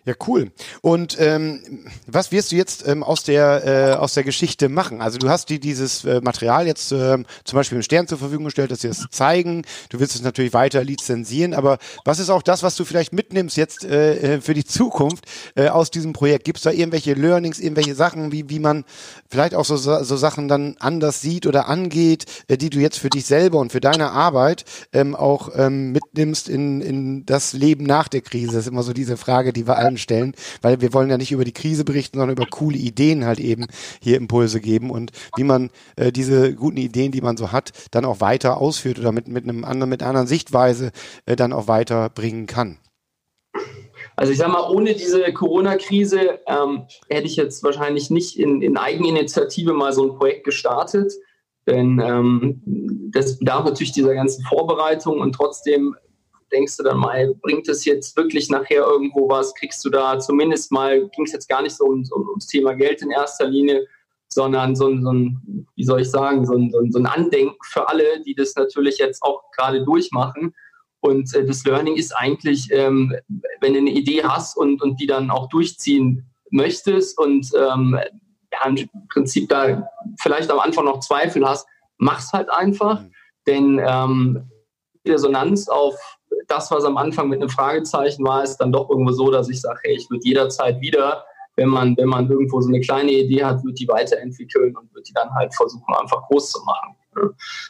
Ja, 0.06 0.16
cool. 0.28 0.52
Und 0.82 1.16
ähm, 1.18 1.62
was 2.08 2.34
wirst 2.34 2.52
du 2.52 2.58
jetzt 2.58 2.86
ähm, 2.86 3.04
aus 3.04 3.24
der 3.24 3.94
äh, 3.94 3.94
aus 3.94 4.14
der 4.16 4.26
Geschichte 4.26 4.68
machen? 4.68 5.02
Also 5.02 5.18
du 5.18 5.30
hast 5.30 5.48
dir 5.48 5.62
dieses 5.62 6.04
äh, 6.04 6.20
Material 6.20 6.68
jetzt 6.68 6.92
ähm, 6.92 7.26
zum 7.46 7.56
Beispiel 7.56 7.78
im 7.78 7.84
Stern 7.84 8.06
zur 8.06 8.18
Verfügung 8.18 8.44
gestellt, 8.44 8.72
dass 8.72 8.82
sie 8.82 8.90
es 8.90 9.06
zeigen. 9.12 9.62
Du 9.88 10.02
willst 10.02 10.14
es 10.14 10.22
natürlich 10.22 10.52
weiter 10.52 10.84
lizenzieren, 10.84 11.54
aber 11.54 11.78
was 12.04 12.20
ist 12.20 12.30
auch 12.30 12.42
das, 12.42 12.64
was 12.64 12.76
du 12.76 12.84
vielleicht 12.84 13.14
mitnimmst 13.14 13.56
jetzt 13.56 13.86
äh, 13.86 14.36
äh 14.36 14.42
für 14.42 14.54
die 14.54 14.66
Zukunft 14.66 15.24
äh, 15.56 15.70
aus 15.70 15.90
diesem 15.90 16.12
Projekt? 16.12 16.44
Gibt 16.44 16.58
es 16.58 16.64
da 16.64 16.72
irgendwelche 16.72 17.14
Learnings, 17.14 17.62
irgendwelche 17.62 17.96
Sachen, 17.96 18.34
wie 18.34 18.50
wie 18.50 18.60
man 18.60 18.84
vielleicht 19.30 19.56
auch 19.56 19.64
so 19.64 19.78
so 19.78 20.18
Sachen 20.18 20.50
dann 20.50 20.76
anders 20.80 21.22
sieht 21.22 21.48
oder 21.48 21.70
angeht, 21.70 22.26
äh, 22.50 22.58
die 22.58 22.70
du 22.70 22.80
jetzt 22.80 23.00
für 23.00 23.10
dich 23.10 23.26
selber 23.26 23.60
und 23.60 23.72
für 23.72 23.80
deine 23.80 24.12
Arbeit 24.12 24.66
ähm, 24.92 25.16
auch 25.16 25.50
ähm, 25.56 25.94
mitnimmst 25.94 26.50
in 26.50 26.82
in 26.82 27.26
das 27.26 27.54
Leben 27.54 27.86
nach 27.86 28.10
der 28.10 28.20
Krise? 28.20 28.52
Das 28.52 28.66
ist 28.66 28.68
immer 28.68 28.84
so 28.84 28.92
diese 28.92 29.16
Frage, 29.16 29.54
die 29.54 29.66
wir 29.66 29.78
allen 29.78 29.93
stellen, 29.98 30.34
weil 30.62 30.82
wir 30.82 30.94
wollen 30.94 31.10
ja 31.10 31.18
nicht 31.18 31.32
über 31.32 31.46
die 31.46 31.54
Krise 31.54 31.84
berichten, 31.84 32.18
sondern 32.18 32.38
über 32.38 32.48
coole 32.50 32.78
Ideen 32.78 33.26
halt 33.26 33.40
eben 33.40 33.68
hier 34.02 34.18
Impulse 34.18 34.62
geben 34.62 34.90
und 34.90 35.12
wie 35.36 35.44
man 35.44 35.70
äh, 35.96 36.12
diese 36.12 36.54
guten 36.56 36.78
Ideen, 36.78 37.12
die 37.12 37.22
man 37.22 37.38
so 37.38 37.52
hat, 37.52 37.72
dann 37.92 38.06
auch 38.06 38.22
weiter 38.22 38.58
ausführt 38.58 39.00
oder 39.00 39.12
mit, 39.12 39.28
mit 39.28 39.44
einem 39.44 39.64
anderen, 39.66 39.90
mit 39.90 40.02
einer 40.02 40.10
anderen 40.10 40.28
Sichtweise 40.28 40.92
äh, 41.26 41.36
dann 41.36 41.54
auch 41.54 41.68
weiterbringen 41.68 42.48
kann. 42.48 42.78
Also 44.16 44.32
ich 44.32 44.38
sage 44.38 44.52
mal, 44.52 44.70
ohne 44.70 44.94
diese 44.94 45.32
Corona-Krise 45.34 46.40
ähm, 46.48 46.84
hätte 47.10 47.26
ich 47.26 47.36
jetzt 47.36 47.64
wahrscheinlich 47.64 48.10
nicht 48.10 48.38
in, 48.38 48.62
in 48.62 48.78
Eigeninitiative 48.78 49.74
mal 49.74 49.94
so 49.94 50.04
ein 50.04 50.18
Projekt 50.18 50.44
gestartet. 50.44 51.14
Denn 51.66 52.00
ähm, 52.00 52.62
das 53.14 53.40
bedarf 53.40 53.66
natürlich 53.66 53.94
dieser 53.94 54.14
ganzen 54.14 54.44
Vorbereitung 54.44 55.20
und 55.20 55.34
trotzdem 55.34 55.96
denkst 56.54 56.78
du 56.78 56.84
dann 56.84 56.98
mal, 56.98 57.34
bringt 57.42 57.68
es 57.68 57.84
jetzt 57.86 58.16
wirklich 58.16 58.50
nachher 58.50 58.86
irgendwo 58.86 59.28
was? 59.28 59.54
Kriegst 59.56 59.84
du 59.84 59.90
da 59.90 60.20
zumindest 60.20 60.72
mal, 60.72 61.10
ging 61.10 61.26
es 61.26 61.34
jetzt 61.34 61.50
gar 61.50 61.62
nicht 61.62 61.76
so 61.76 61.86
um, 61.86 62.04
um, 62.12 62.30
ums 62.30 62.48
Thema 62.48 62.74
Geld 62.74 63.02
in 63.02 63.12
erster 63.12 63.48
Linie, 63.48 63.88
sondern 64.30 64.76
so 64.76 64.88
ein, 64.88 65.04
so 65.04 65.12
ein 65.12 65.68
wie 65.76 65.84
soll 65.84 66.02
ich 66.02 66.10
sagen, 66.10 66.46
so 66.46 66.54
ein, 66.54 66.72
so, 66.72 67.00
ein, 67.00 67.06
Andenken 67.06 67.58
für 67.64 67.88
alle, 67.90 68.22
die 68.24 68.36
das 68.36 68.56
natürlich 68.56 68.98
jetzt 68.98 69.22
auch 69.24 69.44
gerade 69.52 69.84
durchmachen. 69.84 70.54
Und 71.02 71.34
äh, 71.36 71.46
das 71.46 71.66
Learning 71.66 71.96
ist 71.96 72.16
eigentlich, 72.16 72.70
ähm, 72.72 73.14
wenn 73.60 73.74
du 73.74 73.80
eine 73.80 73.92
Idee 73.92 74.24
hast 74.24 74.56
und, 74.56 74.82
und 74.82 75.00
die 75.02 75.08
dann 75.08 75.30
auch 75.30 75.50
durchziehen 75.50 76.26
möchtest 76.50 77.18
und 77.18 77.50
ähm, 77.56 78.00
ja, 78.52 78.68
im 78.68 78.90
Prinzip 79.10 79.50
da 79.50 79.90
vielleicht 80.22 80.50
am 80.52 80.60
Anfang 80.60 80.86
noch 80.86 81.00
Zweifel 81.00 81.48
hast, 81.48 81.68
mach's 81.98 82.32
halt 82.32 82.50
einfach. 82.52 83.02
Mhm. 83.02 83.12
Denn 83.48 83.82
ähm, 83.86 84.50
Resonanz 85.06 85.68
auf 85.68 86.13
das, 86.48 86.72
was 86.72 86.84
am 86.84 86.98
Anfang 86.98 87.30
mit 87.30 87.42
einem 87.42 87.50
Fragezeichen 87.50 88.26
war, 88.26 88.44
ist 88.44 88.58
dann 88.58 88.72
doch 88.72 88.90
irgendwo 88.90 89.12
so, 89.12 89.32
dass 89.32 89.50
ich 89.50 89.62
sage, 89.62 89.80
hey, 89.84 89.96
ich 89.96 90.10
würde 90.10 90.24
jederzeit 90.26 90.80
wieder, 90.82 91.26
wenn 91.56 91.70
man, 91.70 91.96
wenn 91.98 92.08
man 92.08 92.30
irgendwo 92.30 92.62
so 92.62 92.70
eine 92.70 92.82
kleine 92.82 93.12
Idee 93.12 93.44
hat, 93.44 93.64
würde 93.64 93.76
die 93.76 93.88
weiterentwickeln 93.88 94.76
und 94.76 94.92
würde 94.94 95.04
die 95.04 95.14
dann 95.14 95.34
halt 95.36 95.54
versuchen, 95.54 95.94
einfach 96.00 96.24
groß 96.28 96.52
zu 96.52 96.64
machen. 96.66 96.96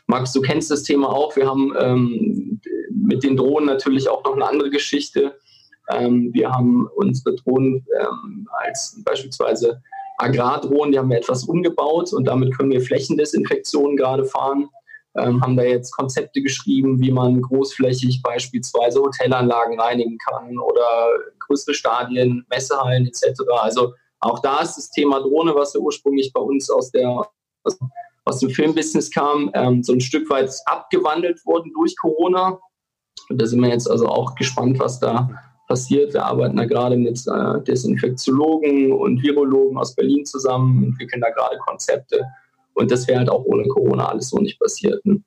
Max, 0.07 0.31
du 0.31 0.41
kennst 0.41 0.71
das 0.71 0.83
Thema 0.83 1.09
auch. 1.09 1.35
Wir 1.35 1.47
haben 1.47 1.73
ähm, 1.77 2.61
mit 2.89 3.23
den 3.23 3.35
Drohnen 3.35 3.65
natürlich 3.65 4.07
auch 4.07 4.23
noch 4.23 4.35
eine 4.35 4.47
andere 4.47 4.69
Geschichte. 4.69 5.37
Ähm, 5.89 6.29
wir 6.33 6.49
haben 6.49 6.87
unsere 6.95 7.35
Drohnen 7.35 7.85
ähm, 7.99 8.47
als 8.63 9.01
beispielsweise 9.03 9.81
Agrardrohnen, 10.17 10.93
die 10.93 10.99
haben 10.99 11.09
wir 11.09 11.17
etwas 11.17 11.43
umgebaut 11.43 12.13
und 12.13 12.25
damit 12.25 12.55
können 12.55 12.71
wir 12.71 12.79
Flächendesinfektionen 12.79 13.97
gerade 13.97 14.23
fahren 14.23 14.69
ähm, 15.15 15.41
haben 15.41 15.55
da 15.55 15.63
jetzt 15.63 15.91
Konzepte 15.95 16.41
geschrieben, 16.41 16.99
wie 16.99 17.11
man 17.11 17.41
großflächig 17.41 18.21
beispielsweise 18.23 18.99
Hotelanlagen 18.99 19.79
reinigen 19.79 20.17
kann 20.17 20.57
oder 20.57 21.07
größere 21.39 21.73
Stadien, 21.73 22.45
Messehallen 22.49 23.05
etc. 23.05 23.41
Also 23.61 23.93
auch 24.19 24.39
da 24.39 24.61
ist 24.61 24.77
das 24.77 24.89
Thema 24.89 25.19
Drohne, 25.19 25.53
was 25.55 25.73
ja 25.73 25.79
ursprünglich 25.79 26.31
bei 26.33 26.41
uns 26.41 26.69
aus, 26.69 26.91
der, 26.91 27.09
aus, 27.63 27.77
aus 28.25 28.39
dem 28.39 28.49
Filmbusiness 28.49 29.11
kam, 29.11 29.51
ähm, 29.53 29.83
so 29.83 29.93
ein 29.93 30.01
Stück 30.01 30.29
weit 30.29 30.51
abgewandelt 30.65 31.45
worden 31.45 31.71
durch 31.75 31.95
Corona. 31.99 32.57
Und 33.29 33.41
da 33.41 33.45
sind 33.45 33.61
wir 33.61 33.69
jetzt 33.69 33.89
also 33.89 34.07
auch 34.07 34.35
gespannt, 34.35 34.79
was 34.79 34.99
da 34.99 35.29
passiert. 35.67 36.13
Wir 36.13 36.25
arbeiten 36.25 36.57
da 36.57 36.65
gerade 36.65 36.97
mit 36.97 37.21
äh, 37.27 37.61
Desinfektiologen 37.63 38.91
und 38.91 39.21
Virologen 39.21 39.77
aus 39.77 39.95
Berlin 39.95 40.25
zusammen, 40.25 40.83
entwickeln 40.83 41.21
da 41.21 41.29
gerade 41.29 41.57
Konzepte 41.59 42.25
und 42.73 42.91
das 42.91 43.07
wäre 43.07 43.19
halt 43.19 43.29
auch 43.29 43.45
ohne 43.45 43.67
Corona 43.67 44.07
alles 44.07 44.29
so 44.29 44.39
nicht 44.39 44.59
passiert. 44.59 45.05
Ne? 45.05 45.21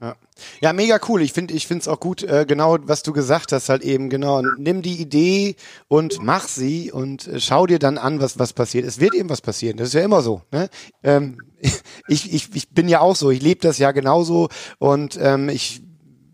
Ja. 0.00 0.14
ja, 0.60 0.72
mega 0.72 1.00
cool. 1.08 1.22
Ich 1.22 1.32
finde, 1.32 1.54
ich 1.54 1.66
finde 1.66 1.82
es 1.82 1.88
auch 1.88 1.98
gut, 1.98 2.22
äh, 2.22 2.44
genau, 2.46 2.78
was 2.82 3.02
du 3.02 3.12
gesagt 3.12 3.50
hast, 3.50 3.68
halt 3.68 3.82
eben 3.82 4.10
genau. 4.10 4.42
Nimm 4.56 4.80
die 4.80 5.00
Idee 5.00 5.56
und 5.88 6.22
mach 6.22 6.46
sie 6.46 6.92
und 6.92 7.26
äh, 7.26 7.40
schau 7.40 7.66
dir 7.66 7.80
dann 7.80 7.98
an, 7.98 8.20
was 8.20 8.38
was 8.38 8.52
passiert. 8.52 8.86
Es 8.86 9.00
wird 9.00 9.14
eben 9.14 9.28
was 9.28 9.40
passieren. 9.40 9.76
Das 9.76 9.88
ist 9.88 9.94
ja 9.94 10.02
immer 10.02 10.22
so. 10.22 10.42
Ne? 10.52 10.68
Ähm, 11.02 11.38
ich, 12.08 12.32
ich, 12.32 12.54
ich 12.54 12.70
bin 12.70 12.88
ja 12.88 13.00
auch 13.00 13.16
so. 13.16 13.30
Ich 13.32 13.42
lebe 13.42 13.60
das 13.60 13.78
ja 13.78 13.90
genauso 13.90 14.48
und 14.78 15.18
ähm, 15.20 15.48
ich 15.48 15.82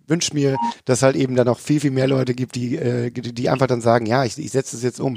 wünsche 0.07 0.35
mir, 0.35 0.57
dass 0.85 1.03
halt 1.03 1.17
eben 1.17 1.35
dann 1.37 1.47
noch 1.47 1.59
viel, 1.59 1.81
viel 1.81 1.90
mehr 1.90 2.07
Leute 2.07 2.35
gibt, 2.35 2.55
die, 2.55 2.77
äh, 2.77 3.11
die 3.11 3.49
einfach 3.49 3.67
dann 3.67 3.81
sagen, 3.81 4.07
ja, 4.07 4.25
ich, 4.25 4.38
ich 4.38 4.51
setze 4.51 4.77
es 4.77 4.83
jetzt 4.83 5.01
um. 5.01 5.17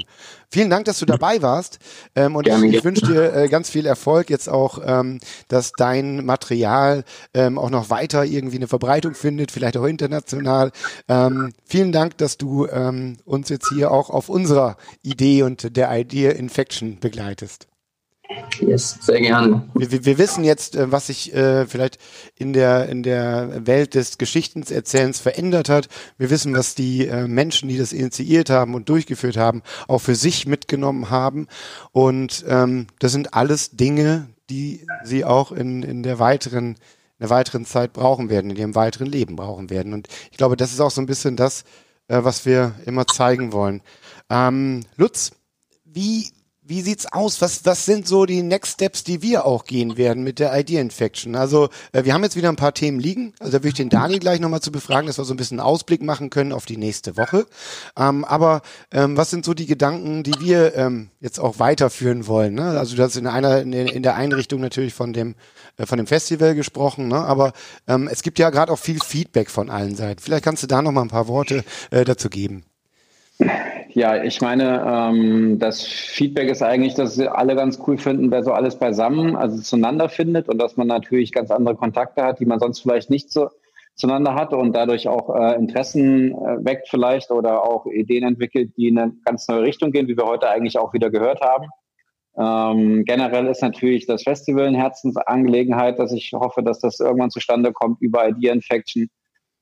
Vielen 0.50 0.70
Dank, 0.70 0.86
dass 0.86 0.98
du 0.98 1.06
dabei 1.06 1.42
warst. 1.42 1.78
Ähm, 2.14 2.36
und 2.36 2.44
Gerne. 2.44 2.66
ich, 2.66 2.76
ich 2.76 2.84
wünsche 2.84 3.06
dir 3.06 3.34
äh, 3.34 3.48
ganz 3.48 3.70
viel 3.70 3.86
Erfolg 3.86 4.30
jetzt 4.30 4.48
auch, 4.48 4.80
ähm, 4.84 5.20
dass 5.48 5.72
dein 5.72 6.24
Material 6.24 7.04
ähm, 7.34 7.58
auch 7.58 7.70
noch 7.70 7.90
weiter 7.90 8.24
irgendwie 8.24 8.56
eine 8.56 8.68
Verbreitung 8.68 9.14
findet, 9.14 9.50
vielleicht 9.50 9.76
auch 9.76 9.84
international. 9.84 10.72
Ähm, 11.08 11.52
vielen 11.64 11.92
Dank, 11.92 12.18
dass 12.18 12.38
du 12.38 12.66
ähm, 12.66 13.16
uns 13.24 13.48
jetzt 13.48 13.68
hier 13.68 13.90
auch 13.90 14.10
auf 14.10 14.28
unserer 14.28 14.76
Idee 15.02 15.42
und 15.42 15.76
der 15.76 15.96
Idea 15.96 16.32
Infection 16.32 16.98
begleitest. 16.98 17.68
Yes, 18.60 18.98
sehr 19.00 19.20
gerne. 19.20 19.68
Wir, 19.74 20.04
wir 20.04 20.18
wissen 20.18 20.44
jetzt, 20.44 20.76
äh, 20.76 20.92
was 20.92 21.06
sich 21.06 21.32
äh, 21.34 21.66
vielleicht 21.66 21.98
in 22.36 22.52
der, 22.52 22.88
in 22.88 23.02
der 23.02 23.66
Welt 23.66 23.94
des 23.94 24.18
Geschichtenerzählens 24.18 25.18
verändert 25.18 25.68
hat. 25.68 25.88
Wir 26.18 26.28
wissen, 26.28 26.54
was 26.54 26.74
die 26.74 27.06
äh, 27.06 27.26
Menschen, 27.26 27.68
die 27.68 27.78
das 27.78 27.92
initiiert 27.92 28.50
haben 28.50 28.74
und 28.74 28.88
durchgeführt 28.88 29.36
haben, 29.36 29.62
auch 29.86 30.00
für 30.00 30.14
sich 30.14 30.46
mitgenommen 30.46 31.08
haben. 31.08 31.46
Und 31.92 32.44
ähm, 32.48 32.88
das 32.98 33.12
sind 33.12 33.32
alles 33.34 33.70
Dinge, 33.70 34.28
die 34.50 34.86
sie 35.04 35.24
auch 35.24 35.52
in, 35.52 35.82
in 35.82 36.02
der 36.02 36.18
weiteren 36.18 36.76
in 37.18 37.24
der 37.24 37.30
weiteren 37.30 37.64
Zeit 37.64 37.94
brauchen 37.94 38.30
werden, 38.30 38.52
in 38.52 38.56
ihrem 38.56 38.74
weiteren 38.76 39.08
Leben 39.08 39.34
brauchen 39.34 39.70
werden. 39.70 39.92
Und 39.92 40.06
ich 40.30 40.38
glaube, 40.38 40.56
das 40.56 40.70
ist 40.70 40.78
auch 40.78 40.92
so 40.92 41.00
ein 41.00 41.06
bisschen 41.06 41.34
das, 41.34 41.64
äh, 42.06 42.22
was 42.22 42.46
wir 42.46 42.74
immer 42.86 43.08
zeigen 43.08 43.52
wollen. 43.52 43.82
Ähm, 44.30 44.84
Lutz, 44.96 45.32
wie 45.84 46.28
wie 46.68 46.82
sieht's 46.82 47.06
aus? 47.10 47.40
Was, 47.40 47.64
was 47.64 47.86
sind 47.86 48.06
so 48.06 48.26
die 48.26 48.42
Next 48.42 48.74
Steps, 48.74 49.02
die 49.02 49.22
wir 49.22 49.46
auch 49.46 49.64
gehen 49.64 49.96
werden 49.96 50.22
mit 50.22 50.38
der 50.38 50.56
Idea 50.58 50.82
Infection? 50.82 51.34
Also, 51.34 51.70
äh, 51.92 52.04
wir 52.04 52.12
haben 52.12 52.22
jetzt 52.22 52.36
wieder 52.36 52.50
ein 52.50 52.56
paar 52.56 52.74
Themen 52.74 53.00
liegen. 53.00 53.32
Also, 53.40 53.52
da 53.52 53.58
würde 53.60 53.68
ich 53.68 53.74
den 53.74 53.88
Dani 53.88 54.18
gleich 54.18 54.38
nochmal 54.38 54.60
zu 54.60 54.70
befragen, 54.70 55.06
dass 55.06 55.16
wir 55.16 55.24
so 55.24 55.32
ein 55.32 55.38
bisschen 55.38 55.60
Ausblick 55.60 56.02
machen 56.02 56.28
können 56.28 56.52
auf 56.52 56.66
die 56.66 56.76
nächste 56.76 57.16
Woche. 57.16 57.46
Ähm, 57.96 58.24
aber 58.26 58.60
ähm, 58.92 59.16
was 59.16 59.30
sind 59.30 59.46
so 59.46 59.54
die 59.54 59.64
Gedanken, 59.64 60.22
die 60.22 60.34
wir 60.40 60.74
ähm, 60.76 61.08
jetzt 61.20 61.40
auch 61.40 61.58
weiterführen 61.58 62.26
wollen? 62.26 62.54
Ne? 62.54 62.78
Also, 62.78 62.96
du 62.96 63.02
hast 63.02 63.16
in 63.16 63.26
einer, 63.26 63.62
in, 63.62 63.72
in 63.72 64.02
der 64.02 64.16
Einrichtung 64.16 64.60
natürlich 64.60 64.92
von 64.92 65.14
dem, 65.14 65.36
äh, 65.78 65.86
von 65.86 65.96
dem 65.96 66.06
Festival 66.06 66.54
gesprochen, 66.54 67.08
ne? 67.08 67.16
aber 67.16 67.54
ähm, 67.86 68.08
es 68.12 68.22
gibt 68.22 68.38
ja 68.38 68.50
gerade 68.50 68.70
auch 68.70 68.78
viel 68.78 69.00
Feedback 69.00 69.50
von 69.50 69.70
allen 69.70 69.96
Seiten. 69.96 70.20
Vielleicht 70.20 70.44
kannst 70.44 70.62
du 70.62 70.66
da 70.66 70.82
nochmal 70.82 71.04
ein 71.04 71.08
paar 71.08 71.28
Worte 71.28 71.64
äh, 71.90 72.04
dazu 72.04 72.28
geben. 72.28 72.64
Ja, 73.90 74.22
ich 74.22 74.40
meine, 74.40 74.84
ähm, 74.86 75.58
das 75.58 75.82
Feedback 75.82 76.50
ist 76.50 76.62
eigentlich, 76.62 76.94
dass 76.94 77.18
alle 77.18 77.54
ganz 77.54 77.80
cool 77.86 77.96
finden, 77.96 78.30
wer 78.30 78.42
so 78.42 78.52
alles 78.52 78.78
beisammen, 78.78 79.36
also 79.36 79.60
zueinander 79.60 80.08
findet 80.08 80.48
und 80.48 80.58
dass 80.58 80.76
man 80.76 80.88
natürlich 80.88 81.32
ganz 81.32 81.50
andere 81.50 81.76
Kontakte 81.76 82.22
hat, 82.22 82.40
die 82.40 82.46
man 82.46 82.60
sonst 82.60 82.80
vielleicht 82.80 83.10
nicht 83.10 83.32
so 83.32 83.48
zueinander 83.94 84.34
hat 84.34 84.52
und 84.52 84.74
dadurch 84.74 85.08
auch 85.08 85.34
äh, 85.34 85.54
Interessen 85.56 86.32
äh, 86.32 86.64
weckt 86.64 86.88
vielleicht 86.88 87.30
oder 87.30 87.64
auch 87.64 87.86
Ideen 87.86 88.24
entwickelt, 88.24 88.76
die 88.76 88.88
in 88.88 88.98
eine 88.98 89.12
ganz 89.24 89.48
neue 89.48 89.62
Richtung 89.62 89.90
gehen, 89.90 90.08
wie 90.08 90.16
wir 90.16 90.26
heute 90.26 90.48
eigentlich 90.48 90.78
auch 90.78 90.92
wieder 90.92 91.10
gehört 91.10 91.40
haben. 91.40 91.68
Ähm, 92.38 93.04
generell 93.04 93.46
ist 93.48 93.62
natürlich 93.62 94.06
das 94.06 94.22
Festival 94.22 94.66
eine 94.66 94.78
Herzensangelegenheit, 94.78 95.98
dass 95.98 96.12
ich 96.12 96.32
hoffe, 96.32 96.62
dass 96.62 96.78
das 96.78 97.00
irgendwann 97.00 97.30
zustande 97.30 97.72
kommt 97.72 98.00
über 98.00 98.28
Idea 98.28 98.52
Infection 98.52 99.08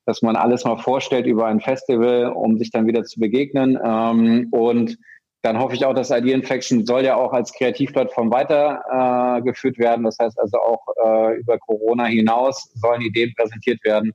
dass 0.07 0.21
man 0.21 0.37
alles 0.37 0.63
mal 0.63 0.77
vorstellt 0.77 1.25
über 1.27 1.47
ein 1.47 1.59
Festival, 1.59 2.31
um 2.31 2.57
sich 2.57 2.71
dann 2.71 2.87
wieder 2.87 3.03
zu 3.03 3.19
begegnen. 3.19 3.77
Ähm, 3.83 4.47
und 4.51 4.97
dann 5.41 5.59
hoffe 5.59 5.75
ich 5.75 5.85
auch, 5.85 5.93
dass 5.93 6.11
Idea 6.11 6.33
Infection 6.33 6.85
soll 6.85 7.03
ja 7.03 7.17
auch 7.17 7.33
als 7.33 7.51
Kreativplattform 7.51 8.31
weitergeführt 8.31 9.77
äh, 9.77 9.79
werden. 9.79 10.05
Das 10.05 10.17
heißt 10.17 10.39
also 10.39 10.57
auch 10.59 10.81
äh, 11.05 11.35
über 11.39 11.59
Corona 11.59 12.05
hinaus 12.05 12.71
sollen 12.73 13.01
Ideen 13.01 13.33
präsentiert 13.35 13.83
werden, 13.83 14.13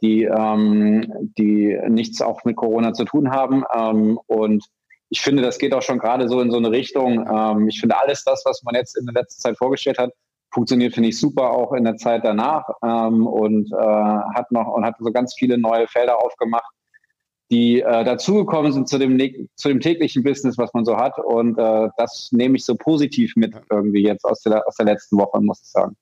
die, 0.00 0.24
ähm, 0.24 1.12
die 1.36 1.78
nichts 1.88 2.22
auch 2.22 2.42
mit 2.44 2.56
Corona 2.56 2.94
zu 2.94 3.04
tun 3.04 3.30
haben. 3.30 3.64
Ähm, 3.76 4.18
und 4.26 4.64
ich 5.10 5.20
finde, 5.20 5.42
das 5.42 5.58
geht 5.58 5.74
auch 5.74 5.82
schon 5.82 5.98
gerade 5.98 6.26
so 6.26 6.40
in 6.40 6.50
so 6.50 6.56
eine 6.56 6.70
Richtung. 6.70 7.28
Ähm, 7.30 7.68
ich 7.68 7.80
finde 7.80 8.00
alles 8.00 8.24
das, 8.24 8.42
was 8.46 8.62
man 8.62 8.74
jetzt 8.74 8.96
in 8.96 9.04
der 9.04 9.22
letzten 9.22 9.42
Zeit 9.42 9.58
vorgestellt 9.58 9.98
hat, 9.98 10.10
funktioniert, 10.54 10.94
finde 10.94 11.08
ich, 11.10 11.18
super 11.18 11.50
auch 11.50 11.72
in 11.72 11.84
der 11.84 11.96
Zeit 11.96 12.24
danach 12.24 12.64
ähm, 12.82 13.26
und 13.26 13.70
äh, 13.72 13.76
hat 13.76 14.50
noch 14.52 14.68
und 14.68 14.84
hat 14.86 14.94
so 15.00 15.10
ganz 15.10 15.34
viele 15.34 15.58
neue 15.58 15.88
Felder 15.88 16.22
aufgemacht, 16.24 16.72
die 17.50 17.80
äh, 17.80 18.04
dazugekommen 18.04 18.72
sind 18.72 18.88
zu 18.88 18.98
dem, 18.98 19.18
zu 19.56 19.68
dem 19.68 19.80
täglichen 19.80 20.22
Business, 20.22 20.56
was 20.56 20.72
man 20.72 20.84
so 20.84 20.96
hat. 20.96 21.18
Und 21.18 21.58
äh, 21.58 21.88
das 21.98 22.30
nehme 22.32 22.56
ich 22.56 22.64
so 22.64 22.76
positiv 22.76 23.34
mit 23.36 23.54
irgendwie 23.70 24.02
jetzt 24.02 24.24
aus 24.24 24.40
der, 24.42 24.66
aus 24.66 24.76
der 24.76 24.86
letzten 24.86 25.18
Woche, 25.18 25.40
muss 25.40 25.60
ich 25.62 25.68
sagen. 25.68 25.96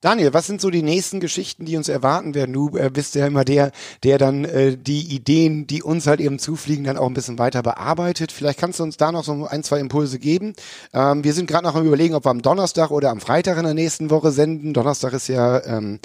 Daniel, 0.00 0.32
was 0.32 0.46
sind 0.46 0.60
so 0.60 0.70
die 0.70 0.84
nächsten 0.84 1.18
Geschichten, 1.18 1.64
die 1.64 1.76
uns 1.76 1.88
erwarten 1.88 2.32
werden? 2.32 2.52
Du 2.52 2.76
äh, 2.76 2.88
bist 2.88 3.16
ja 3.16 3.26
immer 3.26 3.44
der, 3.44 3.72
der 4.04 4.18
dann 4.18 4.44
äh, 4.44 4.76
die 4.76 5.00
Ideen, 5.12 5.66
die 5.66 5.82
uns 5.82 6.06
halt 6.06 6.20
eben 6.20 6.38
zufliegen, 6.38 6.84
dann 6.84 6.96
auch 6.96 7.08
ein 7.08 7.14
bisschen 7.14 7.40
weiter 7.40 7.64
bearbeitet. 7.64 8.30
Vielleicht 8.30 8.60
kannst 8.60 8.78
du 8.78 8.84
uns 8.84 8.96
da 8.96 9.10
noch 9.10 9.24
so 9.24 9.46
ein, 9.46 9.64
zwei 9.64 9.80
Impulse 9.80 10.20
geben. 10.20 10.54
Ähm, 10.94 11.24
wir 11.24 11.32
sind 11.32 11.48
gerade 11.50 11.64
noch 11.64 11.74
am 11.74 11.84
überlegen, 11.84 12.14
ob 12.14 12.24
wir 12.26 12.30
am 12.30 12.42
Donnerstag 12.42 12.92
oder 12.92 13.10
am 13.10 13.20
Freitag 13.20 13.58
in 13.58 13.64
der 13.64 13.74
nächsten 13.74 14.08
Woche 14.10 14.30
senden. 14.30 14.72
Donnerstag 14.72 15.14
ist 15.14 15.26
ja 15.26 15.64
ähm, 15.64 15.98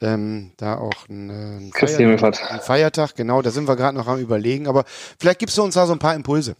ähm, 0.00 0.52
da 0.56 0.78
auch 0.78 1.08
ein, 1.08 1.30
äh, 1.30 1.56
ein, 1.56 1.72
Feiertag, 1.72 2.52
ein 2.52 2.60
Feiertag, 2.60 3.16
genau, 3.16 3.42
da 3.42 3.50
sind 3.50 3.66
wir 3.66 3.74
gerade 3.74 3.98
noch 3.98 4.06
am 4.06 4.20
überlegen. 4.20 4.68
Aber 4.68 4.84
vielleicht 5.18 5.40
gibst 5.40 5.58
du 5.58 5.64
uns 5.64 5.74
da 5.74 5.86
so 5.86 5.92
ein 5.92 5.98
paar 5.98 6.14
Impulse. 6.14 6.54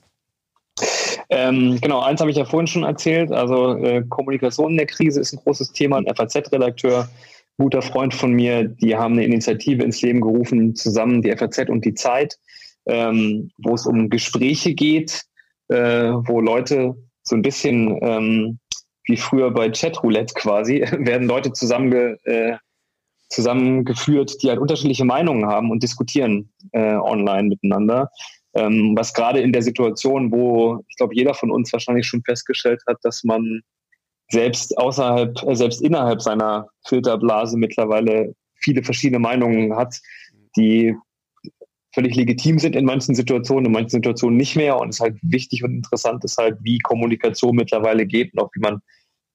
Ähm, 1.34 1.78
genau, 1.80 2.00
eins 2.00 2.20
habe 2.20 2.30
ich 2.30 2.36
ja 2.36 2.44
vorhin 2.44 2.66
schon 2.66 2.82
erzählt. 2.82 3.32
Also 3.32 3.78
äh, 3.78 4.04
Kommunikation 4.10 4.72
in 4.72 4.76
der 4.76 4.86
Krise 4.86 5.18
ist 5.18 5.32
ein 5.32 5.40
großes 5.42 5.72
Thema. 5.72 5.96
Ein 5.96 6.14
FAZ-Redakteur, 6.14 7.08
guter 7.56 7.80
Freund 7.80 8.12
von 8.12 8.32
mir, 8.32 8.64
die 8.64 8.94
haben 8.94 9.14
eine 9.14 9.24
Initiative 9.24 9.82
ins 9.82 10.02
Leben 10.02 10.20
gerufen, 10.20 10.74
zusammen 10.74 11.22
die 11.22 11.34
FAZ 11.34 11.70
und 11.70 11.86
die 11.86 11.94
Zeit, 11.94 12.38
ähm, 12.84 13.50
wo 13.56 13.74
es 13.74 13.86
um 13.86 14.10
Gespräche 14.10 14.74
geht, 14.74 15.22
äh, 15.68 16.10
wo 16.10 16.42
Leute 16.42 16.94
so 17.22 17.34
ein 17.34 17.42
bisschen 17.42 17.98
ähm, 18.02 18.58
wie 19.04 19.16
früher 19.16 19.50
bei 19.50 19.70
Chatroulette 19.70 20.34
quasi, 20.34 20.80
werden 20.98 21.28
Leute 21.28 21.54
zusammenge, 21.54 22.18
äh, 22.24 22.56
zusammengeführt, 23.30 24.42
die 24.42 24.50
halt 24.50 24.58
unterschiedliche 24.58 25.06
Meinungen 25.06 25.46
haben 25.46 25.70
und 25.70 25.82
diskutieren 25.82 26.52
äh, 26.72 26.96
online 26.96 27.48
miteinander. 27.48 28.10
Ähm, 28.54 28.94
was 28.96 29.14
gerade 29.14 29.40
in 29.40 29.52
der 29.52 29.62
Situation, 29.62 30.30
wo 30.30 30.84
ich 30.88 30.96
glaube, 30.96 31.14
jeder 31.14 31.34
von 31.34 31.50
uns 31.50 31.72
wahrscheinlich 31.72 32.06
schon 32.06 32.22
festgestellt 32.22 32.82
hat, 32.86 32.98
dass 33.02 33.24
man 33.24 33.62
selbst 34.30 34.76
außerhalb, 34.76 35.42
äh, 35.46 35.54
selbst 35.54 35.80
innerhalb 35.82 36.20
seiner 36.20 36.68
Filterblase 36.86 37.56
mittlerweile 37.56 38.34
viele 38.56 38.82
verschiedene 38.82 39.18
Meinungen 39.18 39.74
hat, 39.76 40.00
die 40.56 40.94
völlig 41.94 42.14
legitim 42.14 42.58
sind 42.58 42.74
in 42.74 42.84
manchen 42.84 43.14
Situationen, 43.14 43.66
in 43.66 43.72
manchen 43.72 43.90
Situationen 43.90 44.36
nicht 44.36 44.56
mehr. 44.56 44.78
Und 44.78 44.90
es 44.90 44.96
ist 44.96 45.00
halt 45.00 45.18
wichtig 45.22 45.62
und 45.62 45.74
interessant 45.74 46.24
ist 46.24 46.38
halt, 46.38 46.58
wie 46.62 46.78
Kommunikation 46.78 47.56
mittlerweile 47.56 48.06
geht 48.06 48.32
und 48.32 48.40
auch 48.40 48.50
wie 48.54 48.60
man 48.60 48.80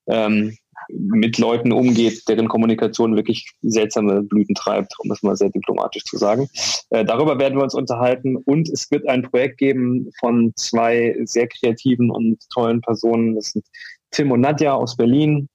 ähm, 0.08 0.56
mit 0.88 1.38
Leuten 1.38 1.72
umgeht, 1.72 2.28
deren 2.28 2.48
Kommunikation 2.48 3.16
wirklich 3.16 3.50
seltsame 3.62 4.22
Blüten 4.22 4.54
treibt, 4.54 4.92
um 4.98 5.08
das 5.08 5.22
mal 5.22 5.36
sehr 5.36 5.50
diplomatisch 5.50 6.04
zu 6.04 6.16
sagen. 6.16 6.48
Äh, 6.90 7.04
darüber 7.04 7.38
werden 7.38 7.58
wir 7.58 7.64
uns 7.64 7.74
unterhalten 7.74 8.36
und 8.36 8.68
es 8.68 8.90
wird 8.90 9.08
ein 9.08 9.22
Projekt 9.22 9.58
geben 9.58 10.10
von 10.20 10.52
zwei 10.56 11.16
sehr 11.24 11.48
kreativen 11.48 12.10
und 12.10 12.38
tollen 12.50 12.80
Personen. 12.80 13.34
Das 13.34 13.52
sind 13.52 13.66
Tim 14.10 14.32
und 14.32 14.40
Nadja 14.40 14.74
aus 14.74 14.96
Berlin. 14.96 15.48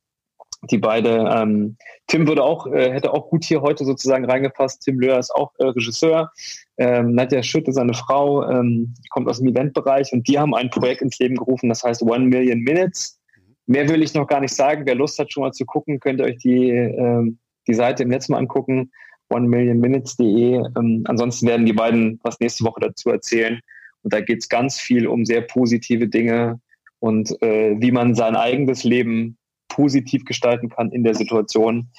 Die 0.72 0.78
beide, 0.78 1.30
ähm, 1.36 1.76
Tim 2.08 2.26
würde 2.26 2.42
auch, 2.42 2.68
äh, 2.68 2.92
hätte 2.92 3.12
auch 3.12 3.30
gut 3.30 3.44
hier 3.44 3.62
heute 3.62 3.84
sozusagen 3.84 4.24
reingepasst. 4.24 4.82
Tim 4.82 4.98
Löhr 4.98 5.20
ist 5.20 5.32
auch 5.36 5.52
äh, 5.58 5.66
Regisseur. 5.66 6.32
Ähm, 6.78 7.16
Nadja 7.16 7.44
Schütt 7.44 7.68
ist 7.68 7.78
eine 7.78 7.94
Frau, 7.94 8.50
ähm, 8.50 8.94
kommt 9.10 9.28
aus 9.28 9.40
dem 9.40 9.50
Eventbereich 9.50 10.14
und 10.14 10.26
die 10.28 10.40
haben 10.40 10.56
ein 10.56 10.70
Projekt 10.70 11.02
ins 11.02 11.20
Leben 11.20 11.36
gerufen, 11.36 11.68
das 11.68 11.84
heißt 11.84 12.02
One 12.04 12.26
Million 12.26 12.60
Minutes 12.60 13.20
Mehr 13.66 13.88
will 13.88 14.04
ich 14.04 14.14
noch 14.14 14.28
gar 14.28 14.42
nicht 14.42 14.54
sagen. 14.54 14.86
Wer 14.86 14.96
Lust 14.96 15.18
hat, 15.20 15.32
schon 15.32 15.44
mal 15.44 15.52
zu 15.52 15.66
gucken, 15.66 16.00
könnt 16.00 16.20
ihr 16.20 16.26
euch 16.26 16.38
die, 16.38 16.70
ähm, 16.70 17.40
die 17.68 17.74
Seite 17.74 18.04
im 18.04 18.10
Netz 18.10 18.30
mal 18.30 18.38
angucken, 18.38 18.92
onemillionminutes.de. 19.30 20.64
Ähm, 20.78 21.04
ansonsten 21.08 21.48
werden 21.48 21.66
die 21.66 21.74
beiden 21.74 22.20
was 22.24 22.40
nächste 22.40 22.66
Woche 22.66 22.82
dazu 22.82 23.10
erzählen. 23.10 23.60
Und 24.02 24.14
da 24.14 24.20
geht 24.20 24.40
es 24.40 24.50
ganz 24.50 24.80
viel 24.80 25.08
um 25.08 25.26
sehr 25.26 25.42
positive 25.42 26.08
Dinge 26.08 26.60
und 27.00 27.42
äh, 27.42 27.76
wie 27.80 27.92
man 27.92 28.16
sein 28.16 28.36
eigenes 28.36 28.84
Leben 28.84 29.38
positiv 29.70 30.26
gestalten 30.26 30.70
kann 30.70 30.92
in 30.92 31.04
der 31.04 31.16
Situation. 31.16 31.90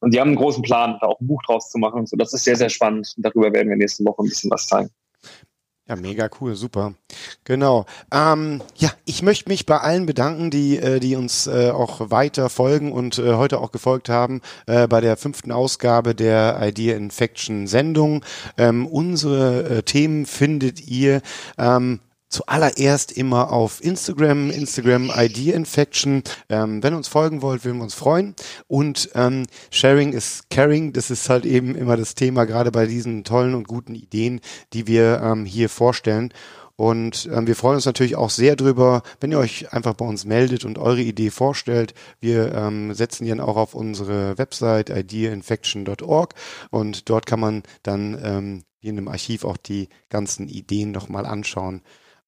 Und 0.00 0.12
die 0.12 0.20
haben 0.20 0.28
einen 0.28 0.36
großen 0.36 0.62
Plan, 0.62 0.98
da 1.00 1.06
auch 1.06 1.20
ein 1.20 1.26
Buch 1.26 1.42
draus 1.46 1.70
zu 1.70 1.78
machen 1.78 2.00
und 2.00 2.08
so. 2.08 2.16
Das 2.16 2.32
ist 2.34 2.44
sehr, 2.44 2.56
sehr 2.56 2.68
spannend. 2.68 3.12
Und 3.16 3.24
darüber 3.24 3.52
werden 3.52 3.68
wir 3.68 3.76
nächste 3.76 4.04
Woche 4.04 4.22
ein 4.22 4.28
bisschen 4.28 4.50
was 4.50 4.66
zeigen. 4.66 4.90
Ja, 5.92 5.96
mega 5.96 6.30
cool, 6.40 6.54
super. 6.54 6.94
Genau. 7.44 7.84
Ähm, 8.10 8.62
ja, 8.76 8.90
ich 9.04 9.22
möchte 9.22 9.50
mich 9.50 9.66
bei 9.66 9.76
allen 9.76 10.06
bedanken, 10.06 10.50
die, 10.50 10.78
äh, 10.78 11.00
die 11.00 11.16
uns 11.16 11.46
äh, 11.46 11.68
auch 11.68 12.10
weiter 12.10 12.48
folgen 12.48 12.92
und 12.92 13.18
äh, 13.18 13.34
heute 13.34 13.60
auch 13.60 13.72
gefolgt 13.72 14.08
haben 14.08 14.40
äh, 14.66 14.88
bei 14.88 15.02
der 15.02 15.18
fünften 15.18 15.52
Ausgabe 15.52 16.14
der 16.14 16.58
Idea 16.62 16.96
Infection 16.96 17.66
Sendung. 17.66 18.24
Ähm, 18.56 18.86
unsere 18.86 19.64
äh, 19.64 19.82
Themen 19.82 20.24
findet 20.24 20.80
ihr 20.88 21.20
ähm, 21.58 22.00
zuallererst 22.32 23.12
immer 23.12 23.52
auf 23.52 23.84
Instagram, 23.84 24.50
Instagram 24.50 25.12
ID 25.14 25.48
Infection. 25.48 26.22
Ähm, 26.48 26.82
wenn 26.82 26.94
ihr 26.94 26.96
uns 26.96 27.08
folgen 27.08 27.42
wollt, 27.42 27.64
würden 27.64 27.78
wir 27.78 27.84
uns 27.84 27.94
freuen. 27.94 28.34
Und 28.66 29.10
ähm, 29.14 29.46
Sharing 29.70 30.12
is 30.12 30.42
Caring, 30.50 30.92
das 30.92 31.10
ist 31.10 31.28
halt 31.28 31.44
eben 31.44 31.74
immer 31.74 31.96
das 31.96 32.14
Thema, 32.14 32.44
gerade 32.44 32.72
bei 32.72 32.86
diesen 32.86 33.24
tollen 33.24 33.54
und 33.54 33.68
guten 33.68 33.94
Ideen, 33.94 34.40
die 34.72 34.86
wir 34.86 35.20
ähm, 35.22 35.44
hier 35.44 35.68
vorstellen. 35.68 36.32
Und 36.76 37.28
ähm, 37.32 37.46
wir 37.46 37.54
freuen 37.54 37.76
uns 37.76 37.86
natürlich 37.86 38.16
auch 38.16 38.30
sehr 38.30 38.56
drüber, 38.56 39.02
wenn 39.20 39.30
ihr 39.30 39.38
euch 39.38 39.72
einfach 39.72 39.94
bei 39.94 40.06
uns 40.06 40.24
meldet 40.24 40.64
und 40.64 40.78
eure 40.78 41.02
Idee 41.02 41.30
vorstellt. 41.30 41.94
Wir 42.18 42.52
ähm, 42.54 42.94
setzen 42.94 43.24
die 43.24 43.30
dann 43.30 43.40
auch 43.40 43.56
auf 43.56 43.74
unsere 43.74 44.38
Website 44.38 44.88
ideainfection.org 44.88 46.34
und 46.70 47.08
dort 47.10 47.26
kann 47.26 47.40
man 47.40 47.62
dann 47.82 48.18
ähm, 48.24 48.64
in 48.80 48.96
dem 48.96 49.08
Archiv 49.08 49.44
auch 49.44 49.58
die 49.58 49.88
ganzen 50.08 50.48
Ideen 50.48 50.90
nochmal 50.90 51.26
anschauen. 51.26 51.82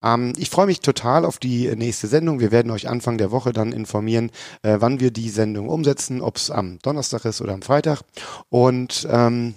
Ähm, 0.04 0.34
ich 0.36 0.50
freue 0.50 0.66
mich 0.66 0.80
total 0.80 1.24
auf 1.24 1.38
die 1.38 1.74
nächste 1.74 2.06
Sendung. 2.06 2.38
Wir 2.40 2.52
werden 2.52 2.70
euch 2.70 2.88
Anfang 2.88 3.18
der 3.18 3.30
Woche 3.30 3.52
dann 3.52 3.72
informieren, 3.72 4.30
äh, 4.62 4.76
wann 4.80 5.00
wir 5.00 5.10
die 5.10 5.30
Sendung 5.30 5.68
umsetzen, 5.68 6.20
ob 6.20 6.36
es 6.36 6.50
am 6.50 6.78
Donnerstag 6.80 7.24
ist 7.24 7.40
oder 7.40 7.54
am 7.54 7.62
Freitag. 7.62 8.02
Und 8.50 9.08
ähm, 9.10 9.54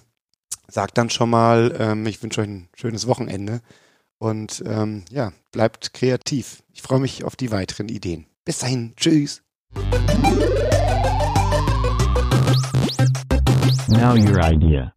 sagt 0.68 0.98
dann 0.98 1.10
schon 1.10 1.30
mal, 1.30 1.76
ähm, 1.78 2.06
ich 2.08 2.24
wünsche 2.24 2.41
euch 2.41 2.48
ein 2.48 2.70
schönes 2.76 3.08
Wochenende. 3.08 3.62
Und 4.20 4.64
ähm, 4.66 5.06
ja, 5.12 5.32
bleibt 5.52 5.93
kreativ. 5.93 6.64
Ich 6.74 6.82
freue 6.82 7.00
mich 7.00 7.24
auf 7.24 7.36
die 7.36 7.52
weiteren 7.52 7.89
Ideen. 7.89 8.26
Bis 8.45 8.60
dahin, 8.60 8.93
tschüss. 8.95 9.43
Now 13.89 14.16
your 14.16 14.39
idea. 14.39 14.93